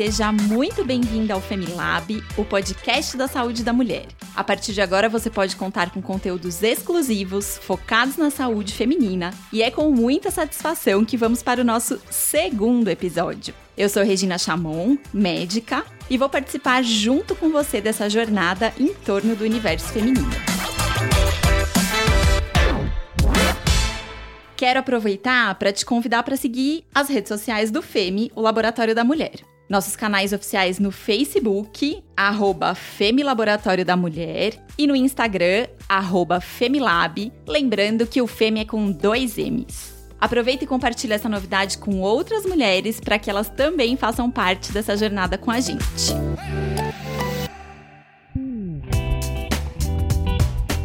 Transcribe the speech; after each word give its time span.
seja 0.00 0.32
muito 0.32 0.82
bem-vinda 0.82 1.34
ao 1.34 1.42
Femilab, 1.42 2.24
o 2.34 2.42
podcast 2.42 3.18
da 3.18 3.28
saúde 3.28 3.62
da 3.62 3.70
mulher. 3.70 4.06
A 4.34 4.42
partir 4.42 4.72
de 4.72 4.80
agora 4.80 5.10
você 5.10 5.28
pode 5.28 5.54
contar 5.56 5.90
com 5.90 6.00
conteúdos 6.00 6.62
exclusivos, 6.62 7.58
focados 7.58 8.16
na 8.16 8.30
saúde 8.30 8.72
feminina, 8.72 9.30
e 9.52 9.62
é 9.62 9.70
com 9.70 9.90
muita 9.90 10.30
satisfação 10.30 11.04
que 11.04 11.18
vamos 11.18 11.42
para 11.42 11.60
o 11.60 11.64
nosso 11.64 12.00
segundo 12.10 12.88
episódio. 12.88 13.52
Eu 13.76 13.90
sou 13.90 14.02
Regina 14.02 14.38
Chamon, 14.38 14.96
médica, 15.12 15.84
e 16.08 16.16
vou 16.16 16.30
participar 16.30 16.82
junto 16.82 17.36
com 17.36 17.50
você 17.50 17.78
dessa 17.78 18.08
jornada 18.08 18.72
em 18.80 18.94
torno 18.94 19.36
do 19.36 19.44
universo 19.44 19.88
feminino. 19.88 20.30
Quero 24.56 24.80
aproveitar 24.80 25.54
para 25.56 25.74
te 25.74 25.84
convidar 25.84 26.22
para 26.22 26.38
seguir 26.38 26.86
as 26.94 27.10
redes 27.10 27.28
sociais 27.28 27.70
do 27.70 27.82
FEMI, 27.82 28.32
o 28.34 28.40
Laboratório 28.40 28.94
da 28.94 29.04
Mulher. 29.04 29.40
Nossos 29.70 29.94
canais 29.94 30.32
oficiais 30.32 30.80
no 30.80 30.90
Facebook, 30.90 32.02
arroba 32.16 32.74
Femilaboratório 32.74 33.84
da 33.84 33.96
Mulher, 33.96 34.54
e 34.76 34.84
no 34.84 34.96
Instagram, 34.96 35.68
arroba 35.88 36.40
Femilab, 36.40 37.32
lembrando 37.46 38.04
que 38.04 38.20
o 38.20 38.26
FEMI 38.26 38.62
é 38.62 38.64
com 38.64 38.90
dois 38.90 39.38
M's. 39.38 39.94
Aproveita 40.20 40.64
e 40.64 40.66
compartilha 40.66 41.14
essa 41.14 41.28
novidade 41.28 41.78
com 41.78 42.00
outras 42.00 42.44
mulheres 42.44 42.98
para 42.98 43.16
que 43.16 43.30
elas 43.30 43.48
também 43.48 43.96
façam 43.96 44.28
parte 44.28 44.72
dessa 44.72 44.96
jornada 44.96 45.38
com 45.38 45.52
a 45.52 45.60
gente. 45.60 46.14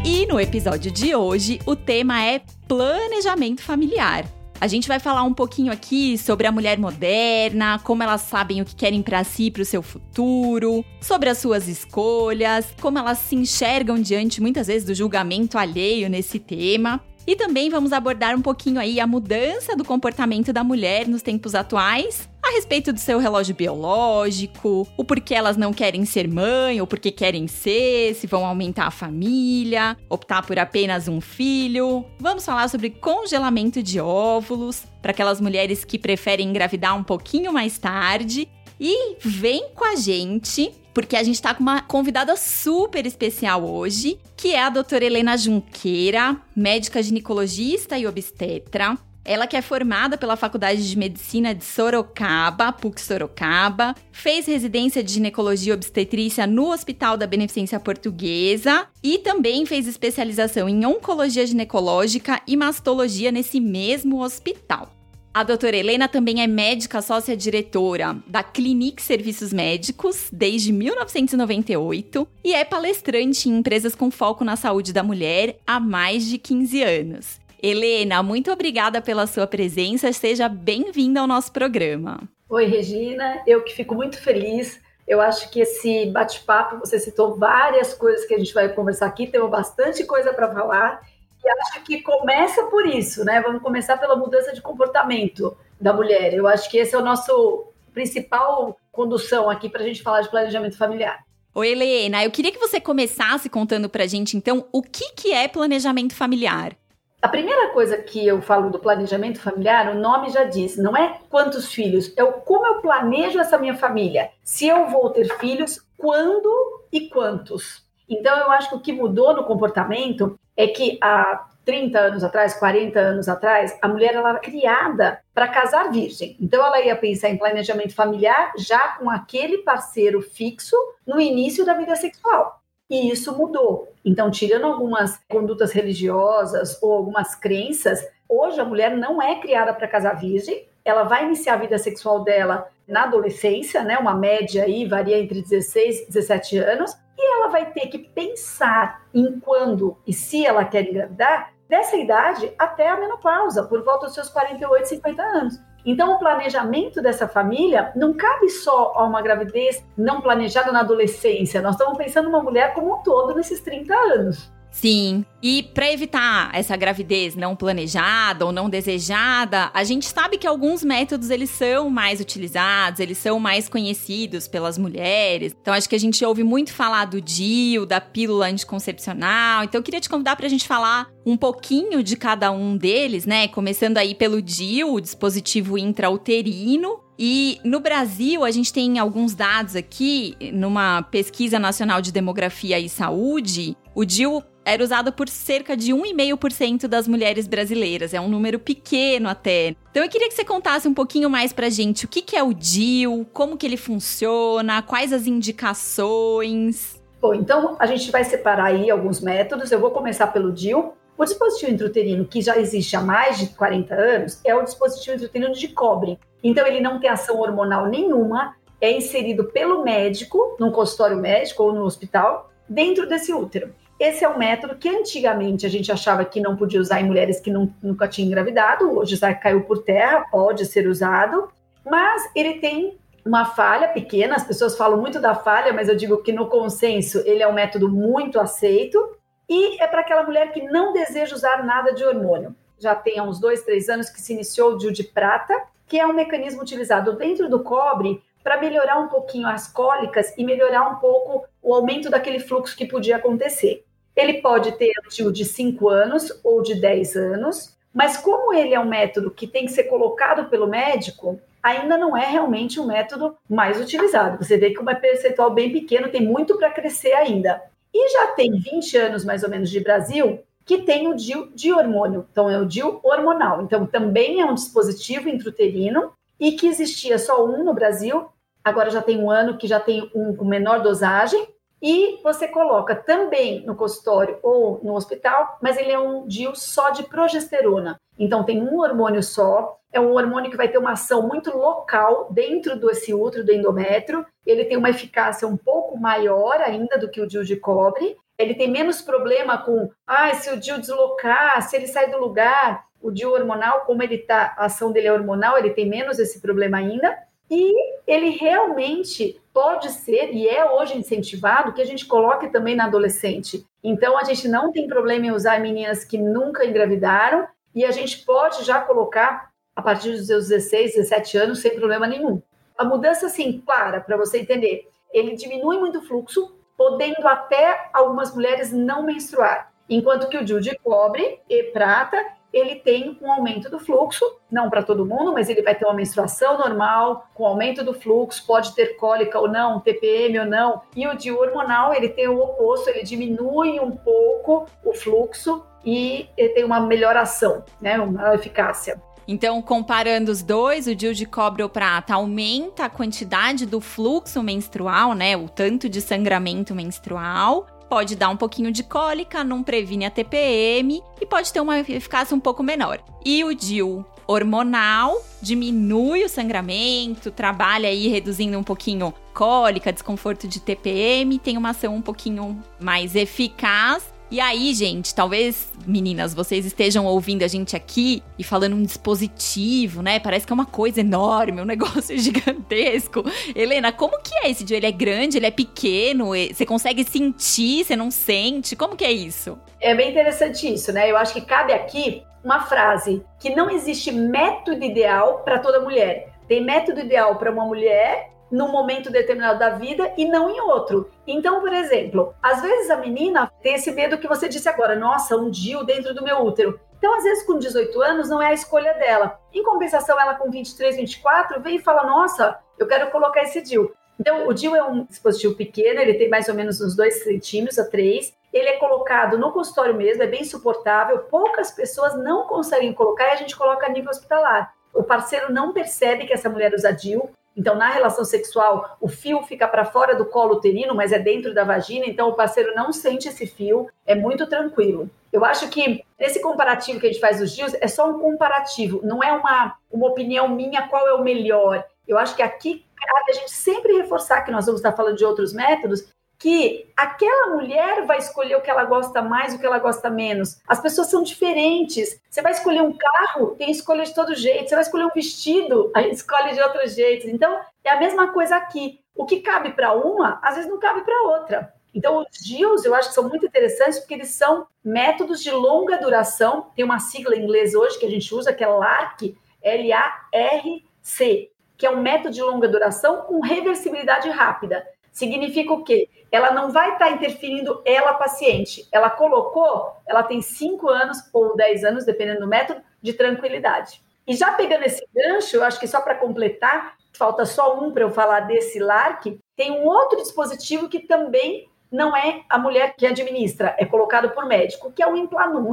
E 0.05 0.27
no 0.27 0.39
episódio 0.39 0.91
de 0.91 1.15
hoje, 1.15 1.59
o 1.65 1.75
tema 1.75 2.23
é 2.23 2.39
planejamento 2.67 3.63
familiar. 3.63 4.34
A 4.59 4.67
gente 4.67 4.87
vai 4.87 4.99
falar 4.99 5.23
um 5.23 5.33
pouquinho 5.33 5.71
aqui 5.71 6.17
sobre 6.17 6.47
a 6.47 6.51
mulher 6.51 6.79
moderna, 6.79 7.79
como 7.83 8.01
elas 8.01 8.21
sabem 8.21 8.61
o 8.61 8.65
que 8.65 8.73
querem 8.73 9.01
para 9.01 9.23
si 9.23 9.47
e 9.47 9.51
para 9.51 9.61
o 9.61 9.65
seu 9.65 9.81
futuro, 9.81 10.83
sobre 11.01 11.29
as 11.29 11.37
suas 11.37 11.67
escolhas, 11.67 12.67
como 12.81 12.97
elas 12.97 13.17
se 13.17 13.35
enxergam 13.35 13.99
diante 13.99 14.41
muitas 14.41 14.67
vezes 14.67 14.85
do 14.85 14.95
julgamento 14.95 15.57
alheio 15.57 16.09
nesse 16.09 16.39
tema. 16.39 17.01
E 17.27 17.35
também 17.35 17.69
vamos 17.69 17.91
abordar 17.91 18.35
um 18.35 18.41
pouquinho 18.41 18.79
aí 18.79 18.99
a 18.99 19.07
mudança 19.07 19.75
do 19.75 19.83
comportamento 19.83 20.53
da 20.53 20.63
mulher 20.63 21.07
nos 21.07 21.21
tempos 21.21 21.55
atuais, 21.55 22.29
a 22.45 22.51
respeito 22.51 22.93
do 22.93 22.99
seu 22.99 23.17
relógio 23.17 23.55
biológico, 23.55 24.87
o 24.95 25.03
porquê 25.03 25.33
elas 25.33 25.57
não 25.57 25.73
querem 25.73 26.05
ser 26.05 26.27
mãe 26.27 26.79
ou 26.79 26.85
porque 26.85 27.11
querem 27.11 27.47
ser, 27.47 28.13
se 28.13 28.27
vão 28.27 28.45
aumentar 28.45 28.85
a 28.85 28.91
família, 28.91 29.97
optar 30.09 30.45
por 30.45 30.59
apenas 30.59 31.07
um 31.07 31.19
filho. 31.19 32.05
Vamos 32.19 32.45
falar 32.45 32.67
sobre 32.69 32.91
congelamento 32.91 33.81
de 33.81 33.99
óvulos 33.99 34.83
para 35.01 35.11
aquelas 35.11 35.41
mulheres 35.41 35.83
que 35.83 35.97
preferem 35.97 36.47
engravidar 36.47 36.95
um 36.95 37.03
pouquinho 37.03 37.51
mais 37.51 37.77
tarde. 37.77 38.47
E 38.79 39.15
vem 39.21 39.69
com 39.73 39.85
a 39.85 39.95
gente 39.95 40.71
porque 40.93 41.17
a 41.17 41.23
gente 41.23 41.41
tá 41.41 41.53
com 41.53 41.61
uma 41.61 41.81
convidada 41.81 42.37
super 42.37 43.05
especial 43.05 43.65
hoje, 43.69 44.17
que 44.37 44.53
é 44.53 44.63
a 44.63 44.69
doutora 44.69 45.03
Helena 45.03 45.35
Junqueira, 45.35 46.37
médica 46.55 47.03
ginecologista 47.03 47.97
e 47.97 48.07
obstetra. 48.07 48.97
Ela 49.27 49.47
que 49.47 49.57
é 49.57 49.61
formada 49.61 50.19
pela 50.19 50.35
Faculdade 50.35 50.87
de 50.87 50.95
Medicina 50.95 51.55
de 51.55 51.65
Sorocaba, 51.65 52.71
PUC 52.71 53.01
Sorocaba, 53.01 53.95
fez 54.11 54.45
residência 54.45 55.03
de 55.03 55.13
ginecologia 55.13 55.73
obstetrícia 55.73 56.45
no 56.45 56.71
Hospital 56.71 57.17
da 57.17 57.25
Beneficência 57.25 57.79
Portuguesa 57.79 58.87
e 59.01 59.17
também 59.17 59.65
fez 59.65 59.87
especialização 59.87 60.69
em 60.69 60.85
oncologia 60.85 61.45
ginecológica 61.47 62.39
e 62.45 62.55
mastologia 62.55 63.31
nesse 63.31 63.59
mesmo 63.59 64.21
hospital. 64.21 64.91
A 65.33 65.43
doutora 65.43 65.75
Helena 65.75 66.07
também 66.07 66.43
é 66.43 66.47
médica 66.47 67.01
sócia-diretora 67.01 68.15
da 68.27 68.43
Clinique 68.43 69.01
Serviços 69.01 69.51
Médicos 69.51 70.29
desde 70.31 70.71
1998 70.71 72.27
e 72.43 72.53
é 72.53 72.63
palestrante 72.63 73.49
em 73.49 73.57
empresas 73.57 73.95
com 73.95 74.11
foco 74.11 74.45
na 74.45 74.55
saúde 74.55 74.93
da 74.93 75.03
mulher 75.03 75.57
há 75.65 75.79
mais 75.79 76.25
de 76.25 76.37
15 76.37 76.83
anos. 76.83 77.44
Helena, 77.65 78.21
muito 78.21 78.51
obrigada 78.51 79.01
pela 79.01 79.25
sua 79.25 79.47
presença. 79.47 80.13
Seja 80.13 80.47
bem-vinda 80.47 81.19
ao 81.19 81.25
nosso 81.25 81.51
programa. 81.51 82.19
Oi, 82.47 82.65
Regina. 82.65 83.41
Eu 83.47 83.63
que 83.63 83.73
fico 83.73 83.95
muito 83.95 84.21
feliz. 84.21 84.79
Eu 85.07 85.19
acho 85.19 85.49
que 85.49 85.61
esse 85.61 86.05
bate-papo, 86.11 86.77
você 86.77 86.99
citou 86.99 87.35
várias 87.35 87.91
coisas 87.95 88.23
que 88.27 88.35
a 88.35 88.37
gente 88.37 88.53
vai 88.53 88.69
conversar 88.69 89.07
aqui, 89.07 89.25
temos 89.25 89.49
bastante 89.49 90.03
coisa 90.03 90.31
para 90.31 90.53
falar 90.53 91.01
e 91.43 91.49
acho 91.61 91.83
que 91.83 92.03
começa 92.03 92.63
por 92.65 92.85
isso, 92.85 93.25
né? 93.25 93.41
Vamos 93.41 93.63
começar 93.63 93.97
pela 93.97 94.15
mudança 94.15 94.53
de 94.53 94.61
comportamento 94.61 95.57
da 95.81 95.91
mulher. 95.91 96.35
Eu 96.35 96.45
acho 96.45 96.69
que 96.69 96.77
esse 96.77 96.93
é 96.93 96.97
o 96.99 97.03
nosso 97.03 97.65
principal 97.95 98.77
condução 98.91 99.49
aqui 99.49 99.69
para 99.69 99.81
a 99.81 99.87
gente 99.87 100.03
falar 100.03 100.21
de 100.21 100.29
planejamento 100.29 100.77
familiar. 100.77 101.23
Oi, 101.55 101.69
Helena, 101.69 102.23
eu 102.23 102.29
queria 102.29 102.51
que 102.51 102.59
você 102.59 102.79
começasse 102.79 103.49
contando 103.49 103.89
para 103.89 104.03
a 104.03 104.07
gente, 104.07 104.37
então, 104.37 104.67
o 104.71 104.83
que, 104.83 105.13
que 105.13 105.33
é 105.33 105.47
planejamento 105.47 106.13
familiar? 106.13 106.77
A 107.25 107.27
primeira 107.27 107.69
coisa 107.69 107.97
que 107.97 108.23
eu 108.27 108.39
falo 108.39 108.69
do 108.69 108.77
planejamento 108.77 109.41
familiar, 109.41 109.89
o 109.89 109.99
nome 109.99 110.29
já 110.29 110.43
diz, 110.43 110.77
não 110.77 110.95
é 110.95 111.17
quantos 111.27 111.73
filhos, 111.73 112.13
é 112.15 112.23
o 112.23 112.33
como 112.33 112.67
eu 112.67 112.81
planejo 112.81 113.39
essa 113.39 113.57
minha 113.57 113.73
família. 113.73 114.29
Se 114.43 114.67
eu 114.67 114.85
vou 114.89 115.09
ter 115.09 115.27
filhos, 115.39 115.83
quando 115.97 116.85
e 116.91 117.09
quantos. 117.09 117.83
Então, 118.07 118.37
eu 118.37 118.51
acho 118.51 118.69
que 118.69 118.75
o 118.75 118.79
que 118.79 118.93
mudou 118.93 119.35
no 119.35 119.43
comportamento 119.43 120.39
é 120.55 120.67
que 120.67 120.99
há 121.01 121.47
30 121.65 121.97
anos 121.97 122.23
atrás, 122.23 122.53
40 122.59 122.99
anos 122.99 123.27
atrás, 123.27 123.75
a 123.81 123.87
mulher 123.87 124.13
ela 124.13 124.29
era 124.29 124.39
criada 124.39 125.19
para 125.33 125.47
casar 125.47 125.91
virgem. 125.91 126.37
Então, 126.39 126.63
ela 126.63 126.79
ia 126.79 126.95
pensar 126.95 127.29
em 127.29 127.39
planejamento 127.39 127.95
familiar 127.95 128.53
já 128.55 128.89
com 128.99 129.09
aquele 129.09 129.63
parceiro 129.63 130.21
fixo 130.21 130.77
no 131.07 131.19
início 131.19 131.65
da 131.65 131.73
vida 131.73 131.95
sexual. 131.95 132.61
E 132.89 133.09
isso 133.11 133.35
mudou. 133.35 133.91
Então, 134.03 134.29
tirando 134.29 134.65
algumas 134.65 135.19
condutas 135.29 135.71
religiosas 135.71 136.81
ou 136.81 136.93
algumas 136.93 137.33
crenças, 137.33 138.07
hoje 138.29 138.59
a 138.59 138.65
mulher 138.65 138.95
não 138.95 139.21
é 139.21 139.39
criada 139.39 139.73
para 139.73 139.87
casar 139.87 140.19
virgem, 140.19 140.67
ela 140.83 141.03
vai 141.03 141.25
iniciar 141.25 141.55
a 141.55 141.57
vida 141.57 141.77
sexual 141.79 142.23
dela 142.23 142.67
na 142.87 143.03
adolescência, 143.03 143.83
né? 143.83 143.97
Uma 143.97 144.13
média 144.13 144.63
aí 144.63 144.85
varia 144.85 145.19
entre 145.19 145.41
16 145.41 146.01
e 146.01 146.07
17 146.07 146.57
anos, 146.59 146.95
e 147.17 147.33
ela 147.35 147.47
vai 147.47 147.71
ter 147.71 147.87
que 147.87 147.97
pensar 147.97 149.03
em 149.13 149.39
quando 149.39 149.97
e 150.05 150.13
se 150.13 150.45
ela 150.45 150.63
quer 150.63 150.87
engravidar 150.87 151.53
dessa 151.67 151.95
idade 151.95 152.53
até 152.59 152.87
a 152.87 152.99
menopausa, 152.99 153.63
por 153.63 153.83
volta 153.83 154.05
dos 154.05 154.13
seus 154.13 154.29
48, 154.29 154.89
50 154.89 155.23
anos. 155.23 155.59
Então, 155.85 156.13
o 156.13 156.19
planejamento 156.19 157.01
dessa 157.01 157.27
família 157.27 157.91
não 157.95 158.13
cabe 158.13 158.49
só 158.49 158.93
a 158.95 159.03
uma 159.03 159.21
gravidez 159.21 159.85
não 159.95 160.19
planejada 160.19 160.71
na 160.71 160.79
adolescência. 160.79 161.61
Nós 161.61 161.75
estamos 161.75 161.97
pensando 161.97 162.25
numa 162.25 162.41
mulher 162.41 162.73
como 162.73 162.95
um 162.95 163.03
todo 163.03 163.35
nesses 163.35 163.61
30 163.61 163.93
anos. 163.93 164.54
Sim. 164.75 165.23
E 165.41 165.63
para 165.63 165.89
evitar 165.89 166.49
essa 166.53 166.75
gravidez 166.75 167.33
não 167.33 167.55
planejada 167.55 168.45
ou 168.45 168.51
não 168.51 168.69
desejada, 168.69 169.71
a 169.73 169.85
gente 169.85 170.05
sabe 170.05 170.37
que 170.37 170.45
alguns 170.45 170.83
métodos 170.83 171.29
eles 171.29 171.49
são 171.49 171.89
mais 171.89 172.19
utilizados, 172.19 172.99
eles 172.99 173.17
são 173.17 173.39
mais 173.39 173.69
conhecidos 173.69 174.49
pelas 174.49 174.77
mulheres. 174.77 175.55
Então 175.61 175.73
acho 175.73 175.87
que 175.87 175.95
a 175.95 175.99
gente 175.99 176.23
ouve 176.25 176.43
muito 176.43 176.73
falar 176.73 177.05
do 177.05 177.21
DIU, 177.21 177.85
da 177.85 178.01
pílula 178.01 178.47
anticoncepcional. 178.47 179.63
Então 179.63 179.79
eu 179.79 179.83
queria 179.83 180.01
te 180.01 180.09
convidar 180.09 180.35
para 180.35 180.45
a 180.45 180.49
gente 180.49 180.67
falar 180.67 181.07
um 181.25 181.37
pouquinho 181.37 182.03
de 182.03 182.17
cada 182.17 182.51
um 182.51 182.75
deles, 182.75 183.25
né? 183.25 183.47
Começando 183.47 183.97
aí 183.97 184.13
pelo 184.13 184.41
DIU, 184.41 184.93
o 184.93 185.01
dispositivo 185.01 185.77
intrauterino, 185.77 186.99
e 187.17 187.59
no 187.63 187.79
Brasil, 187.79 188.43
a 188.43 188.51
gente 188.51 188.73
tem 188.73 188.99
alguns 188.99 189.33
dados 189.33 189.73
aqui, 189.73 190.35
numa 190.53 191.01
pesquisa 191.03 191.57
nacional 191.57 192.01
de 192.01 192.11
demografia 192.11 192.77
e 192.77 192.89
saúde, 192.89 193.77
o 193.95 194.03
DIU 194.03 194.43
era 194.65 194.83
usado 194.83 195.13
por 195.13 195.29
cerca 195.29 195.77
de 195.77 195.93
1,5% 195.93 196.87
das 196.87 197.07
mulheres 197.07 197.47
brasileiras. 197.47 198.13
É 198.13 198.19
um 198.19 198.27
número 198.27 198.57
pequeno 198.57 199.29
até. 199.29 199.75
Então 199.91 200.03
eu 200.03 200.09
queria 200.09 200.27
que 200.27 200.33
você 200.33 200.43
contasse 200.43 200.87
um 200.87 200.93
pouquinho 200.93 201.29
mais 201.29 201.53
pra 201.53 201.69
gente 201.69 202.05
o 202.05 202.07
que, 202.07 202.23
que 202.23 202.35
é 202.35 202.43
o 202.43 202.51
DIL, 202.51 203.27
como 203.31 203.55
que 203.55 203.65
ele 203.65 203.77
funciona, 203.77 204.81
quais 204.81 205.13
as 205.13 205.27
indicações. 205.27 206.99
Bom, 207.21 207.35
então 207.35 207.75
a 207.79 207.85
gente 207.85 208.11
vai 208.11 208.23
separar 208.23 208.65
aí 208.65 208.89
alguns 208.89 209.21
métodos. 209.21 209.71
Eu 209.71 209.79
vou 209.79 209.91
começar 209.91 210.27
pelo 210.27 210.51
DIL. 210.51 210.93
O 211.17 211.23
dispositivo 211.23 211.71
intrauterino, 211.71 212.25
que 212.25 212.41
já 212.41 212.57
existe 212.57 212.95
há 212.95 213.01
mais 213.01 213.37
de 213.37 213.47
40 213.47 213.95
anos, 213.95 214.41
é 214.43 214.53
o 214.53 214.63
dispositivo 214.63 215.15
intrauterino 215.15 215.53
de 215.53 215.69
cobre. 215.69 216.19
Então 216.43 216.67
ele 216.67 216.81
não 216.81 216.99
tem 216.99 217.09
ação 217.09 217.39
hormonal 217.39 217.87
nenhuma, 217.87 218.55
é 218.81 218.91
inserido 218.91 219.45
pelo 219.45 219.83
médico, 219.83 220.57
num 220.59 220.71
consultório 220.71 221.17
médico 221.17 221.63
ou 221.63 221.73
no 221.73 221.83
hospital, 221.83 222.51
dentro 222.67 223.07
desse 223.07 223.33
útero. 223.33 223.73
Esse 223.99 224.25
é 224.25 224.29
um 224.29 224.37
método 224.37 224.75
que 224.75 224.89
antigamente 224.89 225.65
a 225.65 225.69
gente 225.69 225.91
achava 225.91 226.25
que 226.25 226.41
não 226.41 226.57
podia 226.57 226.81
usar 226.81 226.99
em 226.99 227.05
mulheres 227.05 227.39
que 227.39 227.49
não, 227.49 227.73
nunca 227.81 228.07
tinham 228.07 228.27
engravidado, 228.27 228.97
hoje 228.97 229.15
já 229.15 229.33
caiu 229.33 229.63
por 229.63 229.83
terra, 229.83 230.25
pode 230.29 230.65
ser 230.65 230.87
usado, 230.87 231.49
mas 231.85 232.29
ele 232.35 232.55
tem 232.55 232.97
uma 233.25 233.45
falha 233.45 233.87
pequena, 233.87 234.35
as 234.35 234.43
pessoas 234.43 234.77
falam 234.77 234.99
muito 234.99 235.19
da 235.19 235.33
falha, 235.33 235.71
mas 235.71 235.87
eu 235.87 235.95
digo 235.95 236.17
que 236.17 236.33
no 236.33 236.47
consenso 236.47 237.23
ele 237.25 237.41
é 237.41 237.47
um 237.47 237.53
método 237.53 237.89
muito 237.89 238.39
aceito 238.39 239.15
e 239.47 239.81
é 239.81 239.87
para 239.87 240.01
aquela 240.01 240.23
mulher 240.23 240.51
que 240.51 240.61
não 240.61 240.91
deseja 240.91 241.33
usar 241.33 241.63
nada 241.63 241.93
de 241.93 242.03
hormônio. 242.03 242.53
Já 242.77 242.93
tem 242.93 243.17
há 243.17 243.23
uns 243.23 243.39
dois, 243.39 243.63
três 243.63 243.87
anos 243.87 244.09
que 244.09 244.19
se 244.19 244.33
iniciou 244.33 244.73
o 244.73 244.77
DIU 244.77 244.91
de 244.91 245.03
prata, 245.05 245.53
que 245.87 245.97
é 245.97 246.05
um 246.05 246.13
mecanismo 246.13 246.61
utilizado 246.61 247.13
dentro 247.13 247.49
do 247.49 247.63
cobre 247.63 248.21
para 248.43 248.59
melhorar 248.59 248.99
um 248.99 249.07
pouquinho 249.07 249.47
as 249.47 249.67
cólicas 249.67 250.33
e 250.37 250.43
melhorar 250.43 250.87
um 250.89 250.95
pouco 250.95 251.45
o 251.63 251.73
aumento 251.73 252.09
daquele 252.09 252.39
fluxo 252.39 252.75
que 252.75 252.85
podia 252.85 253.15
acontecer. 253.15 253.84
Ele 254.15 254.41
pode 254.41 254.71
ter 254.73 254.93
DIU 255.09 255.31
de 255.31 255.43
5 255.43 255.89
anos 255.89 256.39
ou 256.43 256.61
de 256.61 256.75
10 256.75 257.15
anos, 257.15 257.75
mas 257.93 258.17
como 258.17 258.53
ele 258.53 258.73
é 258.73 258.79
um 258.79 258.87
método 258.87 259.31
que 259.31 259.47
tem 259.47 259.65
que 259.65 259.71
ser 259.71 259.85
colocado 259.85 260.49
pelo 260.49 260.67
médico, 260.67 261.39
ainda 261.61 261.97
não 261.97 262.15
é 262.15 262.25
realmente 262.25 262.79
o 262.79 262.85
método 262.85 263.35
mais 263.49 263.79
utilizado. 263.79 264.43
Você 264.43 264.57
vê 264.57 264.71
que 264.71 264.79
uma 264.79 264.95
percentual 264.95 265.51
bem 265.51 265.71
pequeno 265.71 266.09
tem 266.09 266.21
muito 266.21 266.57
para 266.57 266.71
crescer 266.71 267.13
ainda. 267.13 267.61
E 267.93 268.09
já 268.09 268.27
tem 268.27 268.51
20 268.51 268.97
anos 268.97 269.25
mais 269.25 269.43
ou 269.43 269.49
menos 269.49 269.69
de 269.69 269.79
Brasil 269.79 270.39
que 270.65 270.79
tem 270.79 271.07
o 271.07 271.15
DIU 271.15 271.51
de 271.53 271.71
hormônio. 271.71 272.25
Então 272.31 272.49
é 272.49 272.59
o 272.59 272.65
DIU 272.65 272.99
hormonal. 273.03 273.61
Então 273.61 273.85
também 273.85 274.41
é 274.41 274.45
um 274.45 274.55
dispositivo 274.55 275.29
intrauterino 275.29 276.11
e 276.39 276.53
que 276.53 276.67
existia 276.67 277.19
só 277.19 277.45
um 277.45 277.63
no 277.63 277.73
Brasil. 277.73 278.25
Agora 278.63 278.89
já 278.89 279.01
tem 279.01 279.19
um 279.19 279.29
ano 279.29 279.57
que 279.57 279.67
já 279.67 279.79
tem 279.79 280.09
um 280.13 280.35
com 280.35 280.43
menor 280.43 280.81
dosagem 280.81 281.47
e 281.87 282.19
você 282.23 282.47
coloca 282.47 282.95
também 282.95 283.63
no 283.63 283.75
consultório 283.75 284.39
ou 284.41 284.79
no 284.83 284.95
hospital, 284.95 285.59
mas 285.61 285.77
ele 285.77 285.91
é 285.91 285.99
um 285.99 286.25
DIU 286.25 286.55
só 286.55 286.89
de 286.89 287.03
progesterona. 287.03 288.01
Então 288.17 288.43
tem 288.43 288.59
um 288.59 288.79
hormônio 288.79 289.21
só, 289.21 289.77
é 289.93 289.99
um 289.99 290.13
hormônio 290.13 290.49
que 290.49 290.57
vai 290.57 290.67
ter 290.67 290.79
uma 290.79 290.93
ação 290.93 291.27
muito 291.27 291.55
local 291.55 292.27
dentro 292.31 292.75
desse 292.75 293.13
útero 293.13 293.45
do 293.45 293.51
endométrio. 293.51 294.25
Ele 294.43 294.65
tem 294.65 294.77
uma 294.77 294.89
eficácia 294.89 295.47
um 295.47 295.55
pouco 295.55 295.95
maior 295.95 296.59
ainda 296.59 296.97
do 296.97 297.07
que 297.07 297.21
o 297.21 297.27
DIU 297.27 297.45
de 297.45 297.55
cobre. 297.55 298.17
Ele 298.35 298.55
tem 298.55 298.67
menos 298.67 298.99
problema 299.03 299.55
com, 299.59 299.87
ah, 300.07 300.33
se 300.33 300.49
o 300.49 300.57
DIU 300.59 300.79
deslocar, 300.79 301.61
se 301.61 301.75
ele 301.75 301.85
sai 301.85 302.09
do 302.09 302.17
lugar. 302.17 302.83
O 302.99 303.11
DIU 303.11 303.31
hormonal, 303.31 303.81
como 303.81 304.01
ele 304.01 304.17
tá, 304.17 304.55
a 304.57 304.65
ação 304.65 304.91
dele 304.91 305.05
é 305.05 305.13
hormonal, 305.13 305.55
ele 305.55 305.69
tem 305.69 305.87
menos 305.87 306.17
esse 306.17 306.41
problema 306.41 306.77
ainda. 306.77 307.15
E 307.49 307.73
ele 308.07 308.29
realmente 308.31 309.39
pode 309.53 309.89
ser, 309.91 310.33
e 310.33 310.47
é 310.47 310.69
hoje 310.69 310.97
incentivado, 310.97 311.73
que 311.73 311.81
a 311.81 311.85
gente 311.85 312.05
coloque 312.05 312.49
também 312.49 312.75
na 312.75 312.85
adolescente. 312.85 313.65
Então, 313.83 314.17
a 314.17 314.23
gente 314.23 314.47
não 314.47 314.71
tem 314.71 314.87
problema 314.87 315.27
em 315.27 315.31
usar 315.31 315.61
meninas 315.61 316.03
que 316.03 316.17
nunca 316.17 316.65
engravidaram, 316.65 317.47
e 317.73 317.85
a 317.85 317.91
gente 317.91 318.25
pode 318.25 318.63
já 318.63 318.81
colocar 318.81 319.49
a 319.75 319.81
partir 319.81 320.11
dos 320.11 320.27
seus 320.27 320.47
16, 320.47 320.95
17 320.95 321.37
anos, 321.37 321.59
sem 321.59 321.75
problema 321.75 322.07
nenhum. 322.07 322.41
A 322.77 322.83
mudança, 322.83 323.27
assim, 323.27 323.61
clara, 323.65 324.01
para 324.01 324.17
você 324.17 324.39
entender, 324.39 324.87
ele 325.13 325.35
diminui 325.35 325.77
muito 325.77 325.99
o 325.99 326.01
fluxo, 326.01 326.55
podendo 326.77 327.27
até 327.27 327.89
algumas 327.93 328.33
mulheres 328.33 328.71
não 328.71 329.03
menstruar. 329.03 329.71
Enquanto 329.89 330.27
que 330.27 330.37
o 330.37 330.43
DIU 330.43 330.59
de 330.59 330.77
cobre 330.79 331.39
e 331.49 331.63
prata, 331.63 332.17
ele 332.55 332.75
tem 332.75 333.17
um 333.21 333.29
aumento 333.29 333.69
do 333.69 333.77
fluxo, 333.77 334.23
não 334.49 334.69
para 334.69 334.81
todo 334.81 335.05
mundo, 335.05 335.33
mas 335.33 335.49
ele 335.49 335.61
vai 335.61 335.75
ter 335.75 335.83
uma 335.83 335.93
menstruação 335.93 336.57
normal, 336.57 337.27
com 337.33 337.45
aumento 337.45 337.83
do 337.83 337.93
fluxo, 337.93 338.45
pode 338.47 338.73
ter 338.73 338.95
cólica 338.95 339.37
ou 339.37 339.49
não, 339.49 339.81
TPM 339.81 340.39
ou 340.39 340.45
não. 340.45 340.81
E 340.95 341.05
o 341.05 341.17
de 341.17 341.33
hormonal, 341.33 341.93
ele 341.93 342.07
tem 342.07 342.29
o 342.29 342.39
oposto, 342.39 342.89
ele 342.89 343.03
diminui 343.03 343.77
um 343.81 343.91
pouco 343.91 344.65
o 344.85 344.93
fluxo 344.93 345.65
e 345.83 346.29
ele 346.37 346.49
tem 346.53 346.63
uma 346.63 346.79
melhoração, 346.79 347.61
né, 347.81 347.99
uma 347.99 348.33
eficácia. 348.33 349.01
Então, 349.27 349.61
comparando 349.61 350.31
os 350.31 350.41
dois, 350.41 350.87
o 350.87 350.95
DIU 350.95 351.13
de 351.13 351.25
cobre 351.25 351.61
ou 351.61 351.67
prata 351.67 352.13
aumenta 352.13 352.85
a 352.85 352.89
quantidade 352.89 353.65
do 353.65 353.81
fluxo 353.81 354.41
menstrual, 354.43 355.13
né? 355.13 355.35
O 355.35 355.49
tanto 355.49 355.89
de 355.89 355.99
sangramento 355.99 356.75
menstrual 356.75 357.65
pode 357.95 358.17
dar 358.17 358.27
um 358.27 358.35
pouquinho 358.35 358.73
de 358.73 358.83
cólica, 358.83 359.41
não 359.41 359.63
previne 359.63 360.05
a 360.05 360.11
TPM 360.11 361.01
e 361.21 361.25
pode 361.25 361.53
ter 361.53 361.61
uma 361.61 361.79
eficácia 361.79 362.35
um 362.35 362.41
pouco 362.41 362.61
menor. 362.61 362.99
E 363.23 363.41
o 363.41 363.55
DIU 363.55 364.05
hormonal 364.27 365.23
diminui 365.41 366.25
o 366.25 366.27
sangramento, 366.27 367.31
trabalha 367.31 367.87
aí 367.87 368.09
reduzindo 368.09 368.59
um 368.59 368.63
pouquinho 368.63 369.13
cólica, 369.33 369.93
desconforto 369.93 370.45
de 370.45 370.59
TPM, 370.59 371.39
tem 371.39 371.57
uma 371.57 371.69
ação 371.69 371.95
um 371.95 372.01
pouquinho 372.01 372.61
mais 372.81 373.15
eficaz 373.15 374.13
e 374.31 374.39
aí, 374.39 374.73
gente, 374.73 375.13
talvez, 375.13 375.71
meninas, 375.85 376.33
vocês 376.33 376.65
estejam 376.65 377.05
ouvindo 377.05 377.43
a 377.43 377.47
gente 377.47 377.75
aqui 377.75 378.23
e 378.39 378.43
falando 378.43 378.75
um 378.75 378.83
dispositivo, 378.83 380.01
né? 380.01 380.19
Parece 380.19 380.47
que 380.47 380.51
é 380.51 380.55
uma 380.55 380.65
coisa 380.65 380.99
enorme, 380.99 381.61
um 381.61 381.65
negócio 381.65 382.17
gigantesco. 382.17 383.23
Helena, 383.55 383.91
como 383.91 384.19
que 384.21 384.33
é 384.43 384.49
esse 384.49 384.63
dia? 384.63 384.77
Ele 384.77 384.87
é 384.87 384.91
grande, 384.91 385.37
ele 385.37 385.45
é 385.45 385.51
pequeno? 385.51 386.29
Você 386.51 386.65
consegue 386.65 387.03
sentir, 387.03 387.85
você 387.85 387.95
não 387.95 388.09
sente? 388.09 388.75
Como 388.75 388.95
que 388.95 389.05
é 389.05 389.11
isso? 389.11 389.59
É 389.79 389.93
bem 389.93 390.09
interessante 390.09 390.73
isso, 390.73 390.91
né? 390.91 391.09
Eu 391.09 391.17
acho 391.17 391.33
que 391.33 391.41
cabe 391.41 391.71
aqui 391.71 392.23
uma 392.43 392.61
frase 392.61 393.23
que 393.39 393.55
não 393.55 393.69
existe 393.69 394.11
método 394.11 394.83
ideal 394.83 395.43
para 395.43 395.59
toda 395.59 395.81
mulher. 395.81 396.29
Tem 396.47 396.63
método 396.63 396.99
ideal 396.99 397.37
para 397.37 397.51
uma 397.51 397.65
mulher 397.65 398.34
num 398.51 398.71
momento 398.71 399.11
determinado 399.11 399.59
da 399.59 399.69
vida 399.69 400.13
e 400.17 400.25
não 400.25 400.49
em 400.49 400.59
outro. 400.61 401.11
Então, 401.25 401.59
por 401.59 401.73
exemplo, 401.73 402.33
às 402.41 402.61
vezes 402.61 402.89
a 402.89 402.97
menina 402.97 403.51
tem 403.61 403.75
esse 403.75 403.91
medo 403.91 404.17
que 404.17 404.27
você 404.27 404.47
disse 404.47 404.69
agora, 404.69 404.95
nossa, 404.95 405.35
um 405.35 405.49
DIU 405.49 405.83
dentro 405.83 406.13
do 406.13 406.23
meu 406.23 406.37
útero. 406.37 406.79
Então, 406.97 407.15
às 407.17 407.23
vezes, 407.23 407.45
com 407.45 407.59
18 407.59 408.01
anos, 408.01 408.29
não 408.29 408.41
é 408.41 408.47
a 408.47 408.53
escolha 408.53 408.93
dela. 408.93 409.39
Em 409.53 409.63
compensação, 409.63 410.19
ela 410.19 410.35
com 410.35 410.49
23, 410.49 410.95
24, 410.95 411.61
vem 411.61 411.75
e 411.75 411.81
fala, 411.81 412.03
nossa, 412.03 412.57
eu 412.79 412.87
quero 412.87 413.11
colocar 413.11 413.43
esse 413.43 413.61
DIU. 413.61 413.93
Então, 414.19 414.47
o 414.47 414.53
DIU 414.53 414.75
é 414.75 414.83
um 414.83 415.03
dispositivo 415.03 415.55
pequeno, 415.55 415.99
ele 415.99 416.13
tem 416.13 416.29
mais 416.29 416.47
ou 416.47 416.55
menos 416.55 416.79
uns 416.81 416.95
2 416.95 417.23
centímetros 417.23 417.77
a 417.77 417.85
3. 417.85 418.33
Ele 418.53 418.69
é 418.69 418.77
colocado 418.77 419.37
no 419.37 419.51
consultório 419.51 419.93
mesmo, 419.93 420.23
é 420.23 420.27
bem 420.27 420.45
suportável. 420.45 421.19
Poucas 421.29 421.71
pessoas 421.71 422.15
não 422.15 422.47
conseguem 422.47 422.93
colocar 422.93 423.27
e 423.27 423.31
a 423.31 423.35
gente 423.35 423.55
coloca 423.55 423.85
a 423.85 423.89
nível 423.89 424.09
hospitalar. 424.09 424.73
O 424.93 425.03
parceiro 425.03 425.51
não 425.51 425.73
percebe 425.73 426.25
que 426.25 426.33
essa 426.33 426.49
mulher 426.49 426.73
usa 426.73 426.93
DIU, 426.93 427.29
então, 427.55 427.75
na 427.75 427.89
relação 427.89 428.25
sexual, 428.25 428.97
o 428.99 429.07
fio 429.07 429.41
fica 429.43 429.67
para 429.67 429.85
fora 429.85 430.15
do 430.15 430.25
colo 430.25 430.55
uterino, 430.55 430.93
mas 430.93 431.13
é 431.13 431.19
dentro 431.19 431.53
da 431.53 431.63
vagina, 431.63 432.05
então 432.05 432.27
o 432.27 432.33
parceiro 432.33 432.75
não 432.75 432.91
sente 432.91 433.29
esse 433.29 433.47
fio, 433.47 433.87
é 434.05 434.13
muito 434.13 434.45
tranquilo. 434.47 435.09
Eu 435.31 435.45
acho 435.45 435.69
que 435.69 436.03
esse 436.19 436.41
comparativo 436.41 436.99
que 436.99 437.07
a 437.07 437.09
gente 437.09 437.21
faz 437.21 437.39
dos 437.39 437.55
dias 437.55 437.73
é 437.79 437.87
só 437.87 438.09
um 438.09 438.19
comparativo, 438.19 438.99
não 439.03 439.23
é 439.23 439.31
uma, 439.31 439.75
uma 439.89 440.07
opinião 440.07 440.49
minha 440.49 440.87
qual 440.87 441.07
é 441.07 441.13
o 441.13 441.23
melhor. 441.23 441.83
Eu 442.05 442.17
acho 442.17 442.35
que 442.35 442.41
aqui 442.41 442.85
cabe 442.95 443.31
a 443.31 443.33
gente 443.33 443.51
sempre 443.51 443.93
reforçar 443.93 444.41
que 444.41 444.51
nós 444.51 444.65
vamos 444.65 444.79
estar 444.79 444.91
falando 444.91 445.17
de 445.17 445.25
outros 445.25 445.53
métodos, 445.53 446.07
que 446.37 446.87
aquela 446.95 447.55
mulher 447.55 448.05
vai 448.05 448.17
escolher 448.17 448.55
o 448.55 448.61
que 448.61 448.69
ela 448.69 448.83
gosta 448.83 449.21
mais, 449.21 449.53
o 449.53 449.59
que 449.59 449.65
ela 449.65 449.79
gosta 449.79 450.09
menos. 450.09 450.59
As 450.67 450.79
pessoas 450.79 451.07
são 451.07 451.23
diferentes. 451.23 452.19
Você 452.29 452.41
vai 452.41 452.51
escolher 452.51 452.81
um 452.81 452.95
carro, 452.97 453.55
tem 453.55 453.71
escolha 453.71 454.03
de 454.03 454.13
todo 454.13 454.35
jeito. 454.35 454.69
Você 454.69 454.75
vai 454.75 454.83
escolher 454.83 455.05
um 455.05 455.13
vestido, 455.13 455.91
a 455.95 456.01
gente 456.01 456.15
escolhe 456.15 456.53
de 456.53 456.61
outro 456.61 456.87
jeito. 456.87 457.29
Então, 457.29 457.59
é 457.83 457.89
a 457.91 457.99
mesma 457.99 458.27
coisa 458.33 458.55
aqui. 458.55 458.99
O 459.15 459.25
que 459.25 459.39
cabe 459.39 459.71
para 459.71 459.93
uma, 459.93 460.39
às 460.43 460.55
vezes 460.55 460.69
não 460.69 460.79
cabe 460.79 461.01
para 461.01 461.21
outra. 461.23 461.73
Então, 461.93 462.17
os 462.19 462.43
DIUs 462.43 462.83
eu 462.83 462.93
acho 462.93 463.07
que 463.07 463.15
são 463.15 463.29
muito 463.29 463.45
interessantes 463.45 463.99
porque 463.99 464.15
eles 464.15 464.27
são 464.29 464.67
métodos 464.83 465.41
de 465.41 465.49
longa 465.49 465.97
duração. 465.97 466.69
Tem 466.75 466.83
uma 466.83 466.99
sigla 466.99 467.35
em 467.35 467.43
inglês 467.43 467.73
hoje 467.73 467.97
que 467.97 468.05
a 468.05 468.09
gente 468.09 468.35
usa, 468.35 468.51
que 468.51 468.61
é 468.61 468.67
LARC, 468.67 469.37
L-A-R-C, 469.63 471.49
que 471.77 471.85
é 471.85 471.89
um 471.89 472.01
método 472.01 472.33
de 472.33 472.41
longa 472.41 472.67
duração 472.67 473.21
com 473.21 473.39
reversibilidade 473.39 474.29
rápida. 474.29 474.85
Significa 475.09 475.71
o 475.71 475.85
quê? 475.85 476.09
Ela 476.35 476.51
não 476.51 476.69
vai 476.69 476.91
estar 476.91 477.05
tá 477.05 477.11
interferindo 477.11 477.81
ela, 477.85 478.13
paciente. 478.15 478.85
Ela 478.91 479.09
colocou, 479.09 479.95
ela 480.05 480.21
tem 480.21 480.41
5 480.41 480.89
anos 480.89 481.17
ou 481.31 481.55
10 481.55 481.85
anos, 481.85 482.05
dependendo 482.05 482.41
do 482.41 482.47
método, 482.47 482.81
de 483.01 483.13
tranquilidade. 483.13 484.01
E 484.27 484.35
já 484.35 484.51
pegando 484.51 484.83
esse 484.83 485.07
gancho, 485.15 485.55
eu 485.55 485.63
acho 485.63 485.79
que 485.79 485.87
só 485.87 486.01
para 486.01 486.15
completar, 486.15 486.97
falta 487.13 487.45
só 487.45 487.79
um 487.79 487.89
para 487.89 488.03
eu 488.03 488.11
falar 488.11 488.41
desse 488.41 488.79
LARC, 488.79 489.39
tem 489.55 489.71
um 489.71 489.85
outro 489.85 490.17
dispositivo 490.17 490.89
que 490.89 490.99
também 490.99 491.69
não 491.89 492.13
é 492.13 492.43
a 492.49 492.59
mulher 492.59 492.97
que 492.97 493.07
administra, 493.07 493.73
é 493.79 493.85
colocado 493.85 494.31
por 494.31 494.45
médico, 494.45 494.91
que 494.91 495.01
é 495.01 495.07
um 495.07 495.15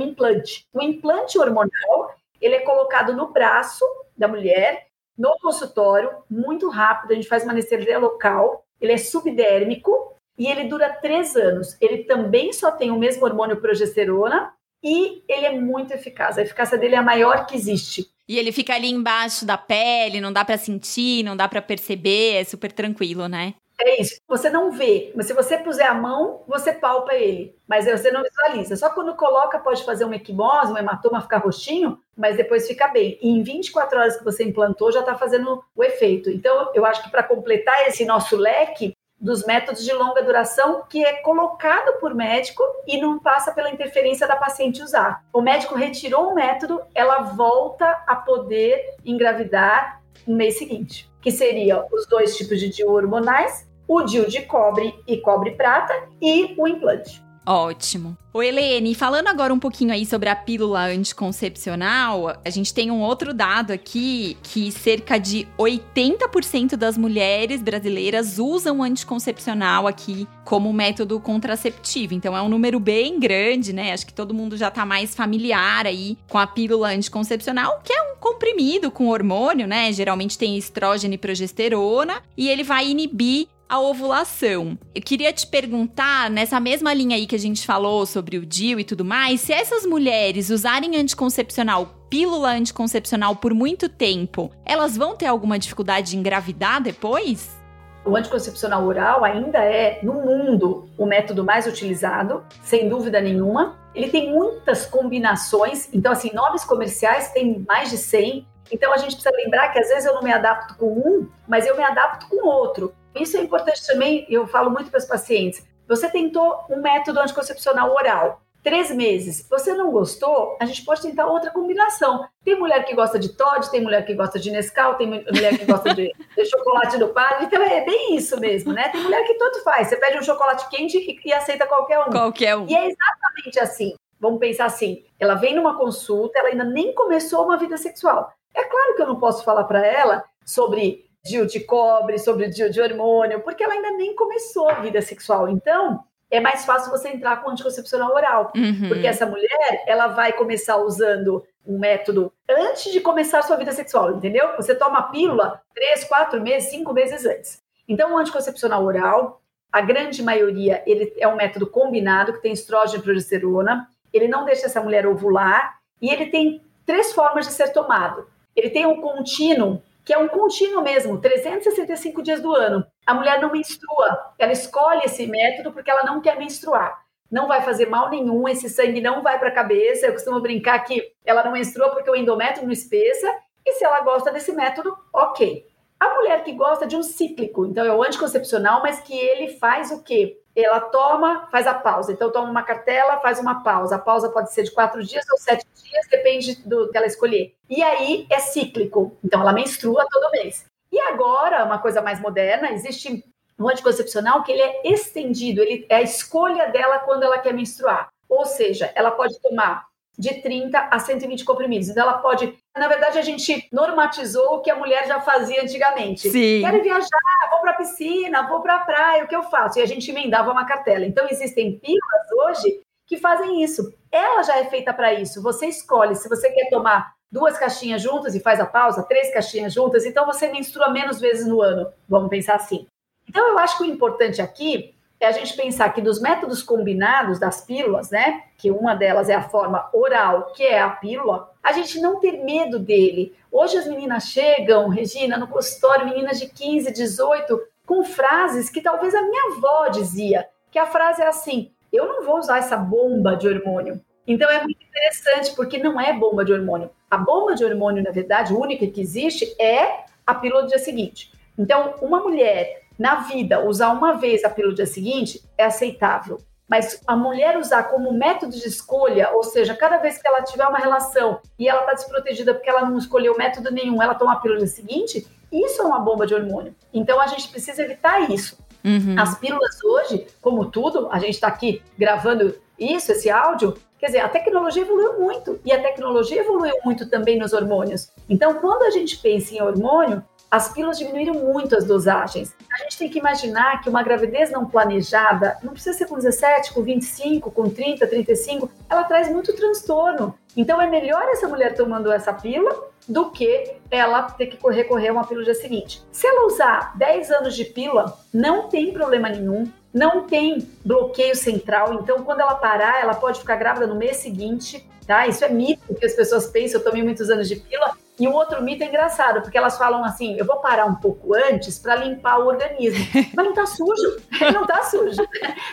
implante. 0.00 0.64
O 0.72 0.80
implante 0.80 1.40
hormonal, 1.40 2.14
ele 2.40 2.54
é 2.54 2.60
colocado 2.60 3.16
no 3.16 3.32
braço 3.32 3.84
da 4.16 4.28
mulher, 4.28 4.86
no 5.18 5.36
consultório, 5.42 6.22
muito 6.30 6.68
rápido, 6.68 7.10
a 7.10 7.14
gente 7.16 7.26
faz 7.26 7.42
uma 7.42 7.50
anestesia 7.50 7.98
local, 7.98 8.64
ele 8.80 8.92
é 8.92 8.96
subdérmico 8.96 10.12
e 10.38 10.46
ele 10.46 10.64
dura 10.64 10.90
três 10.90 11.36
anos. 11.36 11.76
Ele 11.80 12.04
também 12.04 12.52
só 12.52 12.70
tem 12.70 12.90
o 12.90 12.98
mesmo 12.98 13.24
hormônio 13.24 13.60
progesterona 13.60 14.52
e 14.82 15.22
ele 15.28 15.46
é 15.46 15.58
muito 15.58 15.92
eficaz. 15.92 16.38
A 16.38 16.42
eficácia 16.42 16.76
dele 16.76 16.94
é 16.94 16.98
a 16.98 17.02
maior 17.02 17.46
que 17.46 17.54
existe. 17.54 18.10
E 18.28 18.38
ele 18.38 18.52
fica 18.52 18.74
ali 18.74 18.88
embaixo 18.88 19.44
da 19.44 19.58
pele, 19.58 20.20
não 20.20 20.32
dá 20.32 20.44
para 20.44 20.56
sentir, 20.56 21.22
não 21.22 21.36
dá 21.36 21.48
para 21.48 21.60
perceber, 21.60 22.36
é 22.36 22.44
super 22.44 22.72
tranquilo, 22.72 23.28
né? 23.28 23.54
É 23.80 24.00
isso. 24.00 24.20
Você 24.28 24.48
não 24.48 24.70
vê, 24.70 25.12
mas 25.14 25.26
se 25.26 25.32
você 25.32 25.58
puser 25.58 25.86
a 25.86 25.94
mão, 25.94 26.44
você 26.46 26.72
palpa 26.72 27.14
ele, 27.14 27.54
mas 27.66 27.86
você 27.86 28.12
não 28.12 28.22
visualiza. 28.22 28.76
Só 28.76 28.90
quando 28.90 29.16
coloca 29.16 29.58
pode 29.58 29.84
fazer 29.84 30.04
uma 30.04 30.14
equimose, 30.14 30.72
um 30.72 30.78
hematoma 30.78 31.20
ficar 31.20 31.38
roxinho, 31.38 31.98
mas 32.16 32.36
depois 32.36 32.66
fica 32.66 32.88
bem. 32.88 33.18
E 33.20 33.28
em 33.28 33.42
24 33.42 33.98
horas 33.98 34.16
que 34.16 34.24
você 34.24 34.44
implantou, 34.44 34.92
já 34.92 35.00
está 35.00 35.16
fazendo 35.16 35.62
o 35.74 35.82
efeito. 35.82 36.30
Então, 36.30 36.70
eu 36.74 36.84
acho 36.86 37.02
que 37.02 37.10
para 37.10 37.24
completar 37.24 37.88
esse 37.88 38.04
nosso 38.04 38.36
leque 38.36 38.94
dos 39.22 39.46
métodos 39.46 39.84
de 39.84 39.92
longa 39.92 40.20
duração, 40.22 40.82
que 40.88 41.04
é 41.04 41.14
colocado 41.22 42.00
por 42.00 42.12
médico 42.12 42.60
e 42.86 43.00
não 43.00 43.20
passa 43.20 43.52
pela 43.52 43.70
interferência 43.70 44.26
da 44.26 44.34
paciente 44.34 44.82
usar. 44.82 45.24
O 45.32 45.40
médico 45.40 45.76
retirou 45.76 46.30
o 46.30 46.34
método, 46.34 46.82
ela 46.92 47.20
volta 47.20 48.02
a 48.04 48.16
poder 48.16 48.96
engravidar 49.04 50.02
no 50.26 50.36
mês 50.36 50.58
seguinte. 50.58 51.10
que 51.22 51.30
seria 51.30 51.86
os 51.92 52.04
dois 52.06 52.36
tipos 52.36 52.58
de 52.58 52.68
DIU 52.68 52.90
hormonais, 52.90 53.70
o 53.86 54.02
DIU 54.02 54.28
de 54.28 54.42
cobre 54.42 54.92
e 55.06 55.18
cobre-prata 55.18 56.08
e 56.20 56.52
o 56.58 56.66
implante. 56.66 57.22
Ótimo. 57.44 58.16
O 58.32 58.42
Helene, 58.42 58.94
falando 58.94 59.28
agora 59.28 59.52
um 59.52 59.58
pouquinho 59.58 59.92
aí 59.92 60.06
sobre 60.06 60.28
a 60.28 60.36
pílula 60.36 60.86
anticoncepcional, 60.86 62.40
a 62.42 62.50
gente 62.50 62.72
tem 62.72 62.90
um 62.90 63.00
outro 63.00 63.34
dado 63.34 63.72
aqui 63.72 64.38
que 64.42 64.70
cerca 64.70 65.18
de 65.18 65.46
80% 65.58 66.76
das 66.76 66.96
mulheres 66.96 67.60
brasileiras 67.60 68.38
usam 68.38 68.82
anticoncepcional 68.82 69.86
aqui 69.86 70.26
como 70.44 70.72
método 70.72 71.20
contraceptivo. 71.20 72.14
Então 72.14 72.36
é 72.36 72.40
um 72.40 72.48
número 72.48 72.80
bem 72.80 73.18
grande, 73.18 73.72
né? 73.72 73.92
Acho 73.92 74.06
que 74.06 74.14
todo 74.14 74.32
mundo 74.32 74.56
já 74.56 74.70
tá 74.70 74.86
mais 74.86 75.14
familiar 75.14 75.86
aí 75.86 76.16
com 76.28 76.38
a 76.38 76.46
pílula 76.46 76.88
anticoncepcional, 76.90 77.80
que 77.84 77.92
é 77.92 78.02
um 78.02 78.16
comprimido 78.16 78.90
com 78.90 79.08
hormônio, 79.08 79.66
né? 79.66 79.92
Geralmente 79.92 80.38
tem 80.38 80.56
estrógeno 80.56 81.14
e 81.14 81.18
progesterona, 81.18 82.22
e 82.36 82.48
ele 82.48 82.62
vai 82.62 82.88
inibir 82.88 83.48
a 83.72 83.80
ovulação. 83.80 84.78
Eu 84.94 85.00
queria 85.00 85.32
te 85.32 85.46
perguntar, 85.46 86.28
nessa 86.28 86.60
mesma 86.60 86.92
linha 86.92 87.16
aí 87.16 87.26
que 87.26 87.34
a 87.34 87.38
gente 87.38 87.66
falou 87.66 88.04
sobre 88.04 88.36
o 88.36 88.44
DIU 88.44 88.78
e 88.78 88.84
tudo 88.84 89.02
mais, 89.02 89.40
se 89.40 89.50
essas 89.50 89.86
mulheres 89.86 90.50
usarem 90.50 90.94
anticoncepcional, 90.94 91.86
pílula 92.10 92.50
anticoncepcional 92.50 93.34
por 93.36 93.54
muito 93.54 93.88
tempo, 93.88 94.52
elas 94.66 94.94
vão 94.94 95.16
ter 95.16 95.24
alguma 95.24 95.58
dificuldade 95.58 96.10
de 96.10 96.18
engravidar 96.18 96.82
depois? 96.82 97.58
O 98.04 98.14
anticoncepcional 98.14 98.84
oral 98.84 99.24
ainda 99.24 99.60
é, 99.60 100.00
no 100.02 100.12
mundo, 100.20 100.86
o 100.98 101.06
método 101.06 101.42
mais 101.42 101.66
utilizado, 101.66 102.44
sem 102.62 102.90
dúvida 102.90 103.22
nenhuma. 103.22 103.78
Ele 103.94 104.10
tem 104.10 104.30
muitas 104.30 104.84
combinações, 104.84 105.88
então, 105.94 106.12
assim, 106.12 106.30
nomes 106.34 106.62
comerciais 106.62 107.32
tem 107.32 107.64
mais 107.66 107.88
de 107.88 107.96
100. 107.96 108.46
Então, 108.70 108.92
a 108.92 108.98
gente 108.98 109.14
precisa 109.14 109.34
lembrar 109.34 109.70
que 109.70 109.78
às 109.78 109.88
vezes 109.88 110.04
eu 110.04 110.12
não 110.12 110.22
me 110.22 110.30
adapto 110.30 110.74
com 110.74 110.92
um, 110.92 111.26
mas 111.48 111.66
eu 111.66 111.74
me 111.74 111.82
adapto 111.82 112.26
com 112.28 112.46
outro. 112.46 112.92
Isso 113.14 113.36
é 113.36 113.40
importante 113.40 113.86
também, 113.86 114.26
eu 114.28 114.46
falo 114.46 114.70
muito 114.70 114.90
para 114.90 114.98
os 114.98 115.04
pacientes. 115.04 115.66
Você 115.88 116.08
tentou 116.08 116.64
um 116.70 116.80
método 116.80 117.20
anticoncepcional 117.20 117.92
oral, 117.92 118.42
três 118.62 118.90
meses. 118.90 119.46
Você 119.50 119.74
não 119.74 119.90
gostou? 119.90 120.56
A 120.60 120.64
gente 120.64 120.84
pode 120.84 121.02
tentar 121.02 121.26
outra 121.26 121.50
combinação. 121.50 122.26
Tem 122.44 122.58
mulher 122.58 122.84
que 122.84 122.94
gosta 122.94 123.18
de 123.18 123.36
Todd, 123.36 123.70
tem 123.70 123.82
mulher 123.82 124.06
que 124.06 124.14
gosta 124.14 124.38
de 124.38 124.50
Nescau, 124.50 124.94
tem 124.94 125.06
mulher 125.06 125.58
que 125.58 125.64
gosta 125.64 125.94
de, 125.94 126.12
de 126.36 126.44
chocolate 126.46 126.96
do 126.98 127.08
padre. 127.08 127.46
Então 127.46 127.62
é 127.62 127.84
bem 127.84 128.16
isso 128.16 128.38
mesmo, 128.38 128.72
né? 128.72 128.88
Tem 128.88 129.02
mulher 129.02 129.24
que 129.26 129.34
tanto 129.34 129.62
faz. 129.62 129.88
Você 129.88 129.96
pede 129.96 130.18
um 130.18 130.22
chocolate 130.22 130.68
quente 130.68 130.96
e, 130.96 131.28
e 131.28 131.32
aceita 131.32 131.66
qualquer 131.66 132.00
um. 132.00 132.10
Qualquer 132.10 132.56
um. 132.56 132.66
E 132.66 132.74
é 132.74 132.86
exatamente 132.86 133.60
assim. 133.60 133.94
Vamos 134.18 134.38
pensar 134.38 134.66
assim: 134.66 135.04
ela 135.18 135.34
vem 135.34 135.54
numa 135.54 135.76
consulta, 135.76 136.38
ela 136.38 136.48
ainda 136.48 136.64
nem 136.64 136.94
começou 136.94 137.44
uma 137.44 137.58
vida 137.58 137.76
sexual. 137.76 138.32
É 138.54 138.64
claro 138.64 138.94
que 138.94 139.02
eu 139.02 139.06
não 139.06 139.18
posso 139.18 139.44
falar 139.44 139.64
para 139.64 139.84
ela 139.84 140.24
sobre 140.44 141.10
DIU 141.24 141.46
de 141.46 141.60
cobre, 141.60 142.18
sobre 142.18 142.48
DIU 142.48 142.70
de 142.70 142.80
hormônio, 142.80 143.40
porque 143.40 143.62
ela 143.62 143.74
ainda 143.74 143.90
nem 143.92 144.14
começou 144.14 144.68
a 144.68 144.80
vida 144.80 145.00
sexual. 145.00 145.48
Então, 145.48 146.02
é 146.30 146.40
mais 146.40 146.64
fácil 146.64 146.90
você 146.90 147.10
entrar 147.10 147.42
com 147.42 147.50
anticoncepcional 147.50 148.12
oral, 148.12 148.52
uhum. 148.56 148.88
porque 148.88 149.06
essa 149.06 149.26
mulher, 149.26 149.84
ela 149.86 150.08
vai 150.08 150.32
começar 150.32 150.78
usando 150.78 151.44
um 151.64 151.78
método 151.78 152.32
antes 152.48 152.90
de 152.90 153.00
começar 153.00 153.42
sua 153.42 153.56
vida 153.56 153.70
sexual, 153.70 154.16
entendeu? 154.16 154.56
Você 154.56 154.74
toma 154.74 154.98
a 154.98 155.02
pílula 155.04 155.62
três, 155.74 156.04
quatro 156.04 156.40
meses, 156.40 156.70
cinco 156.70 156.92
meses 156.92 157.24
antes. 157.24 157.62
Então, 157.86 158.14
o 158.14 158.18
anticoncepcional 158.18 158.82
oral, 158.84 159.42
a 159.70 159.80
grande 159.80 160.22
maioria, 160.22 160.82
ele 160.86 161.12
é 161.18 161.28
um 161.28 161.36
método 161.36 161.66
combinado 161.66 162.32
que 162.32 162.42
tem 162.42 162.52
estrógeno 162.52 163.00
e 163.00 163.02
progesterona. 163.04 163.88
Ele 164.12 164.26
não 164.26 164.44
deixa 164.44 164.66
essa 164.66 164.80
mulher 164.80 165.06
ovular 165.06 165.78
e 166.00 166.10
ele 166.10 166.26
tem 166.26 166.62
três 166.84 167.12
formas 167.12 167.46
de 167.46 167.52
ser 167.52 167.72
tomado. 167.72 168.26
Ele 168.56 168.70
tem 168.70 168.86
um 168.86 169.00
contínuo 169.00 169.82
que 170.04 170.12
é 170.12 170.18
um 170.18 170.28
contínuo 170.28 170.82
mesmo, 170.82 171.20
365 171.20 172.22
dias 172.22 172.40
do 172.40 172.54
ano. 172.54 172.84
A 173.06 173.14
mulher 173.14 173.40
não 173.40 173.52
menstrua, 173.52 174.34
ela 174.38 174.52
escolhe 174.52 175.02
esse 175.04 175.26
método 175.26 175.72
porque 175.72 175.90
ela 175.90 176.04
não 176.04 176.20
quer 176.20 176.38
menstruar. 176.38 177.02
Não 177.30 177.48
vai 177.48 177.62
fazer 177.62 177.86
mal 177.86 178.10
nenhum, 178.10 178.46
esse 178.46 178.68
sangue 178.68 179.00
não 179.00 179.22
vai 179.22 179.38
para 179.38 179.48
a 179.48 179.54
cabeça. 179.54 180.06
Eu 180.06 180.12
costumo 180.12 180.40
brincar 180.40 180.78
que 180.80 181.12
ela 181.24 181.42
não 181.42 181.52
menstrua 181.52 181.88
porque 181.90 182.10
o 182.10 182.14
endométrio 182.14 182.66
não 182.66 182.72
espessa. 182.72 183.26
E 183.64 183.72
se 183.72 183.84
ela 183.84 184.00
gosta 184.00 184.30
desse 184.30 184.52
método, 184.52 184.94
ok. 185.14 185.66
A 185.98 186.14
mulher 186.14 186.42
que 186.44 186.52
gosta 186.52 186.86
de 186.86 186.96
um 186.96 187.02
cíclico, 187.02 187.64
então 187.64 187.86
é 187.86 187.94
o 187.94 188.02
anticoncepcional, 188.02 188.82
mas 188.82 189.00
que 189.00 189.14
ele 189.16 189.56
faz 189.56 189.90
o 189.90 190.02
quê? 190.02 190.41
Ela 190.54 190.80
toma, 190.80 191.48
faz 191.50 191.66
a 191.66 191.74
pausa. 191.74 192.12
Então, 192.12 192.30
toma 192.30 192.50
uma 192.50 192.62
cartela, 192.62 193.20
faz 193.20 193.38
uma 193.38 193.62
pausa. 193.62 193.96
A 193.96 193.98
pausa 193.98 194.28
pode 194.28 194.52
ser 194.52 194.64
de 194.64 194.70
quatro 194.70 195.02
dias 195.02 195.24
ou 195.30 195.38
sete 195.38 195.66
dias, 195.82 196.06
depende 196.10 196.56
do 196.66 196.90
que 196.90 196.96
ela 196.96 197.06
escolher. 197.06 197.54
E 197.68 197.82
aí 197.82 198.26
é 198.30 198.38
cíclico. 198.38 199.16
Então, 199.24 199.40
ela 199.40 199.52
menstrua 199.52 200.06
todo 200.10 200.30
mês. 200.32 200.66
E 200.90 201.00
agora, 201.00 201.64
uma 201.64 201.78
coisa 201.78 202.02
mais 202.02 202.20
moderna, 202.20 202.70
existe 202.70 203.24
um 203.58 203.68
anticoncepcional 203.68 204.42
que 204.42 204.52
ele 204.52 204.62
é 204.62 204.92
estendido, 204.92 205.62
ele 205.62 205.86
é 205.88 205.96
a 205.96 206.02
escolha 206.02 206.68
dela 206.70 206.98
quando 206.98 207.22
ela 207.22 207.38
quer 207.38 207.54
menstruar. 207.54 208.08
Ou 208.28 208.44
seja, 208.44 208.92
ela 208.94 209.10
pode 209.10 209.40
tomar 209.40 209.86
de 210.18 210.42
30 210.42 210.88
a 210.90 210.98
120 210.98 211.44
comprimidos. 211.44 211.88
Então, 211.88 212.02
ela 212.02 212.18
pode. 212.18 212.54
Na 212.76 212.88
verdade, 212.88 213.18
a 213.18 213.22
gente 213.22 213.68
normatizou 213.72 214.56
o 214.56 214.60
que 214.60 214.70
a 214.70 214.76
mulher 214.76 215.06
já 215.06 215.20
fazia 215.20 215.62
antigamente. 215.62 216.30
Sim. 216.30 216.60
Quero 216.62 216.82
viajar, 216.82 217.50
vou 217.50 217.60
para 217.60 217.72
a 217.72 217.76
piscina, 217.76 218.46
vou 218.48 218.60
para 218.60 218.76
a 218.76 218.80
praia, 218.80 219.24
o 219.24 219.28
que 219.28 219.36
eu 219.36 219.42
faço? 219.44 219.78
E 219.78 219.82
a 219.82 219.86
gente 219.86 220.10
emendava 220.10 220.50
uma 220.50 220.66
cartela. 220.66 221.04
Então, 221.04 221.26
existem 221.30 221.78
pílulas 221.78 222.32
hoje 222.32 222.80
que 223.06 223.16
fazem 223.16 223.62
isso. 223.62 223.92
Ela 224.10 224.42
já 224.42 224.58
é 224.58 224.64
feita 224.64 224.92
para 224.92 225.12
isso. 225.14 225.42
Você 225.42 225.66
escolhe 225.66 226.14
se 226.14 226.28
você 226.28 226.50
quer 226.50 226.68
tomar 226.70 227.14
duas 227.30 227.58
caixinhas 227.58 228.02
juntas 228.02 228.34
e 228.34 228.40
faz 228.40 228.60
a 228.60 228.66
pausa, 228.66 229.02
três 229.02 229.32
caixinhas 229.32 229.72
juntas, 229.72 230.04
então 230.04 230.26
você 230.26 230.48
menstrua 230.48 230.90
menos 230.90 231.18
vezes 231.18 231.46
no 231.46 231.62
ano. 231.62 231.90
Vamos 232.06 232.28
pensar 232.28 232.56
assim. 232.56 232.86
Então, 233.26 233.48
eu 233.48 233.58
acho 233.58 233.78
que 233.78 233.84
o 233.84 233.86
importante 233.86 234.42
aqui 234.42 234.94
é 235.22 235.28
a 235.28 235.32
gente 235.32 235.54
pensar 235.54 235.88
que 235.90 236.00
dos 236.00 236.20
métodos 236.20 236.64
combinados 236.64 237.38
das 237.38 237.60
pílulas, 237.64 238.10
né, 238.10 238.42
que 238.58 238.72
uma 238.72 238.94
delas 238.94 239.28
é 239.28 239.34
a 239.34 239.48
forma 239.48 239.88
oral, 239.92 240.52
que 240.52 240.64
é 240.64 240.80
a 240.80 240.90
pílula, 240.90 241.48
a 241.62 241.72
gente 241.72 242.00
não 242.00 242.18
ter 242.18 242.42
medo 242.42 242.78
dele. 242.78 243.32
Hoje 243.50 243.76
as 243.76 243.86
meninas 243.86 244.24
chegam, 244.24 244.88
Regina, 244.88 245.38
no 245.38 245.46
consultório, 245.46 246.06
meninas 246.06 246.40
de 246.40 246.48
15, 246.48 246.92
18, 246.92 247.60
com 247.86 248.02
frases 248.02 248.68
que 248.68 248.80
talvez 248.80 249.14
a 249.14 249.22
minha 249.22 249.56
avó 249.56 249.88
dizia, 249.88 250.48
que 250.72 250.78
a 250.78 250.86
frase 250.86 251.22
é 251.22 251.28
assim: 251.28 251.70
"Eu 251.92 252.06
não 252.06 252.24
vou 252.24 252.38
usar 252.38 252.58
essa 252.58 252.76
bomba 252.76 253.36
de 253.36 253.46
hormônio". 253.46 254.00
Então 254.26 254.50
é 254.50 254.60
muito 254.62 254.82
interessante 254.82 255.54
porque 255.54 255.78
não 255.78 256.00
é 256.00 256.12
bomba 256.12 256.44
de 256.44 256.52
hormônio. 256.52 256.90
A 257.08 257.16
bomba 257.16 257.54
de 257.54 257.64
hormônio, 257.64 258.02
na 258.02 258.10
verdade, 258.10 258.52
única 258.52 258.86
que 258.88 259.00
existe 259.00 259.54
é 259.60 260.04
a 260.26 260.34
pílula 260.34 260.62
do 260.62 260.68
dia 260.68 260.78
seguinte. 260.78 261.32
Então, 261.56 261.94
uma 262.00 262.20
mulher 262.20 262.81
na 263.02 263.16
vida, 263.16 263.66
usar 263.66 263.90
uma 263.90 264.12
vez 264.12 264.44
a 264.44 264.48
pílula 264.48 264.76
dia 264.76 264.86
seguinte 264.86 265.42
é 265.58 265.64
aceitável. 265.64 266.38
Mas 266.68 267.02
a 267.04 267.16
mulher 267.16 267.58
usar 267.58 267.82
como 267.82 268.12
método 268.12 268.52
de 268.52 268.66
escolha, 268.66 269.30
ou 269.32 269.42
seja, 269.42 269.74
cada 269.74 269.98
vez 269.98 270.22
que 270.22 270.28
ela 270.28 270.40
tiver 270.42 270.64
uma 270.64 270.78
relação 270.78 271.40
e 271.58 271.68
ela 271.68 271.80
está 271.80 271.94
desprotegida 271.94 272.54
porque 272.54 272.70
ela 272.70 272.88
não 272.88 272.96
escolheu 272.96 273.36
método 273.36 273.72
nenhum, 273.72 274.00
ela 274.00 274.14
toma 274.14 274.34
a 274.34 274.36
pílula 274.36 274.64
seguinte, 274.68 275.26
isso 275.50 275.82
é 275.82 275.84
uma 275.84 275.98
bomba 275.98 276.28
de 276.28 276.32
hormônio. 276.32 276.76
Então 276.94 277.20
a 277.20 277.26
gente 277.26 277.48
precisa 277.48 277.82
evitar 277.82 278.30
isso. 278.30 278.56
Uhum. 278.84 279.16
As 279.18 279.36
pílulas 279.36 279.82
hoje, 279.82 280.28
como 280.40 280.70
tudo, 280.70 281.08
a 281.10 281.18
gente 281.18 281.34
está 281.34 281.48
aqui 281.48 281.82
gravando 281.98 282.54
isso, 282.78 283.10
esse 283.10 283.28
áudio, 283.28 283.76
Quer 284.02 284.06
dizer, 284.06 284.18
a 284.18 284.28
tecnologia 284.28 284.82
evoluiu 284.82 285.20
muito 285.20 285.60
e 285.64 285.70
a 285.70 285.80
tecnologia 285.80 286.40
evoluiu 286.40 286.74
muito 286.84 287.08
também 287.08 287.38
nos 287.38 287.52
hormônios. 287.52 288.10
Então, 288.28 288.54
quando 288.54 288.82
a 288.82 288.90
gente 288.90 289.16
pensa 289.18 289.54
em 289.54 289.62
hormônio, 289.62 290.24
as 290.52 290.70
pílulas 290.70 290.98
diminuíram 290.98 291.32
muito 291.32 291.74
as 291.74 291.86
dosagens. 291.86 292.54
A 292.70 292.82
gente 292.82 292.98
tem 292.98 293.08
que 293.08 293.18
imaginar 293.18 293.80
que 293.80 293.88
uma 293.88 294.02
gravidez 294.02 294.50
não 294.50 294.66
planejada, 294.66 295.56
não 295.62 295.72
precisa 295.72 295.96
ser 295.96 296.06
com 296.06 296.16
17, 296.16 296.74
com 296.74 296.82
25, 296.82 297.50
com 297.50 297.70
30, 297.70 298.06
35, 298.06 298.70
ela 298.90 299.02
traz 299.04 299.30
muito 299.30 299.56
transtorno. 299.56 300.38
Então 300.54 300.78
é 300.78 300.86
melhor 300.86 301.22
essa 301.30 301.48
mulher 301.48 301.74
tomando 301.74 302.12
essa 302.12 302.34
pílula 302.34 302.84
do 303.08 303.30
que 303.30 303.76
ela 303.90 304.24
ter 304.24 304.48
que 304.48 304.58
recorrer 304.68 305.08
a 305.08 305.12
uma 305.12 305.26
pílula 305.26 305.46
dia 305.46 305.54
seguinte. 305.54 306.04
Se 306.12 306.26
ela 306.26 306.46
usar 306.46 306.94
10 306.98 307.30
anos 307.30 307.56
de 307.56 307.64
pílula, 307.64 308.18
não 308.30 308.68
tem 308.68 308.92
problema 308.92 309.30
nenhum, 309.30 309.66
não 309.92 310.26
tem 310.26 310.68
bloqueio 310.84 311.34
central, 311.34 311.94
então 311.94 312.24
quando 312.24 312.40
ela 312.40 312.56
parar, 312.56 313.00
ela 313.00 313.14
pode 313.14 313.40
ficar 313.40 313.56
grávida 313.56 313.86
no 313.86 313.96
mês 313.96 314.18
seguinte, 314.18 314.86
tá? 315.06 315.26
Isso 315.26 315.42
é 315.46 315.48
mito 315.48 315.94
que 315.94 316.04
as 316.04 316.12
pessoas 316.12 316.46
pensam, 316.46 316.78
eu 316.78 316.84
tomei 316.84 317.02
muitos 317.02 317.30
anos 317.30 317.48
de 317.48 317.56
pílula, 317.56 317.96
e 318.22 318.28
o 318.28 318.32
outro 318.32 318.62
mito 318.62 318.84
é 318.84 318.86
engraçado, 318.86 319.42
porque 319.42 319.58
elas 319.58 319.76
falam 319.76 320.04
assim: 320.04 320.36
eu 320.38 320.44
vou 320.44 320.60
parar 320.60 320.86
um 320.86 320.94
pouco 320.94 321.34
antes 321.34 321.76
para 321.76 321.96
limpar 321.96 322.38
o 322.38 322.46
organismo. 322.46 323.04
Mas 323.34 323.46
não 323.46 323.52
tá 323.52 323.66
sujo, 323.66 324.16
não 324.54 324.64
tá 324.64 324.84
sujo. 324.84 325.20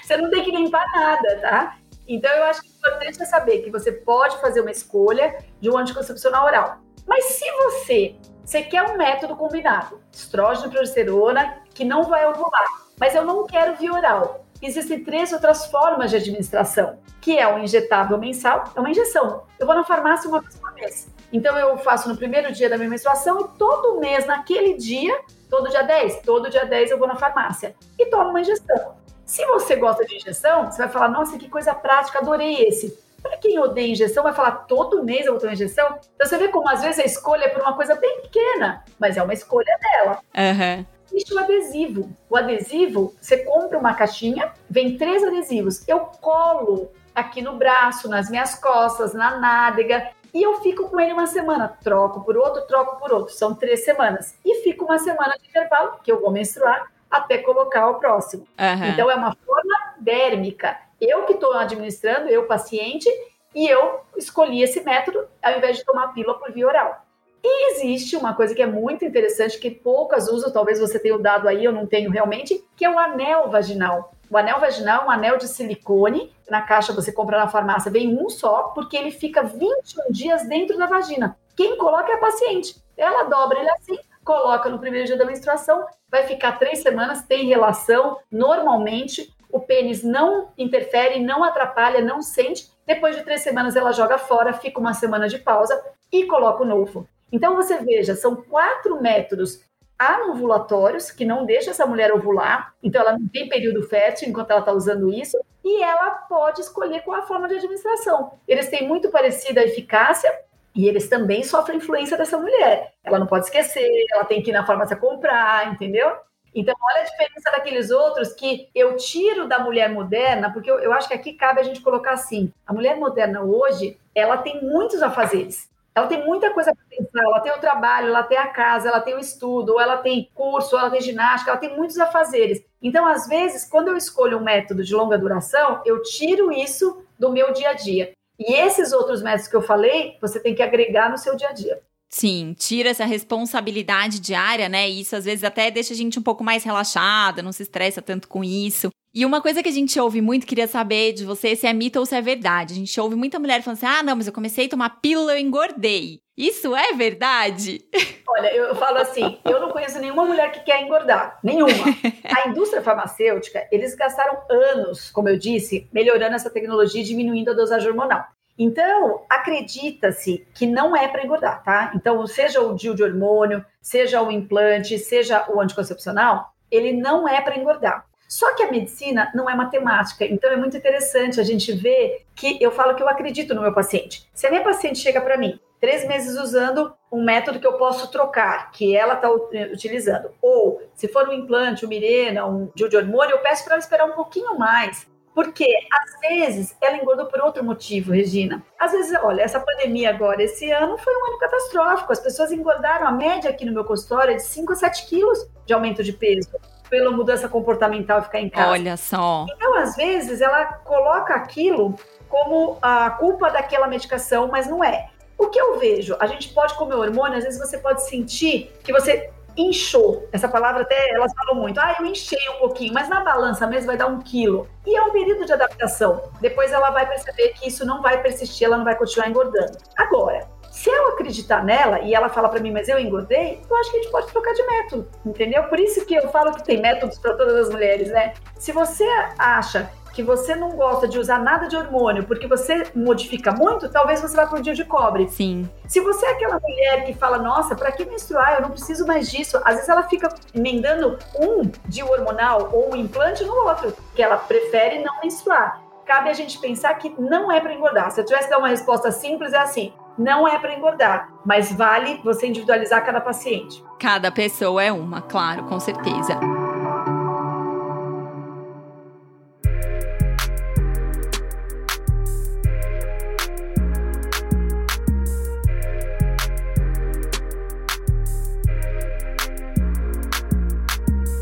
Você 0.01 0.17
não 0.17 0.31
tem 0.31 0.43
que 0.43 0.49
limpar 0.49 0.83
nada, 0.91 1.37
tá? 1.39 1.77
Então 2.07 2.31
eu 2.31 2.45
acho 2.45 2.63
que 2.63 2.69
o 2.69 2.71
importante 2.71 3.21
é 3.21 3.25
saber 3.25 3.59
que 3.59 3.69
você 3.69 3.91
pode 3.91 4.41
fazer 4.41 4.61
uma 4.61 4.71
escolha 4.71 5.37
de 5.61 5.69
um 5.69 5.77
anticoncepcional 5.77 6.43
oral. 6.43 6.79
Mas 7.05 7.25
se 7.25 7.45
você, 7.51 8.15
você 8.43 8.63
quer 8.63 8.81
um 8.81 8.97
método 8.97 9.35
combinado, 9.35 10.01
estrógeno 10.11 10.69
e 10.69 10.71
progesterona, 10.71 11.61
que 11.75 11.85
não 11.85 12.01
vai 12.05 12.25
ovular, 12.25 12.65
mas 12.99 13.13
eu 13.13 13.23
não 13.23 13.45
quero 13.45 13.75
via 13.75 13.93
oral. 13.93 14.43
Existem 14.59 15.03
três 15.03 15.31
outras 15.31 15.67
formas 15.67 16.09
de 16.09 16.17
administração, 16.17 16.97
que 17.21 17.37
é 17.37 17.47
o 17.47 17.59
injetável 17.59 18.17
mensal, 18.17 18.63
é 18.75 18.79
uma 18.79 18.89
injeção. 18.89 19.43
Eu 19.59 19.67
vou 19.67 19.75
na 19.75 19.83
farmácia 19.83 20.27
uma 20.27 20.41
vez 20.41 20.55
por 20.55 20.73
mês. 20.73 21.18
Então 21.31 21.57
eu 21.57 21.77
faço 21.77 22.09
no 22.09 22.17
primeiro 22.17 22.51
dia 22.51 22.69
da 22.69 22.77
minha 22.77 22.89
menstruação 22.89 23.41
e 23.41 23.57
todo 23.57 23.99
mês, 23.99 24.25
naquele 24.25 24.75
dia, 24.75 25.15
Todo 25.49 25.69
dia 25.69 25.81
10? 25.81 26.21
Todo 26.21 26.49
dia 26.49 26.65
10 26.65 26.91
eu 26.91 26.99
vou 26.99 27.07
na 27.07 27.15
farmácia 27.15 27.75
e 27.97 28.05
tomo 28.05 28.29
uma 28.29 28.39
injeção. 28.39 28.95
Se 29.25 29.45
você 29.45 29.75
gosta 29.75 30.05
de 30.05 30.15
injeção, 30.15 30.71
você 30.71 30.77
vai 30.77 30.89
falar, 30.89 31.09
nossa, 31.09 31.37
que 31.37 31.49
coisa 31.49 31.73
prática, 31.73 32.19
adorei 32.19 32.67
esse. 32.67 32.97
Para 33.21 33.37
quem 33.37 33.59
odeia 33.59 33.91
injeção, 33.91 34.23
vai 34.23 34.33
falar 34.33 34.51
todo 34.51 35.03
mês 35.03 35.25
eu 35.25 35.33
vou 35.33 35.41
uma 35.41 35.53
injeção. 35.53 35.99
Então 36.15 36.27
você 36.27 36.37
vê 36.37 36.47
como 36.49 36.69
às 36.69 36.81
vezes 36.81 36.99
a 36.99 37.05
escolha 37.05 37.45
é 37.45 37.49
por 37.49 37.61
uma 37.61 37.75
coisa 37.75 37.95
bem 37.95 38.21
pequena, 38.21 38.83
mas 38.99 39.17
é 39.17 39.23
uma 39.23 39.33
escolha 39.33 39.77
dela. 39.81 40.19
Uhum. 40.35 40.85
Existe 41.11 41.33
o 41.33 41.39
adesivo. 41.39 42.09
O 42.29 42.37
adesivo, 42.37 43.13
você 43.19 43.37
compra 43.39 43.77
uma 43.77 43.95
caixinha, 43.95 44.53
vem 44.69 44.97
três 44.97 45.23
adesivos. 45.23 45.85
Eu 45.87 46.01
colo 46.21 46.91
aqui 47.13 47.41
no 47.41 47.57
braço, 47.57 48.07
nas 48.07 48.29
minhas 48.29 48.55
costas, 48.55 49.13
na 49.13 49.37
nádega, 49.37 50.11
e 50.33 50.43
eu 50.43 50.61
fico 50.61 50.89
com 50.89 50.99
ele 50.99 51.13
uma 51.13 51.27
semana. 51.27 51.67
Troco 51.81 52.21
por 52.21 52.37
outro, 52.37 52.65
troco 52.67 52.99
por 52.99 53.11
outro. 53.11 53.33
São 53.33 53.55
três 53.55 53.83
semanas. 53.83 54.37
E 54.45 54.61
fico 54.61 54.85
uma 54.85 54.99
semana 54.99 55.35
de 55.39 55.47
intervalo, 55.47 55.99
que 56.03 56.11
eu 56.11 56.19
vou 56.19 56.31
menstruar, 56.31 56.91
até 57.09 57.39
colocar 57.39 57.89
o 57.89 57.99
próximo. 57.99 58.47
Uhum. 58.59 58.85
Então 58.87 59.09
é 59.09 59.15
uma 59.15 59.35
forma 59.35 59.95
dérmica. 59.99 60.77
Eu 60.99 61.25
que 61.25 61.33
estou 61.33 61.53
administrando, 61.53 62.29
eu 62.29 62.45
paciente, 62.45 63.09
e 63.55 63.67
eu 63.67 64.01
escolhi 64.15 64.61
esse 64.61 64.83
método 64.83 65.27
ao 65.41 65.57
invés 65.57 65.77
de 65.77 65.85
tomar 65.85 66.13
pílula 66.13 66.37
por 66.37 66.51
via 66.51 66.67
oral. 66.67 67.05
E 67.43 67.71
existe 67.71 68.15
uma 68.15 68.33
coisa 68.33 68.53
que 68.53 68.61
é 68.61 68.67
muito 68.67 69.05
interessante, 69.05 69.59
que 69.59 69.71
poucas 69.71 70.29
usam, 70.29 70.51
talvez 70.51 70.79
você 70.79 70.99
tenha 70.99 71.15
o 71.15 71.21
dado 71.21 71.47
aí, 71.47 71.63
eu 71.63 71.71
não 71.71 71.85
tenho 71.85 72.11
realmente, 72.11 72.63
que 72.75 72.83
é 72.83 72.89
o 72.89 72.99
anel 72.99 73.49
vaginal. 73.49 74.13
O 74.29 74.37
anel 74.37 74.59
vaginal 74.59 75.03
é 75.03 75.05
um 75.05 75.11
anel 75.11 75.37
de 75.37 75.47
silicone, 75.47 76.31
na 76.49 76.61
caixa 76.61 76.93
você 76.93 77.11
compra 77.11 77.39
na 77.39 77.47
farmácia, 77.47 77.91
vem 77.91 78.15
um 78.15 78.29
só, 78.29 78.63
porque 78.75 78.95
ele 78.97 79.11
fica 79.11 79.41
21 79.41 80.11
dias 80.11 80.47
dentro 80.47 80.77
da 80.77 80.85
vagina. 80.85 81.37
Quem 81.55 81.77
coloca 81.77 82.11
é 82.11 82.15
a 82.15 82.19
paciente. 82.19 82.75
Ela 82.95 83.23
dobra 83.23 83.59
ele 83.59 83.71
assim, 83.71 83.97
coloca 84.23 84.69
no 84.69 84.77
primeiro 84.77 85.07
dia 85.07 85.17
da 85.17 85.25
menstruação, 85.25 85.85
vai 86.09 86.23
ficar 86.23 86.59
três 86.59 86.79
semanas, 86.79 87.23
tem 87.23 87.47
relação, 87.47 88.17
normalmente 88.31 89.33
o 89.51 89.59
pênis 89.59 90.03
não 90.03 90.49
interfere, 90.57 91.19
não 91.19 91.43
atrapalha, 91.43 92.01
não 92.01 92.21
sente. 92.21 92.69
Depois 92.85 93.15
de 93.15 93.23
três 93.23 93.41
semanas 93.41 93.75
ela 93.75 93.91
joga 93.91 94.17
fora, 94.17 94.53
fica 94.53 94.79
uma 94.79 94.93
semana 94.93 95.27
de 95.27 95.39
pausa 95.39 95.81
e 96.11 96.25
coloca 96.25 96.63
o 96.63 96.67
novo. 96.67 97.07
Então 97.31 97.55
você 97.55 97.77
veja, 97.77 98.15
são 98.15 98.35
quatro 98.35 99.01
métodos 99.01 99.63
anovulatórios 99.97 101.11
que 101.11 101.25
não 101.25 101.45
deixa 101.45 101.71
essa 101.71 101.85
mulher 101.85 102.13
ovular, 102.13 102.73
então 102.81 103.01
ela 103.01 103.17
não 103.17 103.27
tem 103.27 103.49
período 103.49 103.83
fértil 103.83 104.29
enquanto 104.29 104.51
ela 104.51 104.61
está 104.61 104.71
usando 104.71 105.11
isso, 105.11 105.37
e 105.63 105.83
ela 105.83 106.11
pode 106.11 106.61
escolher 106.61 107.01
qual 107.01 107.19
a 107.19 107.23
forma 107.23 107.47
de 107.47 107.55
administração. 107.55 108.31
Eles 108.47 108.69
têm 108.69 108.87
muito 108.87 109.09
parecida 109.09 109.61
eficácia, 109.61 110.31
e 110.73 110.87
eles 110.87 111.09
também 111.09 111.43
sofrem 111.43 111.77
influência 111.77 112.17
dessa 112.17 112.37
mulher. 112.37 112.93
Ela 113.03 113.19
não 113.19 113.27
pode 113.27 113.45
esquecer, 113.45 114.05
ela 114.13 114.23
tem 114.23 114.41
que 114.41 114.51
ir 114.51 114.53
na 114.53 114.65
farmácia 114.65 114.95
comprar, 114.95 115.73
entendeu? 115.73 116.15
Então, 116.53 116.73
olha 116.81 117.01
a 117.01 117.05
diferença 117.05 117.51
daqueles 117.51 117.91
outros 117.91 118.33
que 118.33 118.69
eu 118.73 118.95
tiro 118.95 119.47
da 119.47 119.59
mulher 119.59 119.89
moderna, 119.89 120.51
porque 120.51 120.69
eu, 120.69 120.79
eu 120.79 120.93
acho 120.93 121.07
que 121.07 121.13
aqui 121.13 121.33
cabe 121.33 121.59
a 121.59 121.63
gente 121.63 121.81
colocar 121.81 122.11
assim: 122.11 122.51
a 122.65 122.73
mulher 122.73 122.97
moderna 122.97 123.41
hoje, 123.41 123.97
ela 124.15 124.37
tem 124.37 124.63
muitos 124.63 125.01
afazeres. 125.01 125.68
Ela 125.99 126.07
tem 126.07 126.25
muita 126.25 126.53
coisa 126.53 126.73
para 126.73 126.85
pensar, 126.89 127.21
ela 127.21 127.41
tem 127.41 127.51
o 127.51 127.59
trabalho, 127.59 128.07
ela 128.07 128.23
tem 128.23 128.37
a 128.37 128.47
casa, 128.47 128.87
ela 128.87 129.01
tem 129.01 129.15
o 129.15 129.19
estudo, 129.19 129.79
ela 129.79 129.97
tem 129.97 130.29
curso, 130.33 130.77
ela 130.77 130.89
tem 130.89 131.01
ginástica, 131.01 131.51
ela 131.51 131.59
tem 131.59 131.75
muitos 131.75 131.97
afazeres. 131.97 132.63
Então, 132.81 133.05
às 133.05 133.27
vezes, 133.27 133.65
quando 133.65 133.89
eu 133.89 133.97
escolho 133.97 134.37
um 134.37 134.43
método 134.43 134.81
de 134.81 134.95
longa 134.95 135.17
duração, 135.17 135.81
eu 135.85 136.01
tiro 136.01 136.53
isso 136.53 137.03
do 137.19 137.31
meu 137.31 137.51
dia 137.51 137.71
a 137.71 137.73
dia. 137.73 138.13
E 138.39 138.53
esses 138.53 138.93
outros 138.93 139.21
métodos 139.21 139.49
que 139.49 139.55
eu 139.57 139.61
falei, 139.61 140.17
você 140.21 140.39
tem 140.39 140.55
que 140.55 140.63
agregar 140.63 141.09
no 141.09 141.17
seu 141.17 141.35
dia 141.35 141.49
a 141.49 141.53
dia. 141.53 141.81
Sim, 142.09 142.55
tira 142.57 142.89
essa 142.89 143.05
responsabilidade 143.05 144.19
diária, 144.19 144.67
né? 144.67 144.89
E 144.89 145.01
isso 145.01 145.15
às 145.15 145.25
vezes 145.25 145.43
até 145.43 145.69
deixa 145.69 145.93
a 145.93 145.95
gente 145.95 146.17
um 146.17 146.23
pouco 146.23 146.43
mais 146.43 146.63
relaxada, 146.63 147.43
não 147.43 147.51
se 147.51 147.61
estressa 147.61 148.01
tanto 148.01 148.27
com 148.27 148.43
isso. 148.43 148.89
E 149.13 149.25
uma 149.25 149.41
coisa 149.41 149.61
que 149.61 149.69
a 149.69 149.71
gente 149.71 149.99
ouve 149.99 150.21
muito, 150.21 150.45
queria 150.45 150.67
saber 150.67 151.13
de 151.13 151.25
você 151.25 151.55
se 151.55 151.65
é 151.65 151.73
mito 151.73 151.99
ou 151.99 152.05
se 152.05 152.15
é 152.15 152.21
verdade. 152.21 152.73
A 152.73 152.77
gente 152.77 152.99
ouve 152.99 153.15
muita 153.15 153.39
mulher 153.39 153.61
falando 153.61 153.77
assim: 153.77 153.85
ah, 153.85 154.03
não, 154.03 154.15
mas 154.15 154.27
eu 154.27 154.33
comecei 154.33 154.65
a 154.65 154.69
tomar 154.69 155.01
pílula, 155.01 155.33
eu 155.33 155.39
engordei. 155.39 156.19
Isso 156.37 156.75
é 156.75 156.93
verdade? 156.93 157.81
Olha, 158.29 158.55
eu 158.55 158.75
falo 158.75 158.97
assim: 158.97 159.37
eu 159.45 159.59
não 159.59 159.71
conheço 159.71 159.99
nenhuma 159.99 160.25
mulher 160.25 160.51
que 160.51 160.61
quer 160.61 160.81
engordar. 160.81 161.39
Nenhuma. 161.43 161.73
A 162.25 162.49
indústria 162.49 162.81
farmacêutica, 162.81 163.67
eles 163.71 163.95
gastaram 163.95 164.37
anos, 164.49 165.11
como 165.11 165.29
eu 165.29 165.37
disse, 165.37 165.87
melhorando 165.91 166.35
essa 166.35 166.49
tecnologia 166.49 167.01
e 167.01 167.05
diminuindo 167.05 167.51
a 167.51 167.55
dosagem 167.55 167.89
hormonal. 167.89 168.25
Então, 168.59 169.21
acredita-se 169.29 170.45
que 170.53 170.67
não 170.67 170.93
é 170.93 171.07
para 171.07 171.23
engordar, 171.23 171.63
tá? 171.63 171.93
Então, 171.95 172.27
seja 172.27 172.59
o 172.59 172.75
DIU 172.75 172.93
de 172.93 173.01
hormônio, 173.01 173.65
seja 173.81 174.21
o 174.21 174.29
implante, 174.29 174.99
seja 174.99 175.45
o 175.49 175.61
anticoncepcional, 175.61 176.53
ele 176.69 176.91
não 176.91 177.25
é 177.25 177.39
para 177.39 177.57
engordar. 177.57 178.05
Só 178.27 178.53
que 178.53 178.61
a 178.61 178.69
medicina 178.69 179.31
não 179.33 179.49
é 179.49 179.55
matemática, 179.55 180.25
então 180.25 180.51
é 180.51 180.57
muito 180.57 180.77
interessante 180.77 181.39
a 181.39 181.43
gente 181.43 181.71
ver 181.71 182.25
que 182.35 182.61
eu 182.61 182.69
falo 182.69 182.93
que 182.93 183.01
eu 183.01 183.09
acredito 183.09 183.55
no 183.55 183.61
meu 183.61 183.73
paciente. 183.73 184.29
Se 184.35 184.45
a 184.45 184.51
minha 184.51 184.61
paciente 184.61 184.99
chega 184.99 185.21
para 185.21 185.37
mim, 185.37 185.57
três 185.79 186.05
meses 186.07 186.37
usando 186.37 186.93
um 187.11 187.23
método 187.23 187.59
que 187.59 187.65
eu 187.65 187.73
posso 187.73 188.11
trocar, 188.11 188.71
que 188.71 188.95
ela 188.95 189.15
está 189.15 189.31
utilizando, 189.31 190.29
ou 190.41 190.79
se 190.93 191.07
for 191.07 191.27
um 191.27 191.33
implante, 191.33 191.85
um 191.85 191.89
Mirena, 191.89 192.45
um 192.45 192.69
DIU 192.75 192.89
de 192.89 192.97
hormônio, 192.97 193.31
eu 193.31 193.39
peço 193.39 193.63
para 193.63 193.73
ela 193.75 193.81
esperar 193.81 194.05
um 194.05 194.13
pouquinho 194.13 194.59
mais, 194.59 195.07
porque 195.39 195.73
às 195.89 196.19
vezes 196.19 196.75
ela 196.81 196.97
engordou 196.97 197.25
por 197.27 197.39
outro 197.39 197.63
motivo, 197.63 198.11
Regina. 198.11 198.61
Às 198.77 198.91
vezes, 198.91 199.17
olha, 199.23 199.41
essa 199.41 199.57
pandemia 199.57 200.09
agora, 200.09 200.43
esse 200.43 200.69
ano, 200.69 200.97
foi 200.97 201.15
um 201.15 201.27
ano 201.27 201.39
catastrófico. 201.39 202.11
As 202.11 202.19
pessoas 202.19 202.51
engordaram, 202.51 203.07
a 203.07 203.11
média 203.13 203.49
aqui 203.49 203.63
no 203.63 203.71
meu 203.71 203.85
consultório 203.85 204.33
é 204.33 204.35
de 204.35 204.43
5 204.43 204.73
a 204.73 204.75
7 204.75 205.05
quilos 205.05 205.49
de 205.65 205.73
aumento 205.73 206.03
de 206.03 206.11
peso 206.11 206.49
pela 206.89 207.09
mudança 207.11 207.47
comportamental 207.47 208.21
ficar 208.21 208.41
em 208.41 208.49
casa. 208.49 208.69
Olha 208.69 208.97
só. 208.97 209.45
Então, 209.49 209.75
às 209.75 209.95
vezes, 209.95 210.41
ela 210.41 210.65
coloca 210.65 211.33
aquilo 211.35 211.95
como 212.27 212.77
a 212.81 213.09
culpa 213.11 213.49
daquela 213.49 213.87
medicação, 213.87 214.49
mas 214.49 214.67
não 214.67 214.83
é. 214.83 215.07
O 215.37 215.47
que 215.47 215.57
eu 215.57 215.79
vejo? 215.79 216.17
A 216.19 216.27
gente 216.27 216.49
pode 216.49 216.73
comer 216.73 216.95
hormônio, 216.95 217.37
às 217.37 217.45
vezes 217.45 217.57
você 217.57 217.77
pode 217.77 218.05
sentir 218.05 218.73
que 218.83 218.91
você 218.91 219.29
inchou. 219.61 220.27
Essa 220.31 220.47
palavra 220.47 220.83
até 220.83 221.11
elas 221.11 221.33
falam 221.33 221.55
muito. 221.55 221.79
Ah, 221.79 221.95
eu 221.99 222.05
enchei 222.05 222.39
um 222.55 222.59
pouquinho, 222.59 222.93
mas 222.93 223.09
na 223.09 223.21
balança 223.21 223.67
mesmo 223.67 223.87
vai 223.87 223.97
dar 223.97 224.07
um 224.07 224.19
quilo. 224.19 224.67
E 224.85 224.95
é 224.95 225.01
um 225.01 225.11
período 225.11 225.45
de 225.45 225.53
adaptação. 225.53 226.31
Depois 226.39 226.71
ela 226.71 226.89
vai 226.91 227.07
perceber 227.07 227.49
que 227.49 227.67
isso 227.67 227.85
não 227.85 228.01
vai 228.01 228.21
persistir, 228.21 228.65
ela 228.65 228.77
não 228.77 228.85
vai 228.85 228.95
continuar 228.95 229.29
engordando. 229.29 229.77
Agora, 229.97 230.47
se 230.71 230.89
eu 230.89 231.09
acreditar 231.09 231.63
nela 231.63 231.99
e 231.99 232.13
ela 232.13 232.29
fala 232.29 232.47
para 232.47 232.59
mim, 232.59 232.71
mas 232.71 232.87
eu 232.87 232.99
engordei, 232.99 233.59
eu 233.69 233.77
acho 233.77 233.91
que 233.91 233.97
a 233.97 234.01
gente 234.01 234.11
pode 234.11 234.27
trocar 234.27 234.53
de 234.53 234.63
método, 234.63 235.09
entendeu? 235.25 235.63
Por 235.63 235.79
isso 235.79 236.05
que 236.05 236.15
eu 236.15 236.29
falo 236.29 236.53
que 236.53 236.63
tem 236.63 236.79
métodos 236.79 237.17
para 237.17 237.33
todas 237.33 237.67
as 237.67 237.69
mulheres, 237.69 238.09
né? 238.09 238.33
Se 238.57 238.71
você 238.71 239.05
acha 239.37 239.89
que 240.19 240.23
você 240.23 240.53
não 240.53 240.71
gosta 240.71 241.07
de 241.07 241.17
usar 241.17 241.39
nada 241.39 241.69
de 241.69 241.77
hormônio 241.77 242.25
porque 242.25 242.45
você 242.45 242.83
modifica 242.93 243.53
muito, 243.53 243.87
talvez 243.87 244.19
você 244.19 244.35
vá 244.35 244.45
para 244.45 244.59
o 244.59 244.61
dia 244.61 244.73
de 244.73 244.83
cobre. 244.83 245.29
Sim. 245.29 245.69
Se 245.87 246.01
você 246.01 246.25
é 246.25 246.31
aquela 246.31 246.59
mulher 246.59 247.05
que 247.05 247.13
fala, 247.13 247.37
nossa, 247.37 247.73
para 247.73 247.89
que 247.89 248.03
menstruar? 248.03 248.55
Eu 248.55 248.63
não 248.63 248.69
preciso 248.69 249.07
mais 249.07 249.31
disso. 249.31 249.57
Às 249.63 249.75
vezes 249.75 249.87
ela 249.87 250.03
fica 250.03 250.27
emendando 250.53 251.17
um 251.39 251.61
de 251.85 252.03
hormonal 252.03 252.69
ou 252.73 252.91
um 252.91 252.97
implante 252.97 253.45
no 253.45 253.53
outro, 253.65 253.95
que 254.13 254.21
ela 254.21 254.35
prefere 254.35 255.01
não 255.01 255.21
menstruar. 255.23 255.81
Cabe 256.05 256.29
a 256.29 256.33
gente 256.33 256.59
pensar 256.59 256.93
que 256.95 257.15
não 257.17 257.49
é 257.49 257.61
para 257.61 257.73
engordar. 257.73 258.11
Se 258.11 258.19
eu 258.19 258.25
tivesse 258.25 258.49
dar 258.49 258.57
uma 258.57 258.67
resposta 258.67 259.13
simples, 259.13 259.53
é 259.53 259.59
assim: 259.59 259.93
não 260.17 260.45
é 260.45 260.59
para 260.59 260.75
engordar, 260.75 261.29
mas 261.45 261.71
vale 261.71 262.19
você 262.25 262.47
individualizar 262.47 263.05
cada 263.05 263.21
paciente. 263.21 263.81
Cada 263.97 264.29
pessoa 264.29 264.83
é 264.83 264.91
uma, 264.91 265.21
claro, 265.21 265.63
com 265.63 265.79
certeza. 265.79 266.37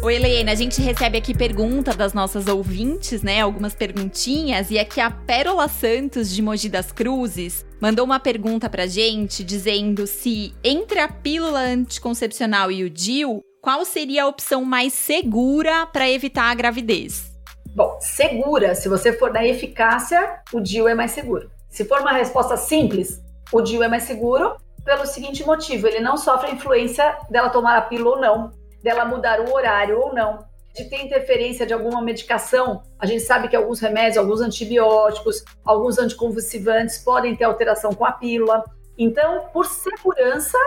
Oi, 0.08 0.16
Helena, 0.16 0.54
a 0.54 0.56
gente 0.56 0.82
recebe 0.82 1.18
aqui 1.18 1.38
pergunta 1.38 1.94
das 1.94 2.14
nossas 2.14 2.48
ouvintes, 2.48 3.22
né? 3.22 3.42
Algumas 3.42 3.76
perguntinhas. 3.76 4.72
E 4.72 4.80
aqui 4.80 5.02
a 5.02 5.12
Pérola 5.12 5.68
Santos, 5.68 6.34
de 6.34 6.42
Mogi 6.42 6.70
das 6.70 6.94
Cruzes, 6.94 7.66
mandou 7.82 8.06
uma 8.06 8.18
pergunta 8.18 8.70
pra 8.70 8.88
gente 8.88 9.44
dizendo 9.44 10.08
se 10.08 10.56
entre 10.64 11.02
a 11.02 11.10
pílula 11.10 11.60
anticoncepcional 11.60 12.72
e 12.72 12.86
o 12.86 12.90
DIU, 12.90 13.42
qual 13.62 13.84
seria 13.84 14.24
a 14.24 14.28
opção 14.28 14.64
mais 14.64 14.94
segura 14.94 15.86
para 15.88 16.10
evitar 16.10 16.52
a 16.52 16.56
gravidez? 16.56 17.30
Bom, 17.76 17.98
segura, 18.00 18.76
se 18.76 18.88
você 18.88 19.12
for 19.12 19.34
na 19.34 19.46
eficácia, 19.46 20.40
o 20.54 20.62
DIU 20.62 20.88
é 20.88 20.96
mais 20.96 21.12
seguro. 21.12 21.52
Se 21.70 21.84
for 21.84 22.00
uma 22.00 22.14
resposta 22.14 22.56
simples, 22.56 23.22
o 23.52 23.60
DIU 23.60 23.84
é 23.84 23.90
mais 23.90 24.04
seguro 24.04 24.56
pelo 24.86 25.06
seguinte 25.06 25.46
motivo: 25.46 25.86
ele 25.86 26.00
não 26.00 26.16
sofre 26.16 26.50
a 26.50 26.54
influência 26.54 27.18
dela 27.30 27.50
tomar 27.50 27.76
a 27.76 27.82
pílula 27.82 28.16
ou 28.16 28.22
não 28.22 28.57
dela 28.82 29.06
mudar 29.06 29.40
o 29.42 29.54
horário 29.54 30.00
ou 30.00 30.14
não, 30.14 30.46
de 30.76 30.86
ter 30.86 31.04
interferência 31.04 31.66
de 31.66 31.74
alguma 31.74 32.02
medicação. 32.02 32.84
A 33.00 33.06
gente 33.06 33.22
sabe 33.22 33.48
que 33.48 33.56
alguns 33.56 33.80
remédios, 33.80 34.18
alguns 34.18 34.42
antibióticos, 34.42 35.44
alguns 35.66 35.98
anticonvulsivantes 35.98 37.00
podem 37.00 37.36
ter 37.36 37.46
alteração 37.46 37.94
com 37.94 38.06
a 38.06 38.12
pílula. 38.12 38.64
Então, 38.98 39.46
por 39.54 39.66
segurança, 39.66 40.58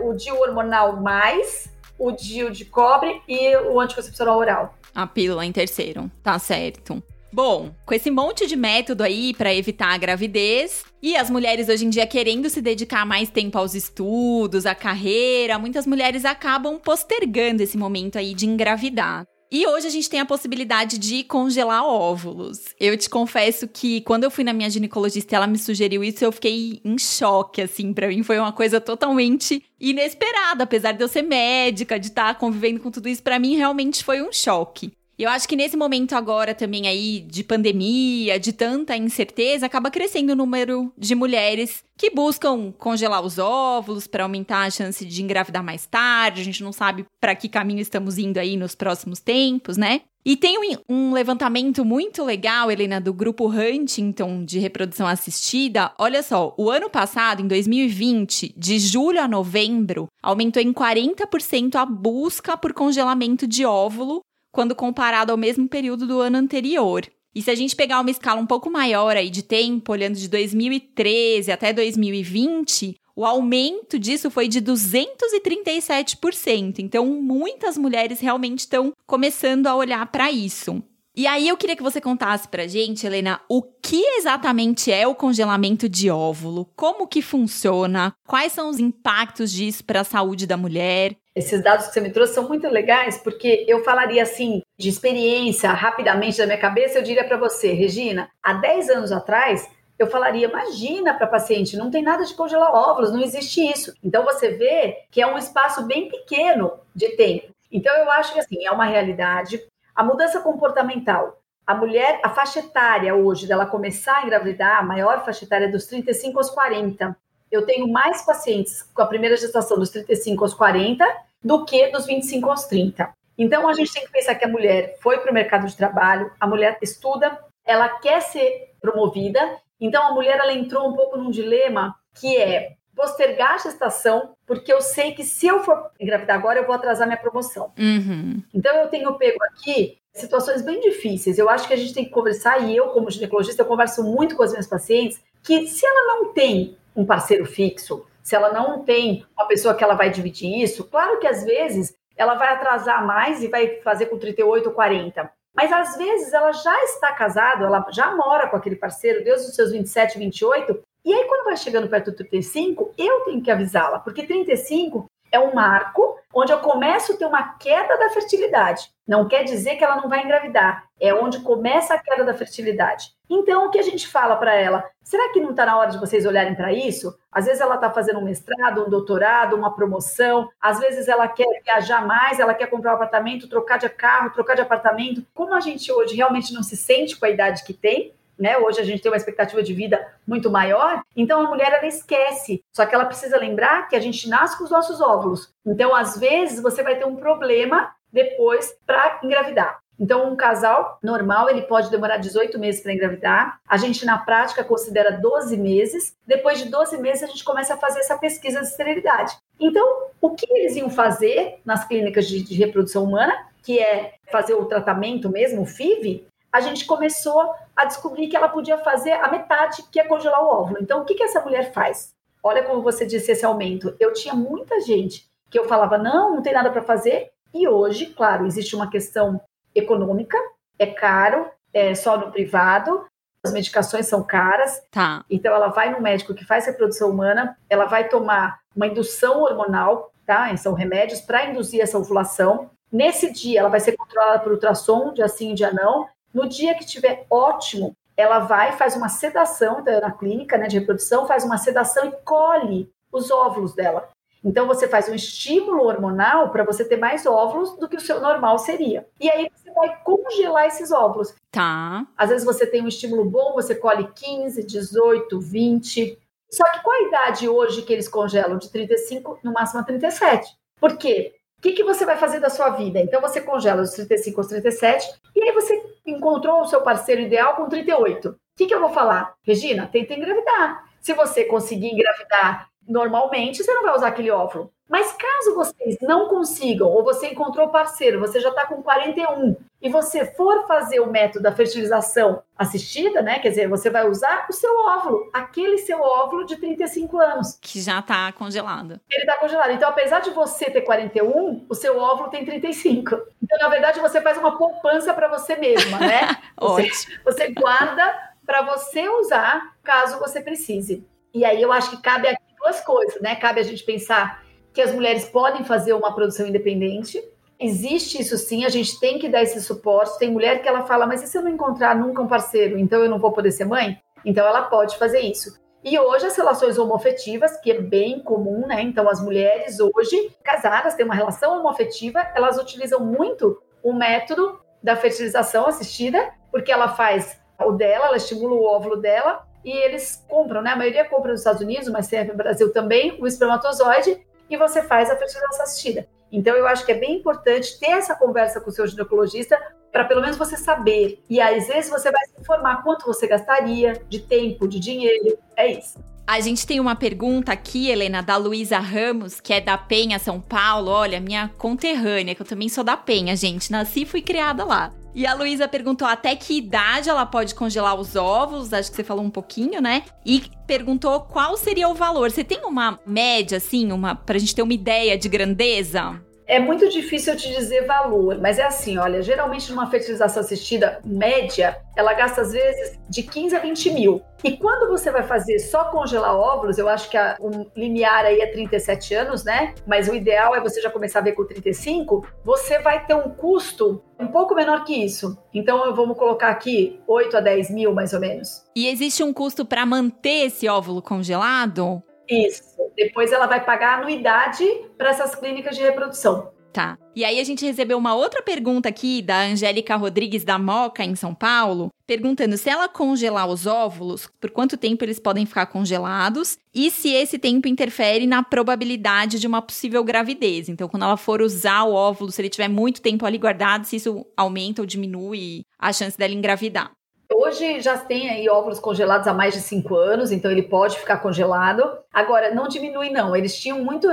o 0.00 0.12
DIU 0.12 0.38
hormonal 0.40 0.96
mais 1.00 1.72
o 1.98 2.12
DIU 2.12 2.50
de 2.50 2.64
cobre 2.64 3.22
e 3.28 3.56
o 3.56 3.80
anticoncepcional 3.80 4.38
oral. 4.38 4.74
A 4.94 5.06
pílula 5.06 5.44
em 5.44 5.52
terceiro, 5.52 6.10
tá 6.22 6.38
certo. 6.38 7.02
Bom, 7.34 7.74
com 7.84 7.92
esse 7.92 8.12
monte 8.12 8.46
de 8.46 8.54
método 8.54 9.02
aí 9.02 9.34
para 9.34 9.52
evitar 9.52 9.92
a 9.92 9.98
gravidez 9.98 10.84
e 11.02 11.16
as 11.16 11.28
mulheres 11.28 11.68
hoje 11.68 11.84
em 11.84 11.90
dia 11.90 12.06
querendo 12.06 12.48
se 12.48 12.62
dedicar 12.62 13.04
mais 13.04 13.28
tempo 13.28 13.58
aos 13.58 13.74
estudos, 13.74 14.64
à 14.64 14.72
carreira, 14.72 15.58
muitas 15.58 15.84
mulheres 15.84 16.24
acabam 16.24 16.78
postergando 16.78 17.60
esse 17.60 17.76
momento 17.76 18.18
aí 18.18 18.34
de 18.34 18.46
engravidar. 18.46 19.24
E 19.50 19.66
hoje 19.66 19.88
a 19.88 19.90
gente 19.90 20.08
tem 20.08 20.20
a 20.20 20.24
possibilidade 20.24 20.96
de 20.96 21.24
congelar 21.24 21.84
óvulos. 21.84 22.72
Eu 22.78 22.96
te 22.96 23.10
confesso 23.10 23.66
que 23.66 24.00
quando 24.02 24.22
eu 24.22 24.30
fui 24.30 24.44
na 24.44 24.52
minha 24.52 24.70
ginecologista 24.70 25.34
ela 25.34 25.48
me 25.48 25.58
sugeriu 25.58 26.04
isso, 26.04 26.24
eu 26.24 26.30
fiquei 26.30 26.80
em 26.84 26.96
choque, 26.96 27.60
assim, 27.62 27.92
para 27.92 28.06
mim 28.06 28.22
foi 28.22 28.38
uma 28.38 28.52
coisa 28.52 28.80
totalmente 28.80 29.60
inesperada, 29.80 30.62
apesar 30.62 30.92
de 30.92 31.02
eu 31.02 31.08
ser 31.08 31.22
médica, 31.22 31.98
de 31.98 32.06
estar 32.06 32.32
tá 32.32 32.38
convivendo 32.38 32.78
com 32.78 32.92
tudo 32.92 33.08
isso, 33.08 33.24
para 33.24 33.40
mim 33.40 33.56
realmente 33.56 34.04
foi 34.04 34.22
um 34.22 34.32
choque. 34.32 34.92
E 35.18 35.22
eu 35.22 35.30
acho 35.30 35.48
que 35.48 35.56
nesse 35.56 35.76
momento 35.76 36.14
agora 36.14 36.54
também 36.54 36.88
aí 36.88 37.20
de 37.20 37.44
pandemia, 37.44 38.38
de 38.38 38.52
tanta 38.52 38.96
incerteza, 38.96 39.66
acaba 39.66 39.90
crescendo 39.90 40.32
o 40.32 40.36
número 40.36 40.92
de 40.98 41.14
mulheres 41.14 41.84
que 41.96 42.10
buscam 42.10 42.72
congelar 42.72 43.22
os 43.22 43.38
óvulos 43.38 44.06
para 44.06 44.24
aumentar 44.24 44.64
a 44.64 44.70
chance 44.70 45.04
de 45.04 45.22
engravidar 45.22 45.62
mais 45.62 45.86
tarde. 45.86 46.40
A 46.40 46.44
gente 46.44 46.62
não 46.62 46.72
sabe 46.72 47.06
para 47.20 47.34
que 47.34 47.48
caminho 47.48 47.80
estamos 47.80 48.18
indo 48.18 48.38
aí 48.38 48.56
nos 48.56 48.74
próximos 48.74 49.20
tempos, 49.20 49.76
né? 49.76 50.00
E 50.26 50.36
tem 50.36 50.58
um, 50.58 50.76
um, 50.88 51.12
levantamento 51.12 51.84
muito 51.84 52.24
legal, 52.24 52.70
Helena, 52.70 52.98
do 52.98 53.12
grupo 53.12 53.46
Huntington 53.46 54.42
de 54.42 54.58
reprodução 54.58 55.06
assistida. 55.06 55.92
Olha 55.98 56.22
só, 56.22 56.54
o 56.56 56.70
ano 56.70 56.88
passado, 56.88 57.42
em 57.42 57.46
2020, 57.46 58.54
de 58.56 58.78
julho 58.78 59.20
a 59.20 59.28
novembro, 59.28 60.08
aumentou 60.22 60.62
em 60.62 60.72
40% 60.72 61.74
a 61.74 61.84
busca 61.84 62.56
por 62.56 62.72
congelamento 62.72 63.46
de 63.46 63.66
óvulo 63.66 64.22
quando 64.54 64.74
comparado 64.74 65.30
ao 65.32 65.36
mesmo 65.36 65.68
período 65.68 66.06
do 66.06 66.20
ano 66.20 66.38
anterior. 66.38 67.04
E 67.34 67.42
se 67.42 67.50
a 67.50 67.54
gente 67.56 67.74
pegar 67.74 68.00
uma 68.00 68.10
escala 68.10 68.40
um 68.40 68.46
pouco 68.46 68.70
maior 68.70 69.16
aí 69.16 69.28
de 69.28 69.42
tempo, 69.42 69.90
olhando 69.90 70.14
de 70.14 70.28
2013 70.28 71.50
até 71.50 71.72
2020, 71.72 72.94
o 73.16 73.26
aumento 73.26 73.98
disso 73.98 74.30
foi 74.30 74.46
de 74.46 74.62
237%. 74.62 76.78
Então, 76.78 77.04
muitas 77.06 77.76
mulheres 77.76 78.20
realmente 78.20 78.60
estão 78.60 78.92
começando 79.04 79.66
a 79.66 79.74
olhar 79.74 80.06
para 80.06 80.30
isso. 80.30 80.80
E 81.16 81.26
aí 81.26 81.48
eu 81.48 81.56
queria 81.56 81.76
que 81.76 81.82
você 81.82 82.00
contasse 82.00 82.48
pra 82.48 82.66
gente, 82.66 83.06
Helena, 83.06 83.40
o 83.48 83.62
que 83.62 84.02
exatamente 84.18 84.90
é 84.90 85.06
o 85.06 85.14
congelamento 85.14 85.88
de 85.88 86.10
óvulo, 86.10 86.68
como 86.76 87.06
que 87.06 87.22
funciona, 87.22 88.12
quais 88.26 88.52
são 88.52 88.68
os 88.68 88.80
impactos 88.80 89.52
disso 89.52 89.84
para 89.84 90.00
a 90.00 90.04
saúde 90.04 90.44
da 90.44 90.56
mulher. 90.56 91.16
Esses 91.34 91.60
dados 91.62 91.88
que 91.88 91.92
você 91.92 92.00
me 92.00 92.12
trouxe 92.12 92.34
são 92.34 92.46
muito 92.46 92.68
legais, 92.68 93.18
porque 93.18 93.64
eu 93.66 93.82
falaria 93.82 94.22
assim, 94.22 94.62
de 94.78 94.88
experiência, 94.88 95.70
rapidamente 95.72 96.38
da 96.38 96.46
minha 96.46 96.58
cabeça, 96.58 96.98
eu 96.98 97.02
diria 97.02 97.24
para 97.24 97.36
você, 97.36 97.72
Regina, 97.72 98.30
há 98.40 98.52
10 98.52 98.90
anos 98.90 99.10
atrás, 99.10 99.68
eu 99.98 100.06
falaria, 100.06 100.48
imagina 100.48 101.12
para 101.14 101.26
paciente, 101.26 101.76
não 101.76 101.90
tem 101.90 102.02
nada 102.02 102.24
de 102.24 102.34
congelar 102.34 102.72
óvulos, 102.72 103.12
não 103.12 103.20
existe 103.20 103.60
isso. 103.60 103.92
Então 104.02 104.24
você 104.24 104.50
vê 104.50 105.06
que 105.10 105.20
é 105.20 105.26
um 105.26 105.38
espaço 105.38 105.84
bem 105.86 106.08
pequeno 106.08 106.72
de 106.94 107.16
tempo. 107.16 107.52
Então 107.70 107.92
eu 107.96 108.10
acho 108.10 108.32
que 108.32 108.40
assim, 108.40 108.64
é 108.64 108.70
uma 108.70 108.84
realidade. 108.84 109.60
A 109.94 110.04
mudança 110.04 110.40
comportamental. 110.40 111.40
A 111.66 111.74
mulher, 111.74 112.20
a 112.22 112.28
faixa 112.28 112.60
etária 112.60 113.14
hoje 113.14 113.46
dela 113.46 113.66
começar 113.66 114.18
a 114.18 114.22
engravidar, 114.24 114.78
a 114.78 114.82
maior 114.82 115.24
faixa 115.24 115.44
etária 115.44 115.66
é 115.66 115.70
dos 115.70 115.86
35 115.86 116.38
aos 116.38 116.50
40. 116.50 117.16
Eu 117.54 117.64
tenho 117.64 117.86
mais 117.86 118.22
pacientes 118.22 118.82
com 118.82 119.00
a 119.00 119.06
primeira 119.06 119.36
gestação 119.36 119.78
dos 119.78 119.90
35 119.90 120.42
aos 120.42 120.54
40 120.54 121.06
do 121.42 121.64
que 121.64 121.86
dos 121.88 122.04
25 122.04 122.50
aos 122.50 122.64
30. 122.64 123.12
Então 123.38 123.68
a 123.68 123.72
gente 123.72 123.92
tem 123.92 124.04
que 124.04 124.10
pensar 124.10 124.34
que 124.34 124.44
a 124.44 124.48
mulher 124.48 124.96
foi 125.00 125.18
para 125.18 125.30
o 125.30 125.34
mercado 125.34 125.66
de 125.66 125.76
trabalho, 125.76 126.32
a 126.40 126.48
mulher 126.48 126.78
estuda, 126.82 127.38
ela 127.64 127.88
quer 128.00 128.20
ser 128.22 128.72
promovida, 128.80 129.40
então 129.80 130.04
a 130.04 130.12
mulher 130.12 130.38
ela 130.38 130.52
entrou 130.52 130.88
um 130.88 130.94
pouco 130.94 131.16
num 131.16 131.30
dilema 131.30 131.94
que 132.14 132.36
é 132.36 132.74
postergar 132.94 133.54
a 133.54 133.58
gestação, 133.58 134.34
porque 134.46 134.72
eu 134.72 134.80
sei 134.80 135.12
que 135.12 135.22
se 135.22 135.46
eu 135.46 135.62
for 135.62 135.90
engravidar 136.00 136.36
agora, 136.36 136.58
eu 136.58 136.66
vou 136.66 136.74
atrasar 136.74 137.06
minha 137.06 137.18
promoção. 137.18 137.72
Uhum. 137.78 138.42
Então 138.52 138.74
eu 138.76 138.88
tenho 138.88 139.14
pego 139.14 139.38
aqui 139.44 139.98
situações 140.12 140.62
bem 140.62 140.80
difíceis. 140.80 141.38
Eu 141.38 141.48
acho 141.48 141.68
que 141.68 141.74
a 141.74 141.76
gente 141.76 141.94
tem 141.94 142.04
que 142.04 142.10
conversar, 142.10 142.62
e 142.62 142.76
eu, 142.76 142.88
como 142.88 143.10
ginecologista, 143.10 143.62
eu 143.62 143.66
converso 143.66 144.02
muito 144.02 144.36
com 144.36 144.42
as 144.42 144.50
minhas 144.50 144.66
pacientes, 144.66 145.20
que 145.42 145.66
se 145.66 145.84
ela 145.84 146.06
não 146.06 146.32
tem 146.32 146.76
um 146.94 147.04
parceiro 147.04 147.44
fixo, 147.44 148.06
se 148.22 148.34
ela 148.34 148.52
não 148.52 148.84
tem 148.84 149.26
uma 149.36 149.46
pessoa 149.46 149.74
que 149.74 149.84
ela 149.84 149.94
vai 149.94 150.10
dividir 150.10 150.62
isso, 150.62 150.84
claro 150.84 151.18
que 151.18 151.26
às 151.26 151.44
vezes 151.44 151.94
ela 152.16 152.34
vai 152.34 152.52
atrasar 152.52 153.04
mais 153.06 153.42
e 153.42 153.48
vai 153.48 153.80
fazer 153.82 154.06
com 154.06 154.18
38 154.18 154.68
ou 154.68 154.74
40. 154.74 155.30
Mas 155.54 155.72
às 155.72 155.96
vezes 155.96 156.32
ela 156.32 156.52
já 156.52 156.84
está 156.84 157.12
casada, 157.12 157.64
ela 157.64 157.86
já 157.90 158.14
mora 158.16 158.48
com 158.48 158.56
aquele 158.56 158.76
parceiro 158.76 159.22
desde 159.22 159.48
os 159.48 159.54
seus 159.54 159.72
27, 159.72 160.18
28, 160.18 160.82
e 161.04 161.12
aí, 161.12 161.24
quando 161.26 161.44
vai 161.44 161.56
chegando 161.56 161.86
perto 161.86 162.12
do 162.12 162.16
35, 162.16 162.94
eu 162.96 163.20
tenho 163.20 163.42
que 163.42 163.50
avisá-la, 163.50 163.98
porque 163.98 164.26
35 164.26 165.04
é 165.30 165.38
um 165.38 165.52
marco 165.52 166.18
onde 166.32 166.50
eu 166.50 166.60
começo 166.60 167.12
a 167.12 167.16
ter 167.16 167.26
uma 167.26 167.58
queda 167.58 167.98
da 167.98 168.08
fertilidade. 168.08 168.88
Não 169.06 169.28
quer 169.28 169.44
dizer 169.44 169.76
que 169.76 169.84
ela 169.84 169.96
não 169.96 170.08
vai 170.08 170.24
engravidar, 170.24 170.86
é 170.98 171.12
onde 171.12 171.40
começa 171.40 171.92
a 171.92 171.98
queda 171.98 172.24
da 172.24 172.32
fertilidade. 172.32 173.12
Então, 173.28 173.66
o 173.66 173.70
que 173.70 173.78
a 173.78 173.82
gente 173.82 174.06
fala 174.06 174.36
para 174.36 174.54
ela? 174.54 174.84
Será 175.02 175.32
que 175.32 175.40
não 175.40 175.50
está 175.50 175.66
na 175.66 175.76
hora 175.78 175.90
de 175.90 175.98
vocês 175.98 176.26
olharem 176.26 176.54
para 176.54 176.72
isso? 176.72 177.16
Às 177.30 177.46
vezes 177.46 177.60
ela 177.60 177.76
está 177.76 177.90
fazendo 177.90 178.18
um 178.18 178.24
mestrado, 178.24 178.84
um 178.84 178.90
doutorado, 178.90 179.56
uma 179.56 179.74
promoção, 179.74 180.48
às 180.60 180.78
vezes 180.78 181.08
ela 181.08 181.26
quer 181.28 181.62
viajar 181.64 182.06
mais, 182.06 182.38
ela 182.38 182.54
quer 182.54 182.66
comprar 182.68 182.92
um 182.92 182.96
apartamento, 182.96 183.48
trocar 183.48 183.78
de 183.78 183.88
carro, 183.88 184.30
trocar 184.30 184.54
de 184.54 184.62
apartamento. 184.62 185.24
Como 185.34 185.54
a 185.54 185.60
gente 185.60 185.90
hoje 185.90 186.14
realmente 186.14 186.52
não 186.52 186.62
se 186.62 186.76
sente 186.76 187.16
com 187.16 187.26
a 187.26 187.30
idade 187.30 187.64
que 187.64 187.72
tem, 187.72 188.12
né? 188.38 188.58
Hoje 188.58 188.80
a 188.80 188.84
gente 188.84 189.02
tem 189.02 189.10
uma 189.10 189.16
expectativa 189.16 189.62
de 189.62 189.72
vida 189.72 190.06
muito 190.26 190.50
maior, 190.50 191.02
então 191.16 191.40
a 191.40 191.48
mulher 191.48 191.72
ela 191.72 191.86
esquece. 191.86 192.62
Só 192.72 192.84
que 192.84 192.94
ela 192.94 193.04
precisa 193.04 193.38
lembrar 193.38 193.88
que 193.88 193.96
a 193.96 194.00
gente 194.00 194.28
nasce 194.28 194.58
com 194.58 194.64
os 194.64 194.70
nossos 194.70 195.00
óvulos. 195.00 195.52
Então, 195.64 195.94
às 195.94 196.18
vezes, 196.18 196.60
você 196.60 196.82
vai 196.82 196.96
ter 196.96 197.06
um 197.06 197.16
problema 197.16 197.94
depois 198.12 198.76
para 198.86 199.20
engravidar. 199.22 199.83
Então, 199.98 200.30
um 200.30 200.36
casal 200.36 200.98
normal, 201.02 201.48
ele 201.48 201.62
pode 201.62 201.90
demorar 201.90 202.16
18 202.16 202.58
meses 202.58 202.82
para 202.82 202.92
engravidar. 202.92 203.60
A 203.68 203.76
gente, 203.76 204.04
na 204.04 204.18
prática, 204.18 204.64
considera 204.64 205.12
12 205.12 205.56
meses. 205.56 206.16
Depois 206.26 206.58
de 206.58 206.68
12 206.68 206.98
meses, 206.98 207.22
a 207.22 207.26
gente 207.26 207.44
começa 207.44 207.74
a 207.74 207.76
fazer 207.76 208.00
essa 208.00 208.18
pesquisa 208.18 208.60
de 208.60 208.66
esterilidade. 208.66 209.36
Então, 209.58 210.08
o 210.20 210.30
que 210.30 210.46
eles 210.50 210.74
iam 210.76 210.90
fazer 210.90 211.60
nas 211.64 211.86
clínicas 211.86 212.26
de, 212.26 212.42
de 212.42 212.54
reprodução 212.54 213.04
humana, 213.04 213.34
que 213.62 213.78
é 213.78 214.14
fazer 214.30 214.54
o 214.54 214.66
tratamento 214.66 215.30
mesmo, 215.30 215.62
o 215.62 215.66
FIV, 215.66 216.26
a 216.52 216.60
gente 216.60 216.84
começou 216.86 217.54
a 217.74 217.84
descobrir 217.84 218.28
que 218.28 218.36
ela 218.36 218.48
podia 218.48 218.78
fazer 218.78 219.12
a 219.12 219.28
metade, 219.28 219.84
que 219.90 219.98
é 219.98 220.04
congelar 220.04 220.42
o 220.42 220.48
óvulo. 220.48 220.78
Então, 220.80 221.02
o 221.02 221.04
que, 221.04 221.14
que 221.14 221.22
essa 221.22 221.40
mulher 221.40 221.72
faz? 221.72 222.14
Olha 222.42 222.62
como 222.62 222.82
você 222.82 223.06
disse 223.06 223.32
esse 223.32 223.44
aumento. 223.44 223.94
Eu 223.98 224.12
tinha 224.12 224.34
muita 224.34 224.80
gente 224.80 225.26
que 225.50 225.58
eu 225.58 225.64
falava, 225.64 225.96
não, 225.96 226.34
não 226.34 226.42
tem 226.42 226.52
nada 226.52 226.70
para 226.70 226.82
fazer. 226.82 227.30
E 227.52 227.66
hoje, 227.66 228.06
claro, 228.06 228.46
existe 228.46 228.76
uma 228.76 228.90
questão 228.90 229.40
econômica, 229.74 230.38
é 230.78 230.86
caro, 230.86 231.48
é 231.72 231.94
só 231.94 232.16
no 232.16 232.30
privado, 232.30 233.04
as 233.44 233.52
medicações 233.52 234.06
são 234.06 234.22
caras. 234.22 234.82
Tá. 234.90 235.24
Então, 235.28 235.54
ela 235.54 235.68
vai 235.68 235.90
no 235.90 236.00
médico 236.00 236.34
que 236.34 236.44
faz 236.44 236.66
reprodução 236.66 237.10
humana, 237.10 237.56
ela 237.68 237.84
vai 237.84 238.08
tomar 238.08 238.60
uma 238.74 238.86
indução 238.86 239.42
hormonal, 239.42 240.12
tá? 240.26 240.54
São 240.56 240.72
remédios 240.72 241.20
para 241.20 241.46
induzir 241.46 241.80
essa 241.80 241.98
ovulação. 241.98 242.70
Nesse 242.90 243.32
dia, 243.32 243.60
ela 243.60 243.68
vai 243.68 243.80
ser 243.80 243.96
controlada 243.96 244.38
por 244.40 244.52
ultrassom, 244.52 245.12
dia 245.12 245.28
sim, 245.28 245.54
dia 245.54 245.72
não. 245.72 246.08
No 246.32 246.48
dia 246.48 246.74
que 246.74 246.84
estiver 246.84 247.26
ótimo, 247.30 247.94
ela 248.16 248.40
vai, 248.40 248.72
faz 248.72 248.96
uma 248.96 249.08
sedação 249.08 249.80
então, 249.80 250.00
na 250.00 250.10
clínica 250.10 250.56
né, 250.56 250.66
de 250.66 250.78
reprodução, 250.78 251.26
faz 251.26 251.44
uma 251.44 251.58
sedação 251.58 252.06
e 252.06 252.12
colhe 252.24 252.90
os 253.12 253.30
óvulos 253.30 253.74
dela. 253.74 254.08
Então 254.44 254.66
você 254.66 254.86
faz 254.86 255.08
um 255.08 255.14
estímulo 255.14 255.84
hormonal 255.84 256.50
para 256.50 256.64
você 256.64 256.84
ter 256.84 256.98
mais 256.98 257.24
óvulos 257.24 257.76
do 257.78 257.88
que 257.88 257.96
o 257.96 258.00
seu 258.00 258.20
normal 258.20 258.58
seria. 258.58 259.08
E 259.18 259.30
aí 259.30 259.48
você 259.54 259.70
vai 259.72 259.96
congelar 260.02 260.66
esses 260.66 260.92
óvulos. 260.92 261.34
Tá. 261.50 262.06
Às 262.16 262.28
vezes 262.28 262.44
você 262.44 262.66
tem 262.66 262.82
um 262.82 262.88
estímulo 262.88 263.24
bom, 263.24 263.54
você 263.54 263.74
colhe 263.74 264.06
15, 264.14 264.62
18, 264.64 265.40
20. 265.40 266.18
Só 266.50 266.64
que 266.70 266.82
qual 266.82 266.96
a 266.96 267.08
idade 267.08 267.48
hoje 267.48 267.82
que 267.82 267.92
eles 267.92 268.08
congelam? 268.08 268.58
De 268.58 268.70
35, 268.70 269.38
no 269.42 269.52
máximo 269.52 269.80
a 269.80 269.84
37. 269.84 270.46
Por 270.78 270.96
quê? 270.98 271.34
O 271.58 271.62
que, 271.62 271.72
que 271.72 271.84
você 271.84 272.04
vai 272.04 272.16
fazer 272.16 272.40
da 272.40 272.50
sua 272.50 272.68
vida? 272.70 273.00
Então 273.00 273.22
você 273.22 273.40
congela 273.40 273.80
dos 273.80 273.92
35 273.92 274.38
aos 274.38 274.48
37 274.48 275.08
e 275.34 275.42
aí 275.42 275.52
você 275.52 275.82
encontrou 276.06 276.60
o 276.60 276.66
seu 276.66 276.82
parceiro 276.82 277.22
ideal 277.22 277.56
com 277.56 277.68
38. 277.68 278.28
O 278.28 278.36
que, 278.54 278.66
que 278.66 278.74
eu 278.74 278.80
vou 278.80 278.90
falar? 278.90 279.34
Regina, 279.42 279.88
tenta 279.90 280.12
engravidar. 280.12 280.84
Se 281.00 281.14
você 281.14 281.44
conseguir 281.44 281.88
engravidar 281.88 282.68
normalmente, 282.88 283.62
você 283.62 283.72
não 283.72 283.82
vai 283.82 283.94
usar 283.94 284.08
aquele 284.08 284.30
óvulo. 284.30 284.72
Mas 284.88 285.12
caso 285.12 285.54
vocês 285.54 285.96
não 286.02 286.28
consigam, 286.28 286.88
ou 286.88 287.02
você 287.02 287.28
encontrou 287.28 287.68
parceiro, 287.70 288.20
você 288.20 288.38
já 288.38 288.50
está 288.50 288.66
com 288.66 288.82
41, 288.82 289.56
e 289.80 289.88
você 289.88 290.26
for 290.26 290.66
fazer 290.66 291.00
o 291.00 291.10
método 291.10 291.42
da 291.42 291.52
fertilização 291.52 292.42
assistida, 292.56 293.22
né? 293.22 293.38
Quer 293.38 293.48
dizer, 293.48 293.68
você 293.68 293.88
vai 293.88 294.08
usar 294.08 294.46
o 294.48 294.52
seu 294.52 294.70
óvulo, 294.78 295.30
aquele 295.32 295.78
seu 295.78 296.00
óvulo 296.00 296.44
de 296.44 296.56
35 296.56 297.18
anos. 297.18 297.58
Que 297.60 297.80
já 297.80 297.98
está 297.98 298.30
congelado. 298.32 299.00
Ele 299.10 299.22
está 299.22 299.38
congelado. 299.38 299.70
Então, 299.72 299.88
apesar 299.88 300.20
de 300.20 300.30
você 300.30 300.70
ter 300.70 300.82
41, 300.82 301.66
o 301.68 301.74
seu 301.74 301.98
óvulo 301.98 302.30
tem 302.30 302.44
35. 302.44 303.16
Então, 303.42 303.58
na 303.58 303.68
verdade, 303.68 304.00
você 304.00 304.20
faz 304.20 304.36
uma 304.36 304.56
poupança 304.56 305.14
para 305.14 305.28
você 305.28 305.56
mesma, 305.56 305.98
né? 305.98 306.36
você, 306.60 306.90
você 307.24 307.48
guarda 307.52 308.34
para 308.44 308.62
você 308.62 309.08
usar 309.08 309.74
caso 309.82 310.18
você 310.18 310.42
precise. 310.42 311.06
E 311.32 311.44
aí 311.44 311.60
eu 311.60 311.72
acho 311.72 311.90
que 311.90 312.00
cabe 312.00 312.28
aqui 312.28 312.43
duas 312.64 312.80
coisas, 312.80 313.20
né? 313.20 313.36
Cabe 313.36 313.60
a 313.60 313.62
gente 313.62 313.84
pensar 313.84 314.42
que 314.72 314.80
as 314.80 314.92
mulheres 314.92 315.26
podem 315.26 315.64
fazer 315.64 315.92
uma 315.92 316.14
produção 316.14 316.46
independente. 316.46 317.22
Existe 317.60 318.20
isso 318.20 318.36
sim, 318.36 318.64
a 318.64 318.68
gente 318.68 318.98
tem 318.98 319.18
que 319.18 319.28
dar 319.28 319.42
esse 319.42 319.60
suporte. 319.62 320.18
Tem 320.18 320.30
mulher 320.30 320.62
que 320.62 320.68
ela 320.68 320.84
fala, 320.84 321.06
mas 321.06 321.22
e 321.22 321.26
se 321.26 321.38
eu 321.38 321.42
não 321.42 321.50
encontrar 321.50 321.94
nunca 321.94 322.22
um 322.22 322.26
parceiro, 322.26 322.78
então 322.78 323.02
eu 323.02 323.08
não 323.08 323.18
vou 323.18 323.30
poder 323.30 323.52
ser 323.52 323.66
mãe? 323.66 323.98
Então 324.24 324.46
ela 324.46 324.62
pode 324.62 324.98
fazer 324.98 325.20
isso. 325.20 325.62
E 325.84 325.98
hoje 325.98 326.26
as 326.26 326.36
relações 326.36 326.78
homoafetivas, 326.78 327.60
que 327.60 327.70
é 327.70 327.80
bem 327.80 328.18
comum, 328.18 328.66
né? 328.66 328.80
Então 328.80 329.08
as 329.08 329.22
mulheres 329.22 329.78
hoje 329.78 330.34
casadas 330.42 330.94
têm 330.94 331.04
uma 331.04 331.14
relação 331.14 331.58
homoafetiva, 331.58 332.26
elas 332.34 332.58
utilizam 332.58 333.00
muito 333.00 333.62
o 333.82 333.92
método 333.92 334.58
da 334.82 334.96
fertilização 334.96 335.66
assistida, 335.66 336.32
porque 336.50 336.72
ela 336.72 336.88
faz 336.88 337.38
o 337.60 337.72
dela, 337.72 338.06
ela 338.06 338.16
estimula 338.16 338.54
o 338.54 338.64
óvulo 338.64 338.96
dela 338.96 339.43
e 339.64 339.70
eles 339.70 340.24
compram, 340.28 340.62
né? 340.62 340.70
A 340.70 340.76
maioria 340.76 341.04
compra 341.04 341.32
nos 341.32 341.40
Estados 341.40 341.62
Unidos, 341.62 341.88
mas 341.88 342.06
serve 342.06 342.32
no 342.32 342.36
Brasil 342.36 342.72
também, 342.72 343.16
o 343.20 343.26
espermatozoide 343.26 344.24
e 344.48 344.56
você 344.56 344.82
faz 344.82 345.10
a 345.10 345.16
fertilização 345.16 345.62
assistida. 345.62 346.06
Então, 346.30 346.56
eu 346.56 346.66
acho 346.66 346.84
que 346.84 346.92
é 346.92 346.98
bem 346.98 347.18
importante 347.18 347.78
ter 347.78 347.90
essa 347.90 348.14
conversa 348.14 348.60
com 348.60 348.68
o 348.68 348.72
seu 348.72 348.86
ginecologista 348.86 349.56
para 349.92 350.04
pelo 350.04 350.20
menos 350.20 350.36
você 350.36 350.56
saber. 350.56 351.22
E 351.30 351.40
às 351.40 351.68
vezes 351.68 351.88
você 351.88 352.10
vai 352.10 352.26
se 352.26 352.40
informar 352.40 352.82
quanto 352.82 353.06
você 353.06 353.28
gastaria 353.28 354.02
de 354.08 354.18
tempo, 354.18 354.66
de 354.66 354.80
dinheiro. 354.80 355.38
É 355.56 355.70
isso. 355.70 355.98
A 356.26 356.40
gente 356.40 356.66
tem 356.66 356.80
uma 356.80 356.96
pergunta 356.96 357.52
aqui, 357.52 357.90
Helena, 357.90 358.22
da 358.22 358.36
Luísa 358.36 358.78
Ramos, 358.78 359.40
que 359.40 359.52
é 359.52 359.60
da 359.60 359.78
Penha, 359.78 360.18
São 360.18 360.40
Paulo. 360.40 360.90
Olha, 360.90 361.20
minha 361.20 361.48
conterrânea, 361.56 362.34
que 362.34 362.42
eu 362.42 362.46
também 362.46 362.68
sou 362.68 362.82
da 362.82 362.96
Penha, 362.96 363.36
gente. 363.36 363.70
Nasci 363.70 364.02
e 364.02 364.06
fui 364.06 364.22
criada 364.22 364.64
lá. 364.64 364.92
E 365.14 365.26
a 365.26 365.34
Luísa 365.34 365.68
perguntou 365.68 366.08
até 366.08 366.34
que 366.34 366.58
idade 366.58 367.08
ela 367.08 367.24
pode 367.24 367.54
congelar 367.54 367.94
os 367.94 368.16
ovos, 368.16 368.72
acho 368.72 368.90
que 368.90 368.96
você 368.96 369.04
falou 369.04 369.24
um 369.24 369.30
pouquinho, 369.30 369.80
né? 369.80 370.02
E 370.26 370.42
perguntou 370.66 371.20
qual 371.20 371.56
seria 371.56 371.88
o 371.88 371.94
valor. 371.94 372.30
Você 372.30 372.42
tem 372.42 372.64
uma 372.64 372.98
média, 373.06 373.58
assim, 373.58 373.92
uma 373.92 374.16
pra 374.16 374.38
gente 374.38 374.54
ter 374.54 374.62
uma 374.62 374.72
ideia 374.72 375.16
de 375.16 375.28
grandeza? 375.28 376.20
É 376.46 376.58
muito 376.58 376.88
difícil 376.88 377.32
eu 377.32 377.38
te 377.38 377.48
dizer 377.48 377.86
valor, 377.86 378.38
mas 378.38 378.58
é 378.58 378.64
assim, 378.64 378.98
olha, 378.98 379.22
geralmente 379.22 379.70
numa 379.70 379.90
fertilização 379.90 380.42
assistida 380.42 381.00
média, 381.04 381.80
ela 381.96 382.12
gasta 382.12 382.42
às 382.42 382.52
vezes 382.52 382.98
de 383.08 383.22
15 383.22 383.56
a 383.56 383.58
20 383.60 383.90
mil. 383.92 384.22
E 384.42 384.58
quando 384.58 384.90
você 384.90 385.10
vai 385.10 385.22
fazer 385.22 385.58
só 385.58 385.84
congelar 385.84 386.36
óvulos, 386.36 386.76
eu 386.76 386.86
acho 386.86 387.08
que 387.08 387.16
a, 387.16 387.36
o 387.40 387.66
limiar 387.74 388.26
aí 388.26 388.40
é 388.40 388.46
37 388.46 389.14
anos, 389.14 389.42
né? 389.42 389.74
Mas 389.86 390.06
o 390.06 390.14
ideal 390.14 390.54
é 390.54 390.60
você 390.60 390.82
já 390.82 390.90
começar 390.90 391.20
a 391.20 391.22
ver 391.22 391.32
com 391.32 391.46
35, 391.46 392.26
você 392.44 392.78
vai 392.78 393.06
ter 393.06 393.14
um 393.14 393.30
custo 393.30 394.02
um 394.20 394.26
pouco 394.26 394.54
menor 394.54 394.84
que 394.84 394.94
isso. 394.94 395.38
Então 395.52 395.94
vamos 395.94 396.18
colocar 396.18 396.48
aqui 396.48 397.00
8 397.06 397.38
a 397.38 397.40
10 397.40 397.70
mil, 397.70 397.94
mais 397.94 398.12
ou 398.12 398.20
menos. 398.20 398.64
E 398.76 398.86
existe 398.86 399.22
um 399.22 399.32
custo 399.32 399.64
para 399.64 399.86
manter 399.86 400.46
esse 400.46 400.68
óvulo 400.68 401.00
congelado? 401.00 402.02
Isso. 402.28 402.62
Depois 402.96 403.32
ela 403.32 403.46
vai 403.46 403.64
pagar 403.64 404.00
anuidade 404.00 404.64
para 404.96 405.10
essas 405.10 405.34
clínicas 405.34 405.76
de 405.76 405.82
reprodução. 405.82 406.52
Tá. 406.74 406.98
E 407.14 407.24
aí 407.24 407.38
a 407.38 407.44
gente 407.44 407.64
recebeu 407.64 407.96
uma 407.96 408.16
outra 408.16 408.42
pergunta 408.42 408.88
aqui 408.88 409.22
da 409.22 409.42
Angélica 409.42 409.94
Rodrigues 409.94 410.42
da 410.42 410.58
Moca, 410.58 411.04
em 411.04 411.14
São 411.14 411.32
Paulo, 411.32 411.88
perguntando 412.04 412.58
se 412.58 412.68
ela 412.68 412.88
congelar 412.88 413.46
os 413.46 413.64
óvulos, 413.64 414.28
por 414.40 414.50
quanto 414.50 414.76
tempo 414.76 415.04
eles 415.04 415.20
podem 415.20 415.46
ficar 415.46 415.66
congelados 415.66 416.58
e 416.74 416.90
se 416.90 417.10
esse 417.10 417.38
tempo 417.38 417.68
interfere 417.68 418.26
na 418.26 418.42
probabilidade 418.42 419.38
de 419.38 419.46
uma 419.46 419.62
possível 419.62 420.02
gravidez. 420.02 420.68
Então, 420.68 420.88
quando 420.88 421.04
ela 421.04 421.16
for 421.16 421.40
usar 421.40 421.84
o 421.84 421.94
óvulo, 421.94 422.32
se 422.32 422.42
ele 422.42 422.50
tiver 422.50 422.66
muito 422.66 423.00
tempo 423.00 423.24
ali 423.24 423.38
guardado, 423.38 423.84
se 423.84 423.94
isso 423.94 424.26
aumenta 424.36 424.82
ou 424.82 424.86
diminui 424.86 425.64
a 425.78 425.92
chance 425.92 426.18
dela 426.18 426.34
engravidar. 426.34 426.90
Hoje 427.36 427.80
já 427.80 427.98
tem 427.98 428.30
aí 428.30 428.48
óvulos 428.48 428.78
congelados 428.78 429.26
há 429.26 429.34
mais 429.34 429.52
de 429.52 429.60
cinco 429.60 429.96
anos, 429.96 430.30
então 430.30 430.50
ele 430.50 430.62
pode 430.62 430.96
ficar 430.96 431.16
congelado. 431.18 431.82
Agora, 432.12 432.54
não 432.54 432.68
diminui, 432.68 433.10
não. 433.10 433.34
Eles 433.34 433.58
tinham 433.58 433.82
muito. 433.82 434.08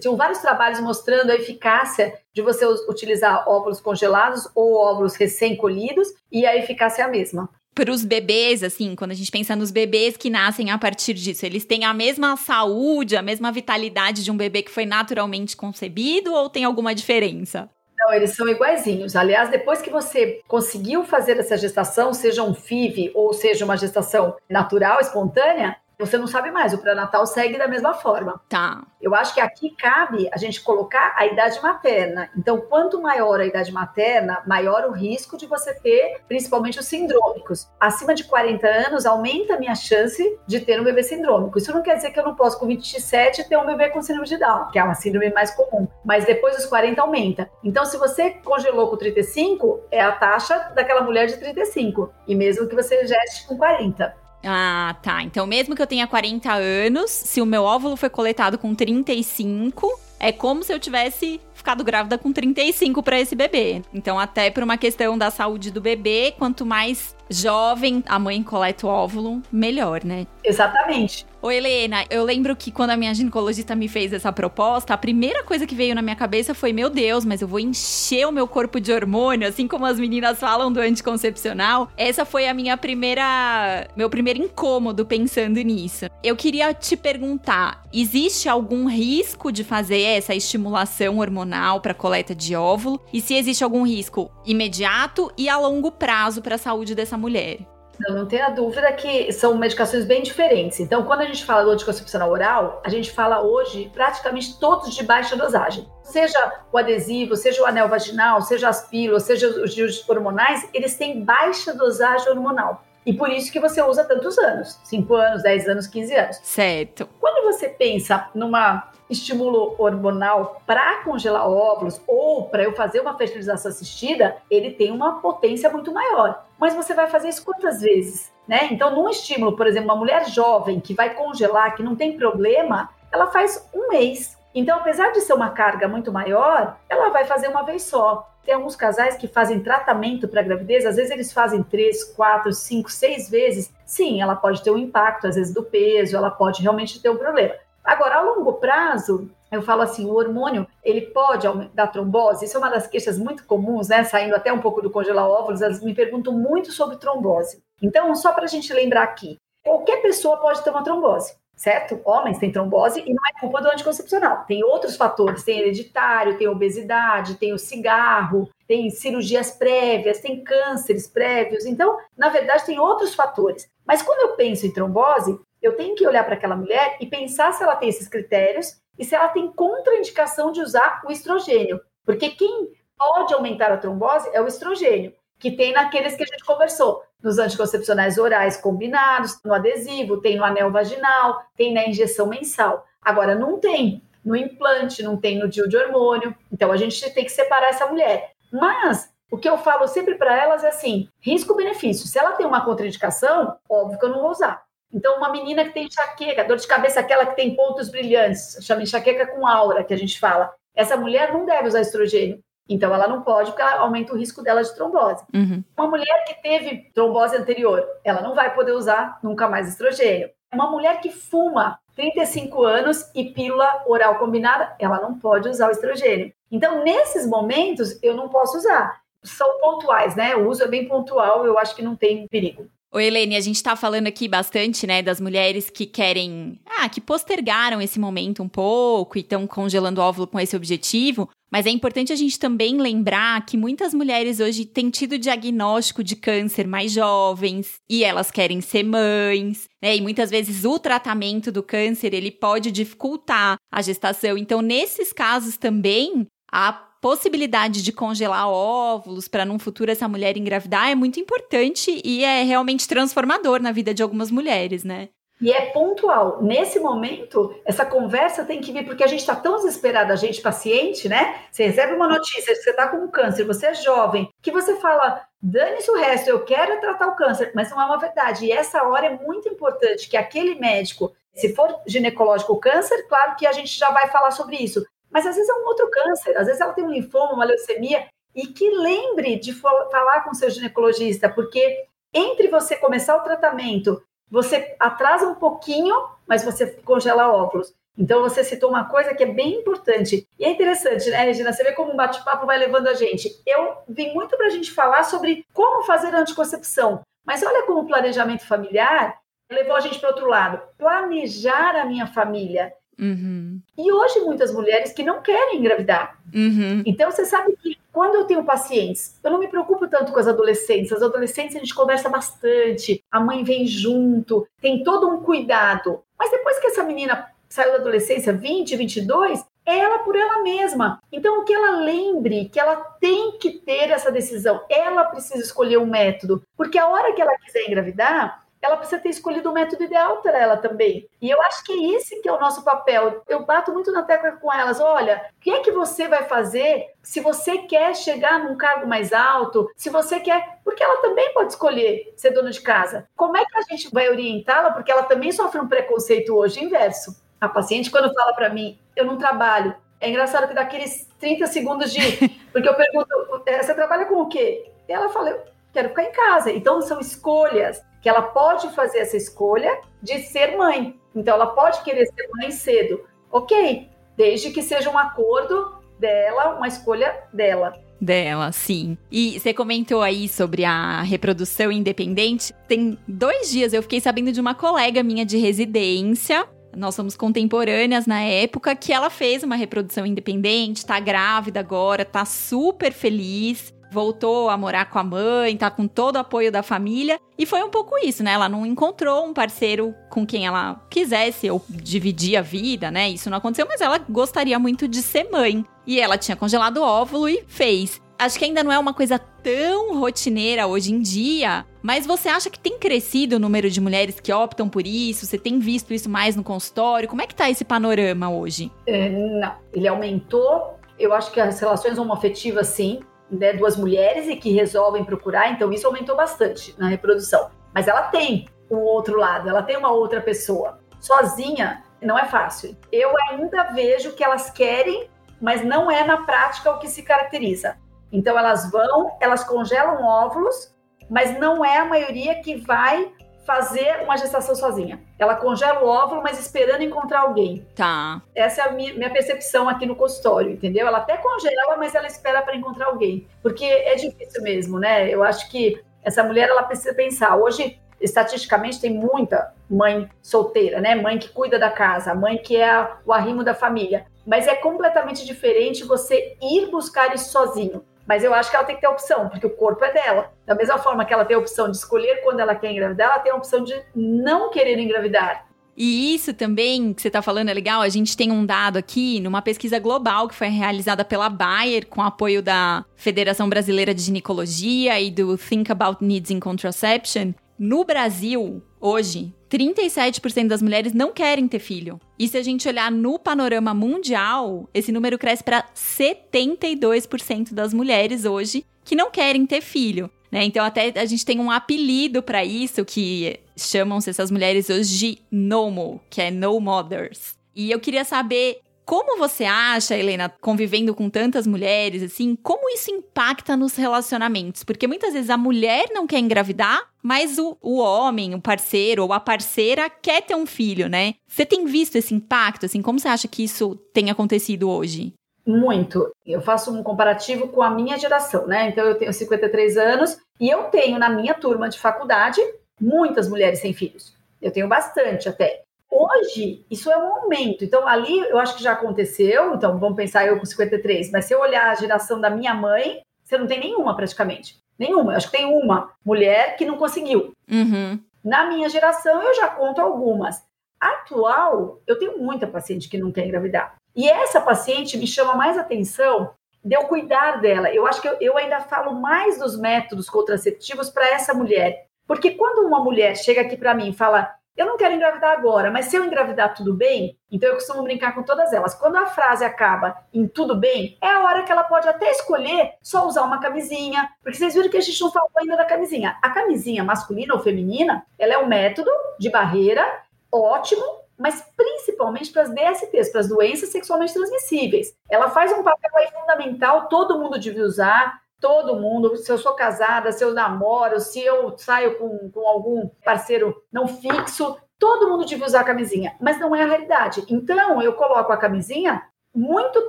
Tinham 0.00 0.16
vários 0.16 0.40
trabalhos 0.40 0.80
mostrando 0.80 1.30
a 1.30 1.36
eficácia 1.36 2.18
de 2.32 2.42
você 2.42 2.66
utilizar 2.66 3.48
óvulos 3.48 3.80
congelados 3.80 4.48
ou 4.56 4.74
óvulos 4.74 5.14
recém-colhidos, 5.14 6.08
e 6.32 6.44
a 6.44 6.56
eficácia 6.56 7.02
é 7.02 7.04
a 7.04 7.08
mesma 7.08 7.48
para 7.74 7.90
os 7.90 8.04
bebês, 8.04 8.62
assim, 8.62 8.94
quando 8.94 9.10
a 9.10 9.14
gente 9.14 9.32
pensa 9.32 9.56
nos 9.56 9.72
bebês 9.72 10.16
que 10.16 10.30
nascem 10.30 10.70
a 10.70 10.78
partir 10.78 11.12
disso, 11.12 11.44
eles 11.44 11.64
têm 11.64 11.84
a 11.84 11.92
mesma 11.92 12.36
saúde, 12.36 13.16
a 13.16 13.22
mesma 13.22 13.50
vitalidade 13.50 14.22
de 14.22 14.30
um 14.30 14.36
bebê 14.36 14.62
que 14.62 14.70
foi 14.70 14.86
naturalmente 14.86 15.56
concebido 15.56 16.32
ou 16.32 16.48
tem 16.48 16.62
alguma 16.62 16.94
diferença? 16.94 17.68
Não, 17.96 18.12
eles 18.12 18.34
são 18.34 18.48
iguaizinhos. 18.48 19.14
Aliás, 19.14 19.48
depois 19.48 19.80
que 19.80 19.90
você 19.90 20.40
conseguiu 20.48 21.04
fazer 21.04 21.38
essa 21.38 21.56
gestação, 21.56 22.12
seja 22.12 22.42
um 22.42 22.54
FIV 22.54 23.12
ou 23.14 23.32
seja 23.32 23.64
uma 23.64 23.76
gestação 23.76 24.36
natural, 24.48 25.00
espontânea, 25.00 25.76
você 25.98 26.18
não 26.18 26.26
sabe 26.26 26.50
mais, 26.50 26.72
o 26.72 26.78
pré-natal 26.78 27.26
segue 27.26 27.58
da 27.58 27.68
mesma 27.68 27.94
forma. 27.94 28.40
Tá. 28.48 28.82
Eu 29.00 29.14
acho 29.14 29.34
que 29.34 29.40
aqui 29.40 29.70
cabe 29.76 30.28
a 30.32 30.38
gente 30.38 30.62
colocar 30.62 31.14
a 31.16 31.26
idade 31.26 31.60
materna. 31.62 32.30
Então, 32.36 32.58
quanto 32.58 33.00
maior 33.00 33.40
a 33.40 33.44
idade 33.44 33.70
materna, 33.72 34.42
maior 34.46 34.86
o 34.86 34.92
risco 34.92 35.36
de 35.36 35.46
você 35.46 35.74
ter, 35.74 36.22
principalmente 36.26 36.78
os 36.78 36.86
sindrômicos. 36.86 37.68
Acima 37.78 38.14
de 38.14 38.24
40 38.24 38.66
anos, 38.66 39.06
aumenta 39.06 39.54
a 39.54 39.58
minha 39.58 39.74
chance 39.74 40.38
de 40.46 40.60
ter 40.60 40.80
um 40.80 40.84
bebê 40.84 41.02
sindrômico. 41.02 41.58
Isso 41.58 41.72
não 41.72 41.82
quer 41.82 41.96
dizer 41.96 42.10
que 42.10 42.18
eu 42.18 42.24
não 42.24 42.34
posso, 42.34 42.58
com 42.58 42.66
27, 42.66 43.48
ter 43.48 43.56
um 43.56 43.66
bebê 43.66 43.90
com 43.90 44.02
síndrome 44.02 44.26
de 44.26 44.38
Down, 44.38 44.70
que 44.70 44.78
é 44.78 44.84
uma 44.84 44.94
síndrome 44.94 45.30
mais 45.32 45.50
comum. 45.50 45.86
Mas 46.04 46.24
depois 46.24 46.56
dos 46.56 46.66
40 46.66 47.00
aumenta. 47.00 47.50
Então, 47.62 47.84
se 47.84 47.96
você 47.98 48.30
congelou 48.30 48.88
com 48.88 48.96
35, 48.96 49.80
é 49.90 50.00
a 50.00 50.12
taxa 50.12 50.72
daquela 50.74 51.02
mulher 51.02 51.26
de 51.26 51.36
35. 51.36 52.12
E 52.26 52.34
mesmo 52.34 52.66
que 52.66 52.74
você 52.74 53.06
geste 53.06 53.46
com 53.46 53.56
40. 53.56 54.23
Ah, 54.44 54.94
tá. 55.02 55.22
Então, 55.22 55.46
mesmo 55.46 55.74
que 55.74 55.82
eu 55.82 55.86
tenha 55.86 56.06
40 56.06 56.52
anos, 56.52 57.10
se 57.10 57.40
o 57.40 57.46
meu 57.46 57.62
óvulo 57.62 57.96
foi 57.96 58.10
coletado 58.10 58.58
com 58.58 58.74
35, 58.74 59.88
é 60.20 60.30
como 60.32 60.62
se 60.62 60.72
eu 60.72 60.78
tivesse 60.78 61.40
ficado 61.54 61.82
grávida 61.82 62.18
com 62.18 62.32
35 62.32 63.02
para 63.02 63.18
esse 63.18 63.34
bebê. 63.34 63.82
Então, 63.92 64.18
até 64.18 64.50
por 64.50 64.62
uma 64.62 64.76
questão 64.76 65.16
da 65.16 65.30
saúde 65.30 65.70
do 65.70 65.80
bebê, 65.80 66.34
quanto 66.38 66.66
mais 66.66 67.16
jovem 67.28 68.02
a 68.06 68.18
mãe 68.18 68.42
coleta 68.42 68.86
o 68.86 68.90
óvulo, 68.90 69.42
melhor, 69.50 70.04
né? 70.04 70.26
Exatamente. 70.42 71.26
Ô, 71.44 71.50
Helena, 71.50 72.06
eu 72.08 72.24
lembro 72.24 72.56
que 72.56 72.70
quando 72.70 72.88
a 72.88 72.96
minha 72.96 73.12
ginecologista 73.12 73.74
me 73.74 73.86
fez 73.86 74.14
essa 74.14 74.32
proposta, 74.32 74.94
a 74.94 74.96
primeira 74.96 75.44
coisa 75.44 75.66
que 75.66 75.74
veio 75.74 75.94
na 75.94 76.00
minha 76.00 76.16
cabeça 76.16 76.54
foi: 76.54 76.72
meu 76.72 76.88
Deus, 76.88 77.22
mas 77.22 77.42
eu 77.42 77.46
vou 77.46 77.60
encher 77.60 78.26
o 78.26 78.32
meu 78.32 78.48
corpo 78.48 78.80
de 78.80 78.90
hormônio, 78.90 79.46
assim 79.46 79.68
como 79.68 79.84
as 79.84 80.00
meninas 80.00 80.38
falam 80.38 80.72
do 80.72 80.80
anticoncepcional. 80.80 81.90
Essa 81.98 82.24
foi 82.24 82.48
a 82.48 82.54
minha 82.54 82.78
primeira. 82.78 83.86
meu 83.94 84.08
primeiro 84.08 84.40
incômodo 84.40 85.04
pensando 85.04 85.60
nisso. 85.60 86.06
Eu 86.22 86.34
queria 86.34 86.72
te 86.72 86.96
perguntar: 86.96 87.84
existe 87.92 88.48
algum 88.48 88.88
risco 88.88 89.52
de 89.52 89.64
fazer 89.64 90.00
essa 90.00 90.34
estimulação 90.34 91.18
hormonal 91.18 91.78
para 91.82 91.92
coleta 91.92 92.34
de 92.34 92.56
óvulo? 92.56 93.04
E 93.12 93.20
se 93.20 93.34
existe 93.34 93.62
algum 93.62 93.86
risco 93.86 94.30
imediato 94.46 95.30
e 95.36 95.46
a 95.50 95.58
longo 95.58 95.92
prazo 95.92 96.40
para 96.40 96.54
a 96.54 96.58
saúde 96.58 96.94
dessa 96.94 97.13
mulher? 97.16 97.58
Não, 97.98 98.14
não 98.14 98.26
tenha 98.26 98.48
dúvida 98.50 98.92
que 98.92 99.32
são 99.32 99.56
medicações 99.56 100.04
bem 100.04 100.22
diferentes. 100.22 100.80
Então, 100.80 101.04
quando 101.04 101.20
a 101.20 101.26
gente 101.26 101.44
fala 101.44 101.64
do 101.64 101.70
anticoncepcional 101.70 102.30
oral, 102.30 102.82
a 102.84 102.88
gente 102.88 103.10
fala 103.10 103.42
hoje 103.42 103.90
praticamente 103.92 104.58
todos 104.58 104.94
de 104.94 105.04
baixa 105.04 105.36
dosagem. 105.36 105.88
Seja 106.02 106.52
o 106.72 106.78
adesivo, 106.78 107.36
seja 107.36 107.62
o 107.62 107.66
anel 107.66 107.88
vaginal, 107.88 108.42
seja 108.42 108.68
as 108.68 108.88
pílulas, 108.88 109.22
seja 109.22 109.48
os 109.48 110.08
hormonais, 110.08 110.68
eles 110.74 110.96
têm 110.96 111.24
baixa 111.24 111.72
dosagem 111.72 112.28
hormonal. 112.28 112.82
E 113.06 113.12
por 113.12 113.28
isso 113.28 113.52
que 113.52 113.60
você 113.60 113.82
usa 113.82 114.02
tantos 114.02 114.38
anos, 114.38 114.80
5 114.84 115.14
anos, 115.14 115.42
10 115.42 115.68
anos, 115.68 115.86
15 115.86 116.14
anos. 116.14 116.40
Certo. 116.42 117.06
Quando 117.20 117.44
você 117.44 117.68
pensa 117.68 118.30
numa 118.34 118.90
estímulo 119.10 119.74
hormonal 119.78 120.62
para 120.66 121.02
congelar 121.04 121.46
óvulos 121.46 122.00
ou 122.06 122.48
para 122.48 122.62
eu 122.62 122.72
fazer 122.72 123.00
uma 123.00 123.16
fertilização 123.16 123.70
assistida, 123.70 124.36
ele 124.50 124.70
tem 124.70 124.90
uma 124.90 125.20
potência 125.20 125.70
muito 125.70 125.92
maior. 125.92 126.46
Mas 126.58 126.74
você 126.74 126.94
vai 126.94 127.08
fazer 127.08 127.28
isso 127.28 127.44
quantas 127.44 127.80
vezes? 127.80 128.32
Né? 128.46 128.68
Então, 128.70 128.94
num 128.94 129.08
estímulo, 129.08 129.56
por 129.56 129.66
exemplo, 129.66 129.90
uma 129.90 129.96
mulher 129.96 130.28
jovem 130.28 130.80
que 130.80 130.94
vai 130.94 131.14
congelar, 131.14 131.74
que 131.74 131.82
não 131.82 131.96
tem 131.96 132.16
problema, 132.16 132.90
ela 133.10 133.28
faz 133.28 133.68
um 133.74 133.88
mês. 133.88 134.36
Então, 134.54 134.78
apesar 134.78 135.10
de 135.12 135.20
ser 135.20 135.32
uma 135.32 135.50
carga 135.50 135.88
muito 135.88 136.12
maior, 136.12 136.76
ela 136.88 137.08
vai 137.08 137.24
fazer 137.24 137.48
uma 137.48 137.62
vez 137.62 137.82
só. 137.82 138.30
Tem 138.44 138.54
alguns 138.54 138.76
casais 138.76 139.16
que 139.16 139.26
fazem 139.26 139.60
tratamento 139.60 140.28
para 140.28 140.42
gravidez, 140.42 140.84
às 140.84 140.96
vezes 140.96 141.10
eles 141.10 141.32
fazem 141.32 141.62
três, 141.62 142.04
quatro, 142.04 142.52
cinco, 142.52 142.90
seis 142.90 143.30
vezes. 143.30 143.72
Sim, 143.86 144.20
ela 144.20 144.36
pode 144.36 144.62
ter 144.62 144.70
um 144.70 144.76
impacto, 144.76 145.26
às 145.26 145.36
vezes, 145.36 145.52
do 145.52 145.62
peso, 145.62 146.16
ela 146.16 146.30
pode 146.30 146.62
realmente 146.62 147.00
ter 147.00 147.08
um 147.08 147.16
problema. 147.16 147.54
Agora, 147.82 148.16
a 148.16 148.20
longo 148.20 148.54
prazo, 148.54 149.30
eu 149.54 149.62
falo 149.62 149.82
assim, 149.82 150.06
o 150.06 150.14
hormônio, 150.14 150.66
ele 150.82 151.02
pode 151.02 151.46
dar 151.74 151.86
trombose? 151.88 152.44
Isso 152.44 152.56
é 152.56 152.60
uma 152.60 152.70
das 152.70 152.86
queixas 152.86 153.18
muito 153.18 153.44
comuns, 153.44 153.88
né? 153.88 154.04
Saindo 154.04 154.34
até 154.34 154.52
um 154.52 154.60
pouco 154.60 154.82
do 154.82 154.90
congelar 154.90 155.28
óvulos, 155.28 155.62
elas 155.62 155.82
me 155.82 155.94
perguntam 155.94 156.32
muito 156.32 156.72
sobre 156.72 156.96
trombose. 156.96 157.62
Então, 157.82 158.14
só 158.14 158.32
para 158.32 158.44
a 158.44 158.48
gente 158.48 158.72
lembrar 158.72 159.02
aqui, 159.02 159.38
qualquer 159.64 160.02
pessoa 160.02 160.36
pode 160.36 160.62
ter 160.62 160.70
uma 160.70 160.84
trombose 160.84 161.34
certo? 161.56 162.00
Homens 162.04 162.38
têm 162.38 162.50
trombose 162.50 163.00
e 163.00 163.14
não 163.14 163.22
é 163.28 163.40
culpa 163.40 163.60
do 163.60 163.68
anticoncepcional. 163.68 164.44
Tem 164.46 164.64
outros 164.64 164.96
fatores, 164.96 165.44
tem 165.44 165.60
hereditário, 165.60 166.36
tem 166.36 166.48
obesidade, 166.48 167.36
tem 167.36 167.52
o 167.52 167.58
cigarro, 167.58 168.48
tem 168.66 168.90
cirurgias 168.90 169.50
prévias, 169.50 170.20
tem 170.20 170.42
cânceres 170.42 171.06
prévios. 171.06 171.64
Então, 171.64 171.96
na 172.16 172.28
verdade, 172.28 172.66
tem 172.66 172.78
outros 172.78 173.14
fatores. 173.14 173.68
Mas 173.86 174.02
quando 174.02 174.30
eu 174.30 174.36
penso 174.36 174.66
em 174.66 174.72
trombose, 174.72 175.38
eu 175.62 175.76
tenho 175.76 175.94
que 175.94 176.06
olhar 176.06 176.24
para 176.24 176.34
aquela 176.34 176.56
mulher 176.56 176.96
e 177.00 177.06
pensar 177.06 177.52
se 177.52 177.62
ela 177.62 177.76
tem 177.76 177.88
esses 177.88 178.08
critérios 178.08 178.76
e 178.98 179.04
se 179.04 179.14
ela 179.14 179.28
tem 179.28 179.50
contraindicação 179.50 180.52
de 180.52 180.60
usar 180.60 181.02
o 181.04 181.10
estrogênio. 181.10 181.80
Porque 182.04 182.30
quem 182.30 182.70
pode 182.96 183.34
aumentar 183.34 183.72
a 183.72 183.76
trombose 183.76 184.28
é 184.32 184.40
o 184.40 184.46
estrogênio 184.46 185.12
que 185.38 185.50
tem 185.50 185.72
naqueles 185.72 186.16
que 186.16 186.22
a 186.22 186.26
gente 186.26 186.44
conversou, 186.44 187.02
nos 187.22 187.38
anticoncepcionais 187.38 188.16
orais 188.18 188.56
combinados, 188.56 189.38
no 189.44 189.52
adesivo, 189.52 190.20
tem 190.20 190.36
no 190.36 190.44
anel 190.44 190.70
vaginal, 190.70 191.42
tem 191.56 191.72
na 191.74 191.86
injeção 191.86 192.26
mensal. 192.26 192.86
Agora, 193.02 193.34
não 193.34 193.58
tem 193.58 194.02
no 194.24 194.34
implante, 194.34 195.02
não 195.02 195.18
tem 195.18 195.38
no 195.38 195.48
DIU 195.48 195.68
de 195.68 195.76
hormônio. 195.76 196.34
Então, 196.50 196.72
a 196.72 196.76
gente 196.76 197.12
tem 197.12 197.24
que 197.24 197.32
separar 197.32 197.68
essa 197.68 197.86
mulher. 197.86 198.32
Mas, 198.50 199.12
o 199.30 199.36
que 199.36 199.48
eu 199.48 199.58
falo 199.58 199.86
sempre 199.86 200.14
para 200.14 200.34
elas 200.34 200.64
é 200.64 200.68
assim: 200.68 201.08
risco-benefício. 201.20 202.06
Se 202.06 202.18
ela 202.18 202.32
tem 202.32 202.46
uma 202.46 202.64
contraindicação, 202.64 203.56
óbvio 203.68 203.98
que 203.98 204.04
eu 204.06 204.10
não 204.10 204.22
vou 204.22 204.30
usar. 204.30 204.62
Então, 204.94 205.16
uma 205.16 205.28
menina 205.28 205.64
que 205.64 205.72
tem 205.72 205.86
enxaqueca, 205.86 206.44
dor 206.44 206.56
de 206.56 206.66
cabeça, 206.68 207.00
aquela 207.00 207.26
que 207.26 207.34
tem 207.34 207.56
pontos 207.56 207.88
brilhantes, 207.90 208.58
chama 208.62 208.82
enxaqueca 208.82 209.26
com 209.26 209.44
aura, 209.44 209.82
que 209.82 209.92
a 209.92 209.98
gente 209.98 210.20
fala. 210.20 210.54
Essa 210.72 210.96
mulher 210.96 211.32
não 211.32 211.44
deve 211.44 211.66
usar 211.66 211.80
estrogênio. 211.80 212.38
Então, 212.68 212.94
ela 212.94 213.08
não 213.08 213.22
pode, 213.22 213.50
porque 213.50 213.60
ela 213.60 213.80
aumenta 213.80 214.12
o 214.12 214.16
risco 214.16 214.40
dela 214.40 214.62
de 214.62 214.74
trombose. 214.74 215.24
Uhum. 215.34 215.62
Uma 215.76 215.88
mulher 215.88 216.24
que 216.26 216.40
teve 216.40 216.90
trombose 216.94 217.36
anterior, 217.36 217.84
ela 218.04 218.22
não 218.22 218.34
vai 218.34 218.54
poder 218.54 218.72
usar 218.72 219.18
nunca 219.22 219.48
mais 219.48 219.68
estrogênio. 219.68 220.30
Uma 220.52 220.70
mulher 220.70 221.00
que 221.00 221.10
fuma 221.10 221.78
35 221.96 222.62
anos 222.62 223.10
e 223.14 223.24
pílula 223.24 223.82
oral 223.86 224.18
combinada, 224.18 224.74
ela 224.78 225.00
não 225.00 225.18
pode 225.18 225.48
usar 225.48 225.68
o 225.68 225.72
estrogênio. 225.72 226.32
Então, 226.50 226.84
nesses 226.84 227.26
momentos, 227.26 228.00
eu 228.02 228.14
não 228.14 228.28
posso 228.28 228.56
usar. 228.58 229.00
São 229.22 229.58
pontuais, 229.58 230.14
né? 230.14 230.36
O 230.36 230.48
uso 230.48 230.62
é 230.62 230.68
bem 230.68 230.86
pontual, 230.86 231.44
eu 231.44 231.58
acho 231.58 231.74
que 231.74 231.82
não 231.82 231.96
tem 231.96 232.28
perigo. 232.28 232.68
Ô, 232.94 233.00
Helene, 233.00 233.34
a 233.34 233.40
gente 233.40 233.60
tá 233.60 233.74
falando 233.74 234.06
aqui 234.06 234.28
bastante, 234.28 234.86
né, 234.86 235.02
das 235.02 235.20
mulheres 235.20 235.68
que 235.68 235.84
querem. 235.84 236.60
Ah, 236.64 236.88
que 236.88 237.00
postergaram 237.00 237.82
esse 237.82 237.98
momento 237.98 238.40
um 238.40 238.48
pouco 238.48 239.18
e 239.18 239.20
estão 239.20 239.48
congelando 239.48 240.00
o 240.00 240.04
óvulo 240.04 240.28
com 240.28 240.38
esse 240.38 240.54
objetivo. 240.54 241.28
Mas 241.50 241.66
é 241.66 241.70
importante 241.70 242.12
a 242.12 242.16
gente 242.16 242.38
também 242.38 242.78
lembrar 242.80 243.44
que 243.44 243.56
muitas 243.56 243.92
mulheres 243.92 244.38
hoje 244.38 244.64
têm 244.64 244.90
tido 244.90 245.18
diagnóstico 245.18 246.04
de 246.04 246.14
câncer 246.14 246.68
mais 246.68 246.92
jovens 246.92 247.80
e 247.90 248.04
elas 248.04 248.30
querem 248.30 248.60
ser 248.60 248.84
mães, 248.84 249.68
né? 249.82 249.96
E 249.96 250.00
muitas 250.00 250.30
vezes 250.30 250.64
o 250.64 250.78
tratamento 250.78 251.50
do 251.50 251.64
câncer 251.64 252.14
ele 252.14 252.30
pode 252.30 252.70
dificultar 252.70 253.56
a 253.72 253.82
gestação. 253.82 254.38
Então, 254.38 254.62
nesses 254.62 255.12
casos 255.12 255.56
também, 255.56 256.28
a 256.52 256.72
possibilidade 257.04 257.82
de 257.82 257.92
congelar 257.92 258.48
óvulos 258.48 259.28
para 259.28 259.44
num 259.44 259.58
futuro 259.58 259.90
essa 259.90 260.08
mulher 260.08 260.38
engravidar 260.38 260.88
é 260.88 260.94
muito 260.94 261.20
importante 261.20 262.00
e 262.02 262.24
é 262.24 262.42
realmente 262.44 262.88
transformador 262.88 263.60
na 263.60 263.72
vida 263.72 263.92
de 263.92 264.02
algumas 264.02 264.30
mulheres, 264.30 264.84
né? 264.84 265.10
E 265.38 265.52
é 265.52 265.66
pontual. 265.66 266.42
Nesse 266.42 266.80
momento, 266.80 267.54
essa 267.66 267.84
conversa 267.84 268.42
tem 268.42 268.58
que 268.58 268.72
vir, 268.72 268.86
porque 268.86 269.04
a 269.04 269.06
gente 269.06 269.20
está 269.20 269.36
tão 269.36 269.56
desesperada, 269.56 270.14
a 270.14 270.16
gente 270.16 270.40
paciente, 270.40 271.06
né? 271.06 271.42
Você 271.52 271.66
recebe 271.66 271.92
uma 271.92 272.08
notícia 272.08 272.54
você 272.54 272.70
está 272.70 272.88
com 272.88 272.96
um 272.96 273.10
câncer, 273.10 273.44
você 273.44 273.66
é 273.66 273.74
jovem, 273.74 274.30
que 274.40 274.50
você 274.50 274.76
fala, 274.76 275.20
dane-se 275.42 275.90
o 275.90 275.98
resto, 275.98 276.30
eu 276.30 276.42
quero 276.42 276.80
tratar 276.80 277.08
o 277.08 277.16
câncer, 277.16 277.52
mas 277.54 277.68
não 277.68 277.82
é 277.82 277.84
uma 277.84 277.98
verdade. 277.98 278.46
E 278.46 278.52
essa 278.52 278.82
hora 278.82 279.08
é 279.08 279.18
muito 279.22 279.46
importante 279.46 280.08
que 280.08 280.16
aquele 280.16 280.54
médico, 280.54 281.12
se 281.34 281.54
for 281.54 281.82
ginecológico 281.86 282.58
câncer, 282.58 283.06
claro 283.08 283.36
que 283.36 283.46
a 283.46 283.52
gente 283.52 283.78
já 283.78 283.90
vai 283.90 284.08
falar 284.08 284.30
sobre 284.30 284.56
isso, 284.56 284.82
mas 285.14 285.24
às 285.24 285.36
vezes 285.36 285.48
é 285.48 285.54
um 285.54 285.66
outro 285.66 285.88
câncer, 285.88 286.36
às 286.36 286.46
vezes 286.46 286.60
ela 286.60 286.72
tem 286.72 286.84
um 286.84 286.90
linfoma, 286.90 287.34
uma 287.34 287.44
leucemia, 287.44 288.08
e 288.34 288.48
que 288.48 288.68
lembre 288.68 289.38
de 289.38 289.54
falar 289.54 290.24
com 290.24 290.34
seu 290.34 290.50
ginecologista, 290.50 291.28
porque 291.28 291.86
entre 292.12 292.48
você 292.48 292.74
começar 292.74 293.16
o 293.16 293.22
tratamento, 293.22 294.02
você 294.28 294.74
atrasa 294.80 295.28
um 295.28 295.36
pouquinho, 295.36 295.94
mas 296.26 296.44
você 296.44 296.66
congela 296.84 297.32
óvulos. 297.32 297.72
Então 297.96 298.22
você 298.22 298.42
citou 298.42 298.70
uma 298.70 298.88
coisa 298.88 299.14
que 299.14 299.22
é 299.22 299.26
bem 299.26 299.60
importante. 299.60 300.26
E 300.36 300.44
é 300.44 300.50
interessante, 300.50 301.08
né, 301.10 301.18
Regina? 301.18 301.52
Você 301.52 301.62
vê 301.62 301.72
como 301.72 301.92
um 301.92 301.96
bate-papo 301.96 302.44
vai 302.44 302.58
levando 302.58 302.88
a 302.88 302.94
gente. 302.94 303.40
Eu 303.46 303.76
vim 303.88 304.12
muito 304.12 304.36
para 304.36 304.46
a 304.46 304.50
gente 304.50 304.72
falar 304.72 305.04
sobre 305.04 305.46
como 305.52 305.84
fazer 305.84 306.12
anticoncepção. 306.12 307.02
Mas 307.24 307.42
olha 307.44 307.64
como 307.64 307.80
o 307.80 307.86
planejamento 307.86 308.44
familiar 308.44 309.16
levou 309.50 309.76
a 309.76 309.80
gente 309.80 310.00
para 310.00 310.08
outro 310.08 310.26
lado. 310.26 310.60
Planejar 310.76 311.76
a 311.76 311.84
minha 311.84 312.06
família. 312.06 312.72
Uhum. 312.98 313.60
E 313.76 313.92
hoje 313.92 314.20
muitas 314.20 314.52
mulheres 314.52 314.92
que 314.92 315.02
não 315.02 315.20
querem 315.20 315.58
engravidar. 315.58 316.18
Uhum. 316.34 316.82
Então 316.86 317.10
você 317.10 317.24
sabe 317.24 317.56
que 317.56 317.76
quando 317.92 318.16
eu 318.16 318.24
tenho 318.24 318.44
pacientes, 318.44 319.18
eu 319.22 319.30
não 319.30 319.38
me 319.38 319.48
preocupo 319.48 319.86
tanto 319.86 320.12
com 320.12 320.18
as 320.18 320.26
adolescentes. 320.26 320.92
As 320.92 321.02
adolescentes 321.02 321.56
a 321.56 321.60
gente 321.60 321.74
conversa 321.74 322.08
bastante, 322.08 323.02
a 323.10 323.20
mãe 323.20 323.44
vem 323.44 323.66
junto, 323.66 324.46
tem 324.60 324.82
todo 324.82 325.08
um 325.08 325.20
cuidado. 325.20 326.02
Mas 326.18 326.30
depois 326.30 326.58
que 326.58 326.66
essa 326.66 326.82
menina 326.82 327.28
saiu 327.48 327.72
da 327.72 327.78
adolescência, 327.78 328.32
20, 328.32 328.76
22, 328.76 329.44
é 329.66 329.78
ela 329.78 330.00
por 330.00 330.16
ela 330.16 330.42
mesma. 330.42 331.00
Então, 331.10 331.44
que 331.44 331.52
ela 331.52 331.80
lembre 331.80 332.48
que 332.48 332.60
ela 332.60 332.76
tem 332.76 333.38
que 333.38 333.52
ter 333.52 333.90
essa 333.90 334.10
decisão. 334.10 334.60
Ela 334.68 335.04
precisa 335.04 335.42
escolher 335.42 335.78
um 335.78 335.86
método. 335.86 336.42
Porque 336.56 336.78
a 336.78 336.88
hora 336.88 337.12
que 337.14 337.22
ela 337.22 337.36
quiser 337.38 337.66
engravidar, 337.66 338.43
ela 338.64 338.76
precisa 338.76 339.00
ter 339.00 339.10
escolhido 339.10 339.50
o 339.50 339.52
método 339.52 339.84
ideal 339.84 340.18
para 340.18 340.38
ela 340.38 340.56
também. 340.56 341.08
E 341.20 341.30
eu 341.30 341.40
acho 341.42 341.62
que 341.64 341.72
é 341.72 341.96
esse 341.96 342.20
que 342.20 342.28
é 342.28 342.32
o 342.32 342.40
nosso 342.40 342.64
papel. 342.64 343.22
Eu 343.28 343.44
bato 343.44 343.72
muito 343.72 343.92
na 343.92 344.02
tecla 344.02 344.32
com 344.32 344.52
elas, 344.52 344.80
olha, 344.80 345.26
o 345.36 345.40
que 345.40 345.50
é 345.50 345.60
que 345.60 345.70
você 345.70 346.08
vai 346.08 346.24
fazer 346.24 346.86
se 347.02 347.20
você 347.20 347.58
quer 347.58 347.94
chegar 347.94 348.38
num 348.38 348.56
cargo 348.56 348.86
mais 348.86 349.12
alto, 349.12 349.70
se 349.76 349.90
você 349.90 350.18
quer, 350.20 350.58
porque 350.64 350.82
ela 350.82 351.00
também 351.02 351.32
pode 351.34 351.52
escolher 351.52 352.12
ser 352.16 352.30
dona 352.30 352.50
de 352.50 352.60
casa. 352.60 353.08
Como 353.16 353.36
é 353.36 353.44
que 353.44 353.58
a 353.58 353.62
gente 353.62 353.90
vai 353.92 354.08
orientá-la 354.08 354.72
porque 354.72 354.90
ela 354.90 355.02
também 355.02 355.30
sofre 355.30 355.60
um 355.60 355.68
preconceito 355.68 356.34
hoje 356.34 356.64
inverso. 356.64 357.22
A 357.40 357.48
paciente 357.48 357.90
quando 357.90 358.14
fala 358.14 358.32
para 358.34 358.48
mim, 358.48 358.78
eu 358.96 359.04
não 359.04 359.18
trabalho, 359.18 359.74
é 360.04 360.10
engraçado 360.10 360.46
que 360.48 360.54
daqueles 360.54 361.08
30 361.18 361.46
segundos 361.46 361.90
de. 361.90 362.28
Porque 362.52 362.68
eu 362.68 362.74
pergunto, 362.74 363.08
é, 363.46 363.62
você 363.62 363.74
trabalha 363.74 364.04
com 364.04 364.16
o 364.16 364.28
quê? 364.28 364.70
E 364.86 364.92
ela 364.92 365.08
fala, 365.08 365.30
eu 365.30 365.42
quero 365.72 365.88
ficar 365.88 366.04
em 366.04 366.12
casa. 366.12 366.52
Então, 366.52 366.82
são 366.82 367.00
escolhas 367.00 367.82
que 368.04 368.08
ela 368.10 368.20
pode 368.20 368.68
fazer 368.74 368.98
essa 368.98 369.16
escolha 369.16 369.80
de 370.02 370.18
ser 370.18 370.58
mãe. 370.58 370.94
Então, 371.16 371.36
ela 371.36 371.46
pode 371.46 371.82
querer 371.82 372.04
ser 372.04 372.28
mãe 372.36 372.50
cedo. 372.50 373.00
Ok, 373.32 373.88
desde 374.14 374.50
que 374.50 374.60
seja 374.60 374.90
um 374.90 374.98
acordo 374.98 375.72
dela, 375.98 376.54
uma 376.54 376.68
escolha 376.68 377.18
dela. 377.32 377.72
Dela, 377.98 378.52
sim. 378.52 378.98
E 379.10 379.40
você 379.40 379.54
comentou 379.54 380.02
aí 380.02 380.28
sobre 380.28 380.66
a 380.66 381.00
reprodução 381.00 381.72
independente. 381.72 382.52
Tem 382.68 382.98
dois 383.08 383.50
dias 383.50 383.72
eu 383.72 383.80
fiquei 383.80 384.02
sabendo 384.02 384.30
de 384.30 384.40
uma 384.40 384.54
colega 384.54 385.02
minha 385.02 385.24
de 385.24 385.38
residência 385.38 386.46
nós 386.76 386.94
somos 386.94 387.16
contemporâneas 387.16 388.06
na 388.06 388.20
época 388.20 388.74
que 388.74 388.92
ela 388.92 389.08
fez 389.08 389.42
uma 389.42 389.56
reprodução 389.56 390.04
independente, 390.04 390.84
tá 390.84 390.98
grávida 390.98 391.60
agora, 391.60 392.04
tá 392.04 392.24
super 392.24 392.92
feliz 392.92 393.72
voltou 393.94 394.50
a 394.50 394.56
morar 394.56 394.90
com 394.90 394.98
a 394.98 395.04
mãe, 395.04 395.56
tá 395.56 395.70
com 395.70 395.86
todo 395.86 396.16
o 396.16 396.18
apoio 396.18 396.50
da 396.50 396.62
família. 396.62 397.18
E 397.38 397.46
foi 397.46 397.62
um 397.62 397.70
pouco 397.70 397.96
isso, 397.98 398.22
né? 398.22 398.32
Ela 398.32 398.48
não 398.48 398.66
encontrou 398.66 399.24
um 399.24 399.32
parceiro 399.32 399.94
com 400.10 400.26
quem 400.26 400.46
ela 400.46 400.84
quisesse 400.90 401.48
ou 401.48 401.64
dividir 401.68 402.36
a 402.36 402.42
vida, 402.42 402.90
né? 402.90 403.08
Isso 403.08 403.30
não 403.30 403.38
aconteceu, 403.38 403.66
mas 403.68 403.80
ela 403.80 403.98
gostaria 403.98 404.58
muito 404.58 404.88
de 404.88 405.00
ser 405.00 405.30
mãe. 405.30 405.64
E 405.86 406.00
ela 406.00 406.18
tinha 406.18 406.36
congelado 406.36 406.78
o 406.78 406.82
óvulo 406.82 407.28
e 407.28 407.44
fez. 407.46 408.02
Acho 408.18 408.38
que 408.38 408.44
ainda 408.44 408.62
não 408.62 408.72
é 408.72 408.78
uma 408.78 408.94
coisa 408.94 409.18
tão 409.18 409.98
rotineira 409.98 410.66
hoje 410.66 410.92
em 410.92 411.00
dia, 411.00 411.66
mas 411.82 412.06
você 412.06 412.28
acha 412.28 412.48
que 412.48 412.58
tem 412.58 412.78
crescido 412.78 413.36
o 413.36 413.38
número 413.38 413.68
de 413.68 413.80
mulheres 413.80 414.20
que 414.20 414.32
optam 414.32 414.68
por 414.68 414.86
isso? 414.86 415.26
Você 415.26 415.36
tem 415.36 415.58
visto 415.58 415.92
isso 415.92 416.08
mais 416.08 416.36
no 416.36 416.44
consultório? 416.44 417.08
Como 417.08 417.22
é 417.22 417.26
que 417.26 417.34
tá 417.34 417.50
esse 417.50 417.64
panorama 417.64 418.30
hoje? 418.30 418.70
É, 418.86 419.08
não, 419.10 419.54
ele 419.72 419.88
aumentou. 419.88 420.78
Eu 420.96 421.12
acho 421.12 421.32
que 421.32 421.40
as 421.40 421.58
relações 421.58 421.98
homoafetivas, 421.98 422.68
sim, 422.68 423.00
né, 423.34 423.52
duas 423.52 423.76
mulheres 423.76 424.28
e 424.28 424.36
que 424.36 424.52
resolvem 424.52 425.04
procurar, 425.04 425.50
então 425.50 425.72
isso 425.72 425.86
aumentou 425.86 426.16
bastante 426.16 426.74
na 426.78 426.88
reprodução. 426.88 427.50
Mas 427.72 427.88
ela 427.88 428.02
tem 428.02 428.48
um 428.70 428.78
outro 428.78 429.18
lado, 429.18 429.48
ela 429.48 429.62
tem 429.62 429.76
uma 429.76 429.90
outra 429.90 430.20
pessoa. 430.20 430.78
Sozinha, 431.00 431.82
não 432.00 432.18
é 432.18 432.24
fácil. 432.26 432.76
Eu 432.90 433.12
ainda 433.28 433.64
vejo 433.72 434.12
que 434.12 434.24
elas 434.24 434.50
querem, 434.50 435.08
mas 435.40 435.64
não 435.64 435.90
é 435.90 436.04
na 436.04 436.18
prática 436.24 436.70
o 436.70 436.78
que 436.78 436.88
se 436.88 437.02
caracteriza. 437.02 437.76
Então 438.12 438.38
elas 438.38 438.70
vão, 438.70 439.16
elas 439.20 439.44
congelam 439.44 440.02
óvulos, 440.04 440.74
mas 441.10 441.38
não 441.38 441.64
é 441.64 441.78
a 441.78 441.84
maioria 441.84 442.40
que 442.40 442.56
vai 442.56 443.12
fazer 443.44 444.02
uma 444.02 444.16
gestação 444.16 444.54
sozinha. 444.54 445.00
Ela 445.18 445.36
congela 445.36 445.82
o 445.82 445.88
óvulo, 445.88 446.22
mas 446.22 446.38
esperando 446.38 446.82
encontrar 446.82 447.20
alguém. 447.20 447.66
Tá. 447.74 448.22
Essa 448.34 448.62
é 448.62 448.68
a 448.68 448.72
minha, 448.72 449.10
percepção 449.10 449.68
aqui 449.68 449.86
no 449.86 449.96
consultório, 449.96 450.52
entendeu? 450.52 450.86
Ela 450.86 450.98
até 450.98 451.16
congela, 451.16 451.76
mas 451.76 451.94
ela 451.94 452.06
espera 452.06 452.42
para 452.42 452.56
encontrar 452.56 452.86
alguém. 452.86 453.26
Porque 453.42 453.64
é 453.64 453.94
difícil 453.94 454.42
mesmo, 454.42 454.78
né? 454.78 455.08
Eu 455.08 455.22
acho 455.22 455.48
que 455.50 455.82
essa 456.02 456.22
mulher, 456.22 456.48
ela 456.48 456.62
precisa 456.62 456.94
pensar. 456.94 457.36
Hoje, 457.36 457.80
estatisticamente, 458.00 458.80
tem 458.80 458.92
muita 458.92 459.52
mãe 459.68 460.08
solteira, 460.22 460.80
né? 460.80 460.94
Mãe 460.94 461.18
que 461.18 461.28
cuida 461.28 461.58
da 461.58 461.70
casa, 461.70 462.14
mãe 462.14 462.38
que 462.38 462.56
é 462.56 462.88
o 463.04 463.12
arrimo 463.12 463.42
da 463.42 463.54
família. 463.54 464.06
Mas 464.26 464.46
é 464.46 464.54
completamente 464.54 465.24
diferente 465.24 465.84
você 465.84 466.36
ir 466.40 466.70
buscar 466.70 467.14
isso 467.14 467.30
sozinho. 467.30 467.84
Mas 468.06 468.22
eu 468.22 468.34
acho 468.34 468.50
que 468.50 468.56
ela 468.56 468.64
tem 468.64 468.74
que 468.74 468.82
ter 468.82 468.88
opção, 468.88 469.28
porque 469.28 469.46
o 469.46 469.50
corpo 469.50 469.84
é 469.84 469.92
dela. 469.92 470.32
Da 470.46 470.54
mesma 470.54 470.78
forma 470.78 471.04
que 471.04 471.12
ela 471.12 471.24
tem 471.24 471.36
a 471.36 471.40
opção 471.40 471.70
de 471.70 471.76
escolher 471.76 472.22
quando 472.22 472.40
ela 472.40 472.54
quer 472.54 472.70
engravidar, 472.70 473.10
ela 473.10 473.18
tem 473.18 473.32
a 473.32 473.36
opção 473.36 473.64
de 473.64 473.74
não 473.94 474.50
querer 474.50 474.78
engravidar. 474.78 475.46
E 475.76 476.14
isso 476.14 476.32
também 476.32 476.92
que 476.92 477.02
você 477.02 477.08
está 477.08 477.20
falando 477.20 477.48
é 477.48 477.54
legal. 477.54 477.82
A 477.82 477.88
gente 477.88 478.16
tem 478.16 478.30
um 478.30 478.46
dado 478.46 478.76
aqui 478.76 479.20
numa 479.20 479.42
pesquisa 479.42 479.78
global 479.78 480.28
que 480.28 480.34
foi 480.34 480.48
realizada 480.48 481.04
pela 481.04 481.28
Bayer 481.28 481.86
com 481.86 482.00
apoio 482.00 482.42
da 482.42 482.84
Federação 482.94 483.48
Brasileira 483.48 483.92
de 483.92 484.02
Ginecologia 484.02 485.00
e 485.00 485.10
do 485.10 485.36
Think 485.36 485.72
About 485.72 486.04
Needs 486.04 486.30
in 486.30 486.38
Contraception. 486.38 487.32
No 487.58 487.84
Brasil, 487.84 488.62
hoje, 488.80 489.34
37% 489.54 490.48
das 490.48 490.60
mulheres 490.60 490.92
não 490.92 491.12
querem 491.12 491.46
ter 491.46 491.60
filho. 491.60 492.00
E 492.18 492.26
se 492.26 492.36
a 492.36 492.42
gente 492.42 492.66
olhar 492.66 492.90
no 492.90 493.20
panorama 493.20 493.72
mundial, 493.72 494.68
esse 494.74 494.90
número 494.90 495.16
cresce 495.16 495.44
para 495.44 495.64
72% 495.72 497.54
das 497.54 497.72
mulheres 497.72 498.24
hoje 498.24 498.64
que 498.84 498.96
não 498.96 499.12
querem 499.12 499.46
ter 499.46 499.60
filho. 499.60 500.10
Né? 500.30 500.42
Então, 500.42 500.64
até 500.64 500.92
a 500.96 501.04
gente 501.04 501.24
tem 501.24 501.38
um 501.38 501.52
apelido 501.52 502.20
para 502.20 502.44
isso 502.44 502.84
que 502.84 503.38
chamam-se 503.56 504.10
essas 504.10 504.32
mulheres 504.32 504.68
hoje 504.68 504.98
de 504.98 505.18
NOMO, 505.30 506.00
que 506.10 506.20
é 506.20 506.32
No 506.32 506.58
Mothers. 506.58 507.36
E 507.54 507.70
eu 507.70 507.78
queria 507.78 508.04
saber 508.04 508.60
como 508.84 509.18
você 509.18 509.44
acha, 509.44 509.96
Helena, 509.96 510.32
convivendo 510.40 510.94
com 510.94 511.08
tantas 511.08 511.46
mulheres, 511.46 512.02
assim, 512.02 512.36
como 512.36 512.68
isso 512.70 512.90
impacta 512.90 513.56
nos 513.56 513.76
relacionamentos? 513.76 514.62
Porque 514.62 514.86
muitas 514.86 515.12
vezes 515.12 515.30
a 515.30 515.36
mulher 515.36 515.86
não 515.90 516.06
quer 516.06 516.18
engravidar, 516.18 516.80
mas 517.02 517.38
o, 517.38 517.56
o 517.60 517.78
homem, 517.78 518.34
o 518.34 518.40
parceiro 518.40 519.04
ou 519.04 519.12
a 519.12 519.20
parceira 519.20 519.88
quer 519.88 520.22
ter 520.22 520.34
um 520.34 520.46
filho, 520.46 520.88
né? 520.88 521.14
Você 521.26 521.46
tem 521.46 521.64
visto 521.64 521.96
esse 521.96 522.14
impacto, 522.14 522.66
assim? 522.66 522.82
Como 522.82 522.98
você 522.98 523.08
acha 523.08 523.28
que 523.28 523.44
isso 523.44 523.76
tem 523.92 524.10
acontecido 524.10 524.68
hoje? 524.68 525.12
Muito. 525.46 526.10
Eu 526.24 526.40
faço 526.40 526.72
um 526.72 526.82
comparativo 526.82 527.48
com 527.48 527.62
a 527.62 527.70
minha 527.70 527.98
geração, 527.98 528.46
né? 528.46 528.68
Então, 528.68 528.84
eu 528.84 528.98
tenho 528.98 529.12
53 529.12 529.76
anos 529.76 530.16
e 530.40 530.48
eu 530.48 530.64
tenho 530.64 530.98
na 530.98 531.10
minha 531.10 531.34
turma 531.34 531.68
de 531.68 531.78
faculdade 531.78 532.40
muitas 532.80 533.28
mulheres 533.28 533.60
sem 533.60 533.72
filhos. 533.72 534.14
Eu 534.40 534.50
tenho 534.50 534.68
bastante 534.68 535.28
até. 535.28 535.63
Hoje, 535.96 536.66
isso 536.68 536.90
é 536.90 536.98
um 536.98 537.14
aumento. 537.14 537.64
Então, 537.64 537.86
ali 537.86 538.18
eu 538.18 538.36
acho 538.40 538.56
que 538.56 538.62
já 538.64 538.72
aconteceu. 538.72 539.54
Então, 539.54 539.78
vamos 539.78 539.94
pensar 539.94 540.26
eu 540.26 540.36
com 540.36 540.44
53. 540.44 541.12
Mas 541.12 541.26
se 541.26 541.32
eu 541.32 541.40
olhar 541.40 541.70
a 541.70 541.74
geração 541.74 542.20
da 542.20 542.28
minha 542.28 542.52
mãe, 542.52 543.00
você 543.22 543.38
não 543.38 543.46
tem 543.46 543.60
nenhuma 543.60 543.94
praticamente. 543.94 544.58
Nenhuma. 544.76 545.12
Eu 545.12 545.16
acho 545.16 545.30
que 545.30 545.36
tem 545.36 545.46
uma 545.46 545.92
mulher 546.04 546.56
que 546.56 546.66
não 546.66 546.76
conseguiu. 546.76 547.32
Uhum. 547.48 548.00
Na 548.24 548.46
minha 548.46 548.68
geração, 548.68 549.22
eu 549.22 549.34
já 549.34 549.46
conto 549.46 549.80
algumas. 549.80 550.42
Atual, 550.80 551.80
eu 551.86 551.96
tenho 551.96 552.18
muita 552.18 552.46
paciente 552.46 552.88
que 552.88 552.98
não 552.98 553.12
quer 553.12 553.24
engravidar. 553.26 553.76
E 553.94 554.08
essa 554.08 554.40
paciente 554.40 554.98
me 554.98 555.06
chama 555.06 555.36
mais 555.36 555.56
atenção 555.56 556.32
de 556.64 556.74
eu 556.74 556.84
cuidar 556.84 557.40
dela. 557.40 557.72
Eu 557.72 557.86
acho 557.86 558.02
que 558.02 558.08
eu, 558.08 558.16
eu 558.20 558.36
ainda 558.36 558.58
falo 558.60 559.00
mais 559.00 559.38
dos 559.38 559.56
métodos 559.56 560.10
contraceptivos 560.10 560.90
para 560.90 561.08
essa 561.10 561.32
mulher. 561.32 561.86
Porque 562.04 562.32
quando 562.32 562.66
uma 562.66 562.82
mulher 562.82 563.16
chega 563.16 563.42
aqui 563.42 563.56
para 563.56 563.74
mim 563.74 563.90
e 563.90 563.94
fala, 563.94 564.34
eu 564.56 564.66
não 564.66 564.76
quero 564.76 564.94
engravidar 564.94 565.32
agora, 565.32 565.70
mas 565.70 565.86
se 565.86 565.96
eu 565.96 566.04
engravidar 566.04 566.54
tudo 566.54 566.74
bem, 566.74 567.18
então 567.30 567.48
eu 567.48 567.56
costumo 567.56 567.82
brincar 567.82 568.14
com 568.14 568.22
todas 568.22 568.52
elas. 568.52 568.74
Quando 568.74 568.96
a 568.96 569.06
frase 569.06 569.44
acaba 569.44 569.96
em 570.12 570.28
tudo 570.28 570.54
bem, 570.54 570.96
é 571.02 571.08
a 571.08 571.20
hora 571.20 571.42
que 571.42 571.50
ela 571.50 571.64
pode 571.64 571.88
até 571.88 572.10
escolher 572.12 572.74
só 572.80 573.06
usar 573.06 573.22
uma 573.22 573.40
camisinha, 573.40 574.08
porque 574.22 574.38
vocês 574.38 574.54
viram 574.54 574.70
que 574.70 574.76
a 574.76 574.80
gente 574.80 575.00
não 575.00 575.10
falou 575.10 575.30
ainda 575.36 575.56
da 575.56 575.64
camisinha. 575.64 576.16
A 576.22 576.30
camisinha 576.30 576.84
masculina 576.84 577.34
ou 577.34 577.40
feminina, 577.40 578.06
ela 578.18 578.34
é 578.34 578.38
um 578.38 578.46
método 578.46 578.90
de 579.18 579.28
barreira 579.28 579.84
ótimo, 580.30 580.84
mas 581.18 581.44
principalmente 581.56 582.32
para 582.32 582.42
as 582.42 582.50
DSTs, 582.50 583.10
para 583.10 583.20
as 583.20 583.28
doenças 583.28 583.70
sexualmente 583.70 584.14
transmissíveis. 584.14 584.96
Ela 585.10 585.30
faz 585.30 585.52
um 585.52 585.62
papel 585.62 585.90
fundamental, 586.20 586.88
todo 586.88 587.18
mundo 587.18 587.38
devia 587.38 587.64
usar, 587.64 588.20
todo 588.44 588.76
mundo, 588.76 589.16
se 589.16 589.32
eu 589.32 589.38
sou 589.38 589.54
casada, 589.54 590.12
se 590.12 590.22
eu 590.22 590.34
namoro, 590.34 591.00
se 591.00 591.18
eu 591.18 591.56
saio 591.56 591.96
com, 591.96 592.30
com 592.30 592.46
algum 592.46 592.90
parceiro 593.02 593.56
não 593.72 593.88
fixo, 593.88 594.54
todo 594.78 595.08
mundo 595.08 595.24
devia 595.24 595.46
usar 595.46 595.60
a 595.60 595.64
camisinha, 595.64 596.14
mas 596.20 596.38
não 596.38 596.54
é 596.54 596.62
a 596.62 596.66
realidade. 596.66 597.24
Então, 597.30 597.80
eu 597.80 597.94
coloco 597.94 598.30
a 598.30 598.36
camisinha 598.36 599.02
muito 599.34 599.88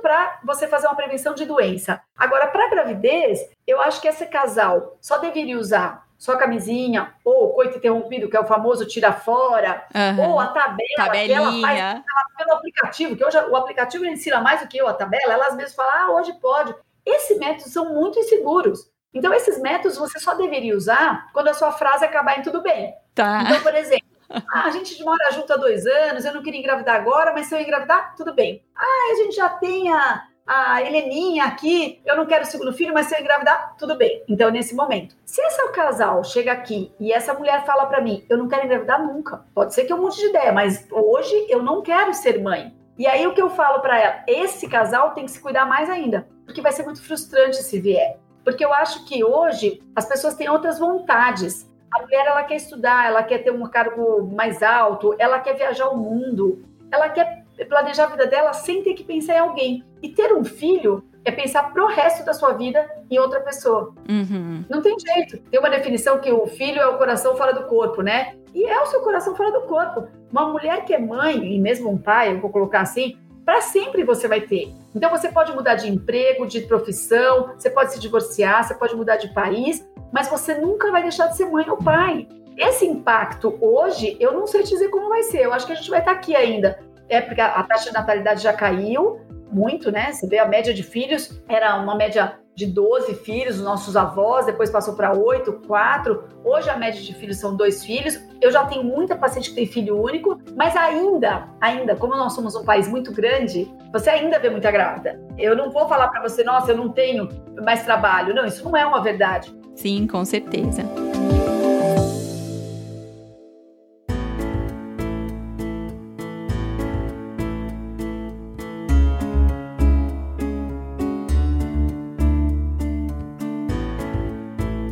para 0.00 0.40
você 0.42 0.66
fazer 0.66 0.86
uma 0.86 0.96
prevenção 0.96 1.34
de 1.34 1.44
doença. 1.44 2.00
Agora, 2.16 2.46
para 2.46 2.70
gravidez, 2.70 3.40
eu 3.66 3.78
acho 3.78 4.00
que 4.00 4.08
esse 4.08 4.24
casal 4.24 4.96
só 5.02 5.18
deveria 5.18 5.58
usar 5.58 6.06
só 6.18 6.34
camisinha, 6.36 7.12
ou 7.22 7.50
o 7.50 7.52
coito 7.52 7.76
interrompido, 7.76 8.28
que 8.30 8.36
é 8.36 8.40
o 8.40 8.46
famoso 8.46 8.86
tira 8.86 9.12
fora, 9.12 9.84
uhum. 9.94 10.30
ou 10.30 10.40
a 10.40 10.46
tabela 10.46 10.78
Tabelinha. 10.96 11.26
que 11.26 11.32
ela 11.32 11.60
faz 11.60 11.78
ela, 11.78 12.02
pelo 12.38 12.52
aplicativo, 12.54 13.16
que 13.16 13.24
hoje 13.24 13.36
o 13.36 13.54
aplicativo 13.56 14.06
ensina 14.06 14.40
mais 14.40 14.60
do 14.60 14.66
que 14.66 14.78
eu 14.78 14.88
a 14.88 14.94
tabela, 14.94 15.34
elas 15.34 15.54
mesmas 15.54 15.74
falam, 15.74 15.92
ah, 15.94 16.10
hoje 16.12 16.32
pode. 16.40 16.74
Esses 17.06 17.38
métodos 17.38 17.72
são 17.72 17.94
muito 17.94 18.18
inseguros. 18.18 18.90
Então, 19.14 19.32
esses 19.32 19.58
métodos 19.60 19.96
você 19.96 20.18
só 20.18 20.34
deveria 20.34 20.76
usar 20.76 21.30
quando 21.32 21.48
a 21.48 21.54
sua 21.54 21.72
frase 21.72 22.04
acabar 22.04 22.38
em 22.38 22.42
tudo 22.42 22.60
bem. 22.60 22.92
Tá. 23.14 23.44
Então, 23.44 23.62
por 23.62 23.74
exemplo, 23.74 24.06
ah, 24.28 24.64
a 24.64 24.70
gente 24.70 25.02
mora 25.02 25.30
junto 25.32 25.52
há 25.52 25.56
dois 25.56 25.86
anos, 25.86 26.24
eu 26.24 26.34
não 26.34 26.42
queria 26.42 26.60
engravidar 26.60 26.96
agora, 26.96 27.32
mas 27.32 27.46
se 27.46 27.54
eu 27.54 27.60
engravidar, 27.60 28.14
tudo 28.16 28.34
bem. 28.34 28.62
Ah, 28.76 29.12
a 29.12 29.14
gente 29.16 29.36
já 29.36 29.48
tem 29.48 29.90
a, 29.90 30.24
a 30.46 30.82
Heleninha 30.82 31.44
aqui, 31.44 32.02
eu 32.04 32.16
não 32.16 32.26
quero 32.26 32.44
o 32.44 32.46
segundo 32.46 32.72
filho, 32.72 32.92
mas 32.92 33.06
se 33.06 33.16
eu 33.16 33.20
engravidar, 33.20 33.74
tudo 33.78 33.96
bem. 33.96 34.22
Então, 34.28 34.50
nesse 34.50 34.74
momento. 34.74 35.16
Se 35.24 35.40
esse 35.40 35.66
casal 35.72 36.22
chega 36.22 36.52
aqui 36.52 36.92
e 37.00 37.12
essa 37.12 37.32
mulher 37.32 37.64
fala 37.64 37.86
para 37.86 38.00
mim, 38.00 38.24
eu 38.28 38.36
não 38.36 38.48
quero 38.48 38.64
engravidar 38.64 39.02
nunca. 39.02 39.44
Pode 39.54 39.74
ser 39.74 39.84
que 39.84 39.92
eu 39.92 39.98
mude 39.98 40.16
de 40.16 40.26
ideia, 40.26 40.52
mas 40.52 40.86
hoje 40.90 41.46
eu 41.48 41.62
não 41.62 41.82
quero 41.82 42.12
ser 42.12 42.42
mãe. 42.42 42.74
E 42.98 43.06
aí 43.06 43.26
o 43.26 43.34
que 43.34 43.42
eu 43.42 43.50
falo 43.50 43.80
para 43.80 43.98
ela? 43.98 44.24
Esse 44.26 44.68
casal 44.68 45.12
tem 45.12 45.26
que 45.26 45.30
se 45.30 45.40
cuidar 45.40 45.66
mais 45.66 45.90
ainda, 45.90 46.26
porque 46.46 46.62
vai 46.62 46.72
ser 46.72 46.84
muito 46.84 47.02
frustrante 47.02 47.56
se 47.56 47.78
vier. 47.78 48.18
Porque 48.44 48.64
eu 48.64 48.72
acho 48.72 49.04
que 49.04 49.22
hoje 49.24 49.82
as 49.94 50.06
pessoas 50.06 50.34
têm 50.34 50.48
outras 50.48 50.78
vontades. 50.78 51.68
A 51.92 52.00
mulher 52.00 52.26
ela 52.26 52.44
quer 52.44 52.56
estudar, 52.56 53.06
ela 53.06 53.22
quer 53.22 53.38
ter 53.38 53.50
um 53.50 53.68
cargo 53.68 54.22
mais 54.34 54.62
alto, 54.62 55.14
ela 55.18 55.40
quer 55.40 55.54
viajar 55.54 55.88
o 55.88 55.96
mundo, 55.96 56.64
ela 56.90 57.08
quer 57.08 57.44
planejar 57.68 58.04
a 58.04 58.08
vida 58.08 58.26
dela 58.26 58.52
sem 58.52 58.82
ter 58.82 58.94
que 58.94 59.02
pensar 59.02 59.34
em 59.34 59.38
alguém. 59.38 59.84
E 60.00 60.10
ter 60.10 60.32
um 60.32 60.44
filho 60.44 61.04
é 61.24 61.32
pensar 61.32 61.72
pro 61.72 61.88
resto 61.88 62.24
da 62.24 62.32
sua 62.32 62.52
vida 62.52 62.88
em 63.10 63.18
outra 63.18 63.40
pessoa. 63.40 63.92
Uhum. 64.08 64.64
Não 64.70 64.80
tem 64.80 64.96
jeito. 64.98 65.38
Tem 65.50 65.58
uma 65.58 65.68
definição 65.68 66.20
que 66.20 66.30
o 66.30 66.46
filho 66.46 66.80
é 66.80 66.86
o 66.86 66.98
coração 66.98 67.36
fora 67.36 67.52
do 67.52 67.64
corpo, 67.64 68.00
né? 68.00 68.36
E 68.54 68.64
é 68.64 68.80
o 68.80 68.86
seu 68.86 69.00
coração 69.00 69.34
fora 69.34 69.50
do 69.50 69.62
corpo. 69.62 70.06
Uma 70.30 70.48
mulher 70.48 70.84
que 70.84 70.94
é 70.94 70.98
mãe, 70.98 71.54
e 71.54 71.58
mesmo 71.58 71.90
um 71.90 71.98
pai, 71.98 72.32
eu 72.32 72.40
vou 72.40 72.50
colocar 72.50 72.82
assim, 72.82 73.18
para 73.46 73.60
sempre 73.60 74.02
você 74.02 74.26
vai 74.26 74.40
ter. 74.40 74.74
Então 74.92 75.08
você 75.08 75.28
pode 75.28 75.52
mudar 75.52 75.76
de 75.76 75.88
emprego, 75.88 76.46
de 76.46 76.62
profissão, 76.62 77.54
você 77.56 77.70
pode 77.70 77.92
se 77.92 78.00
divorciar, 78.00 78.64
você 78.64 78.74
pode 78.74 78.96
mudar 78.96 79.16
de 79.18 79.32
país, 79.32 79.86
mas 80.12 80.28
você 80.28 80.54
nunca 80.54 80.90
vai 80.90 81.02
deixar 81.02 81.28
de 81.28 81.36
ser 81.36 81.46
mãe 81.46 81.64
ou 81.70 81.76
pai. 81.76 82.26
Esse 82.58 82.84
impacto 82.84 83.56
hoje, 83.60 84.16
eu 84.18 84.32
não 84.32 84.48
sei 84.48 84.64
te 84.64 84.70
dizer 84.70 84.88
como 84.88 85.08
vai 85.08 85.22
ser. 85.22 85.42
Eu 85.42 85.52
acho 85.52 85.64
que 85.64 85.72
a 85.72 85.76
gente 85.76 85.88
vai 85.88 86.00
estar 86.00 86.10
aqui 86.10 86.34
ainda. 86.34 86.80
É 87.08 87.20
porque 87.20 87.40
a 87.40 87.62
taxa 87.62 87.90
de 87.90 87.94
natalidade 87.94 88.42
já 88.42 88.52
caiu, 88.52 89.20
muito, 89.56 89.90
né? 89.90 90.12
Você 90.12 90.26
vê 90.26 90.38
a 90.38 90.46
média 90.46 90.74
de 90.74 90.82
filhos, 90.82 91.42
era 91.48 91.76
uma 91.76 91.94
média 91.94 92.38
de 92.54 92.66
12 92.66 93.14
filhos, 93.16 93.56
os 93.56 93.64
nossos 93.64 93.96
avós, 93.96 94.46
depois 94.46 94.70
passou 94.70 94.94
para 94.94 95.14
8, 95.14 95.52
4. 95.66 96.24
Hoje 96.44 96.68
a 96.68 96.76
média 96.76 97.00
de 97.00 97.14
filhos 97.14 97.38
são 97.38 97.56
dois 97.56 97.84
filhos. 97.84 98.18
Eu 98.40 98.50
já 98.50 98.64
tenho 98.66 98.84
muita 98.84 99.16
paciente 99.16 99.50
que 99.50 99.56
tem 99.56 99.66
filho 99.66 100.00
único, 100.00 100.38
mas 100.54 100.76
ainda, 100.76 101.48
ainda, 101.60 101.96
como 101.96 102.14
nós 102.16 102.34
somos 102.34 102.54
um 102.54 102.64
país 102.64 102.86
muito 102.86 103.12
grande, 103.12 103.70
você 103.92 104.10
ainda 104.10 104.38
vê 104.38 104.50
muita 104.50 104.70
grávida. 104.70 105.20
Eu 105.38 105.56
não 105.56 105.70
vou 105.70 105.88
falar 105.88 106.08
para 106.08 106.22
você, 106.22 106.44
nossa, 106.44 106.72
eu 106.72 106.76
não 106.76 106.90
tenho 106.90 107.28
mais 107.62 107.82
trabalho. 107.82 108.34
Não, 108.34 108.44
isso 108.44 108.64
não 108.64 108.76
é 108.76 108.86
uma 108.86 109.02
verdade. 109.02 109.54
Sim, 109.74 110.06
com 110.06 110.24
certeza. 110.24 110.82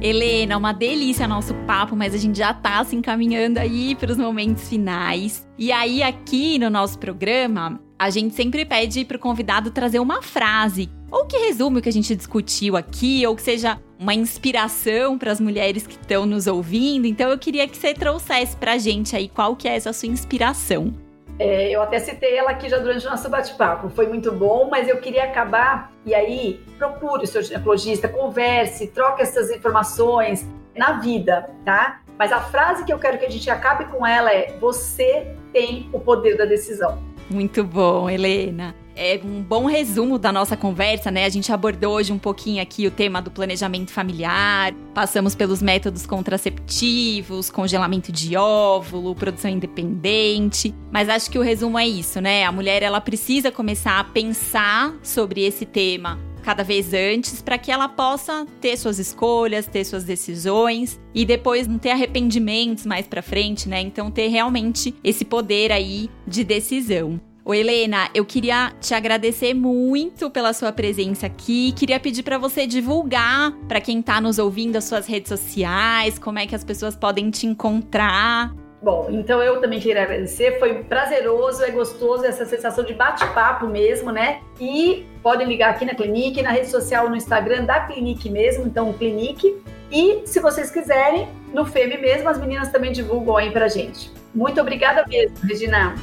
Helena, 0.04 0.58
uma 0.58 0.74
delícia 0.74 1.26
nosso 1.26 1.54
papo, 1.66 1.96
mas 1.96 2.12
a 2.12 2.18
gente 2.18 2.36
já 2.36 2.52
tá 2.52 2.84
se 2.84 2.94
encaminhando 2.94 3.56
aí 3.56 3.94
para 3.94 4.12
os 4.12 4.18
momentos 4.18 4.68
finais. 4.68 5.48
E 5.56 5.72
aí, 5.72 6.02
aqui 6.02 6.58
no 6.58 6.68
nosso 6.68 6.98
programa, 6.98 7.80
a 7.98 8.10
gente 8.10 8.34
sempre 8.34 8.66
pede 8.66 9.02
para 9.06 9.16
o 9.16 9.18
convidado 9.18 9.70
trazer 9.70 10.00
uma 10.00 10.20
frase, 10.20 10.90
ou 11.10 11.24
que 11.24 11.38
resume 11.38 11.78
o 11.78 11.82
que 11.82 11.88
a 11.88 11.92
gente 11.92 12.14
discutiu 12.14 12.76
aqui, 12.76 13.26
ou 13.26 13.34
que 13.34 13.40
seja 13.40 13.80
uma 13.98 14.12
inspiração 14.12 15.16
para 15.16 15.32
as 15.32 15.40
mulheres 15.40 15.86
que 15.86 15.94
estão 15.94 16.26
nos 16.26 16.46
ouvindo. 16.46 17.06
Então, 17.06 17.30
eu 17.30 17.38
queria 17.38 17.66
que 17.66 17.74
você 17.74 17.94
trouxesse 17.94 18.54
para 18.58 18.72
a 18.72 18.78
gente 18.78 19.16
aí 19.16 19.26
qual 19.26 19.56
que 19.56 19.66
é 19.66 19.74
essa 19.74 19.90
sua 19.94 20.10
inspiração. 20.10 20.92
É, 21.38 21.70
eu 21.70 21.82
até 21.82 21.98
citei 21.98 22.36
ela 22.36 22.50
aqui 22.50 22.68
já 22.68 22.78
durante 22.78 23.06
o 23.06 23.10
nosso 23.10 23.28
bate-papo, 23.28 23.88
foi 23.90 24.06
muito 24.06 24.30
bom, 24.30 24.68
mas 24.70 24.88
eu 24.88 24.98
queria 24.98 25.24
acabar 25.24 25.92
e 26.06 26.14
aí 26.14 26.62
procure 26.78 27.24
o 27.24 27.26
seu 27.26 27.42
ginecologista, 27.42 28.08
converse, 28.08 28.86
troque 28.88 29.22
essas 29.22 29.50
informações 29.50 30.48
na 30.76 30.92
vida, 31.00 31.50
tá? 31.64 32.00
Mas 32.16 32.30
a 32.30 32.40
frase 32.40 32.84
que 32.84 32.92
eu 32.92 32.98
quero 32.98 33.18
que 33.18 33.26
a 33.26 33.30
gente 33.30 33.50
acabe 33.50 33.86
com 33.86 34.06
ela 34.06 34.32
é: 34.32 34.56
você 34.60 35.34
tem 35.52 35.88
o 35.92 35.98
poder 35.98 36.36
da 36.36 36.44
decisão. 36.44 37.02
Muito 37.28 37.64
bom, 37.64 38.08
Helena 38.08 38.83
é 38.96 39.20
um 39.24 39.42
bom 39.42 39.66
resumo 39.66 40.18
da 40.18 40.32
nossa 40.32 40.56
conversa, 40.56 41.10
né? 41.10 41.24
A 41.24 41.28
gente 41.28 41.52
abordou 41.52 41.94
hoje 41.94 42.12
um 42.12 42.18
pouquinho 42.18 42.62
aqui 42.62 42.86
o 42.86 42.90
tema 42.90 43.20
do 43.20 43.30
planejamento 43.30 43.90
familiar, 43.90 44.72
passamos 44.94 45.34
pelos 45.34 45.60
métodos 45.60 46.06
contraceptivos, 46.06 47.50
congelamento 47.50 48.12
de 48.12 48.36
óvulo, 48.36 49.14
produção 49.14 49.50
independente, 49.50 50.74
mas 50.92 51.08
acho 51.08 51.30
que 51.30 51.38
o 51.38 51.42
resumo 51.42 51.78
é 51.78 51.86
isso, 51.86 52.20
né? 52.20 52.44
A 52.44 52.52
mulher 52.52 52.82
ela 52.82 53.00
precisa 53.00 53.50
começar 53.50 53.98
a 53.98 54.04
pensar 54.04 54.94
sobre 55.02 55.44
esse 55.44 55.66
tema 55.66 56.18
cada 56.44 56.62
vez 56.62 56.92
antes 56.92 57.40
para 57.40 57.56
que 57.56 57.72
ela 57.72 57.88
possa 57.88 58.46
ter 58.60 58.76
suas 58.76 58.98
escolhas, 58.98 59.66
ter 59.66 59.82
suas 59.82 60.04
decisões 60.04 61.00
e 61.14 61.24
depois 61.24 61.66
não 61.66 61.78
ter 61.78 61.90
arrependimentos 61.90 62.84
mais 62.84 63.06
para 63.06 63.22
frente, 63.22 63.66
né? 63.68 63.80
Então 63.80 64.10
ter 64.10 64.28
realmente 64.28 64.94
esse 65.02 65.24
poder 65.24 65.72
aí 65.72 66.10
de 66.26 66.44
decisão. 66.44 67.18
Oi, 67.46 67.58
Helena, 67.58 68.08
eu 68.14 68.24
queria 68.24 68.72
te 68.80 68.94
agradecer 68.94 69.52
muito 69.52 70.30
pela 70.30 70.54
sua 70.54 70.72
presença 70.72 71.26
aqui. 71.26 71.72
Queria 71.72 72.00
pedir 72.00 72.22
para 72.22 72.38
você 72.38 72.66
divulgar 72.66 73.52
para 73.68 73.82
quem 73.82 74.00
está 74.00 74.18
nos 74.18 74.38
ouvindo 74.38 74.76
as 74.76 74.84
suas 74.84 75.06
redes 75.06 75.28
sociais, 75.28 76.18
como 76.18 76.38
é 76.38 76.46
que 76.46 76.54
as 76.54 76.64
pessoas 76.64 76.96
podem 76.96 77.30
te 77.30 77.46
encontrar. 77.46 78.54
Bom, 78.82 79.08
então 79.10 79.42
eu 79.42 79.60
também 79.60 79.78
queria 79.78 80.04
agradecer. 80.04 80.58
Foi 80.58 80.84
prazeroso, 80.84 81.62
é 81.62 81.70
gostoso 81.70 82.24
essa 82.24 82.46
sensação 82.46 82.82
de 82.82 82.94
bate-papo 82.94 83.66
mesmo, 83.66 84.10
né? 84.10 84.40
E 84.58 85.04
podem 85.22 85.46
ligar 85.46 85.68
aqui 85.72 85.84
na 85.84 85.94
Clinique, 85.94 86.40
na 86.40 86.50
rede 86.50 86.70
social, 86.70 87.10
no 87.10 87.16
Instagram 87.16 87.66
da 87.66 87.80
Clinique 87.80 88.30
mesmo, 88.30 88.66
então 88.66 88.90
Clinique. 88.94 89.54
E 89.92 90.22
se 90.24 90.40
vocês 90.40 90.70
quiserem, 90.70 91.28
no 91.52 91.66
FEME 91.66 91.98
mesmo, 91.98 92.26
as 92.26 92.40
meninas 92.40 92.70
também 92.70 92.90
divulgam 92.90 93.36
aí 93.36 93.50
pra 93.50 93.68
gente. 93.68 94.10
Muito 94.34 94.58
obrigada 94.62 95.04
mesmo, 95.06 95.36
Regina. 95.42 95.94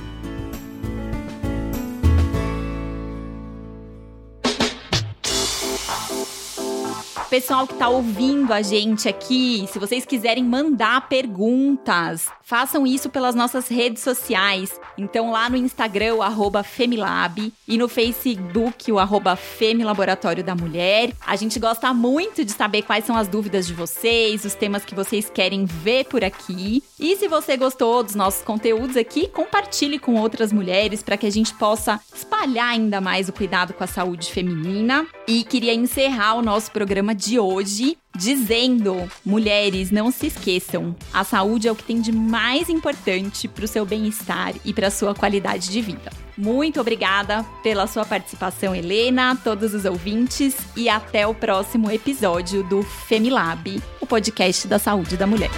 Pessoal 7.32 7.66
que 7.66 7.72
está 7.72 7.88
ouvindo 7.88 8.52
a 8.52 8.62
gente 8.62 9.08
aqui, 9.08 9.66
se 9.72 9.80
vocês 9.80 10.06
quiserem 10.06 10.44
mandar 10.44 11.08
perguntas, 11.08 12.28
façam 12.52 12.86
isso 12.86 13.10
pelas 13.10 13.34
nossas 13.34 13.70
redes 13.70 14.04
sociais. 14.04 14.78
Então, 14.98 15.32
lá 15.32 15.50
no 15.50 15.56
Instagram, 15.56 16.16
o 16.16 16.64
Femilab, 16.64 17.54
e 17.66 17.78
no 17.78 17.88
Facebook, 17.88 18.92
o 18.92 19.00
arroba 19.00 19.38
Femilaboratório 19.38 20.44
da 20.44 20.54
Mulher. 20.54 21.14
A 21.26 21.38
gente 21.38 21.58
gosta 21.58 21.94
muito 21.94 22.44
de 22.44 22.52
saber 22.52 22.82
quais 22.82 23.06
são 23.06 23.16
as 23.16 23.30
dúvidas 23.30 23.66
de 23.66 23.74
vocês, 23.74 24.44
os 24.44 24.54
temas 24.54 24.84
que 24.84 24.94
vocês 24.94 25.30
querem 25.30 25.64
ver 25.64 26.04
por 26.08 26.26
aqui. 26.26 26.84
E 27.00 27.16
se 27.16 27.30
você 27.30 27.56
gostou 27.56 28.04
dos 28.04 28.16
nossos 28.16 28.44
conteúdos 28.44 28.98
aqui, 28.98 29.30
compartilhe 29.30 29.98
com 29.98 30.16
outras 30.16 30.52
mulheres 30.52 31.02
para 31.02 31.16
que 31.16 31.26
a 31.26 31.32
gente 31.32 31.54
possa 31.54 32.02
espalhar 32.14 32.72
ainda 32.72 33.00
mais 33.00 33.30
o 33.30 33.34
cuidado 33.34 33.74
com 33.74 33.86
a 33.86 33.88
saúde 33.88 34.30
feminina. 34.30 35.08
E 35.26 35.46
queria 35.46 35.74
encerrar 35.74 36.34
o 36.34 36.42
nosso 36.42 36.70
programa 36.70 37.16
de 37.16 37.40
hoje 37.40 37.98
dizendo: 38.16 39.10
mulheres, 39.26 39.92
não 39.92 40.12
se 40.12 40.28
esqueçam, 40.28 40.96
a 41.14 41.24
saúde 41.24 41.68
é 41.68 41.72
o 41.72 41.76
que 41.76 41.84
tem 41.84 42.02
de 42.02 42.12
mais 42.12 42.70
importante 42.70 43.48
para 43.48 43.66
o 43.66 43.68
seu 43.68 43.86
bem-estar 43.86 44.54
e 44.64 44.74
para 44.74 44.88
a 44.88 44.92
sua 44.92 45.14
qualidade 45.14 45.70
de 45.70 45.82
vida. 45.82 46.12
Muito 46.38 46.80
obrigada 46.80 47.44
pela 47.62 47.88
sua 47.88 48.06
participação, 48.06 48.76
Helena, 48.76 49.38
todos 49.44 49.74
os 49.74 49.86
ouvintes, 49.86 50.56
e 50.76 50.90
até 50.90 51.28
o 51.28 51.36
próximo 51.36 51.92
episódio 51.92 52.64
do 52.64 52.82
Femilab, 52.82 53.82
o 54.00 54.08
podcast 54.08 54.68
da 54.68 54.80
saúde 54.80 55.18
da 55.18 55.28
mulher. 55.28 55.52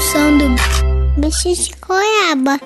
Produção 0.00 0.38
do 0.38 1.20
Bicho 1.20 1.52
de 1.52 1.74
Goiaba. 1.86 2.58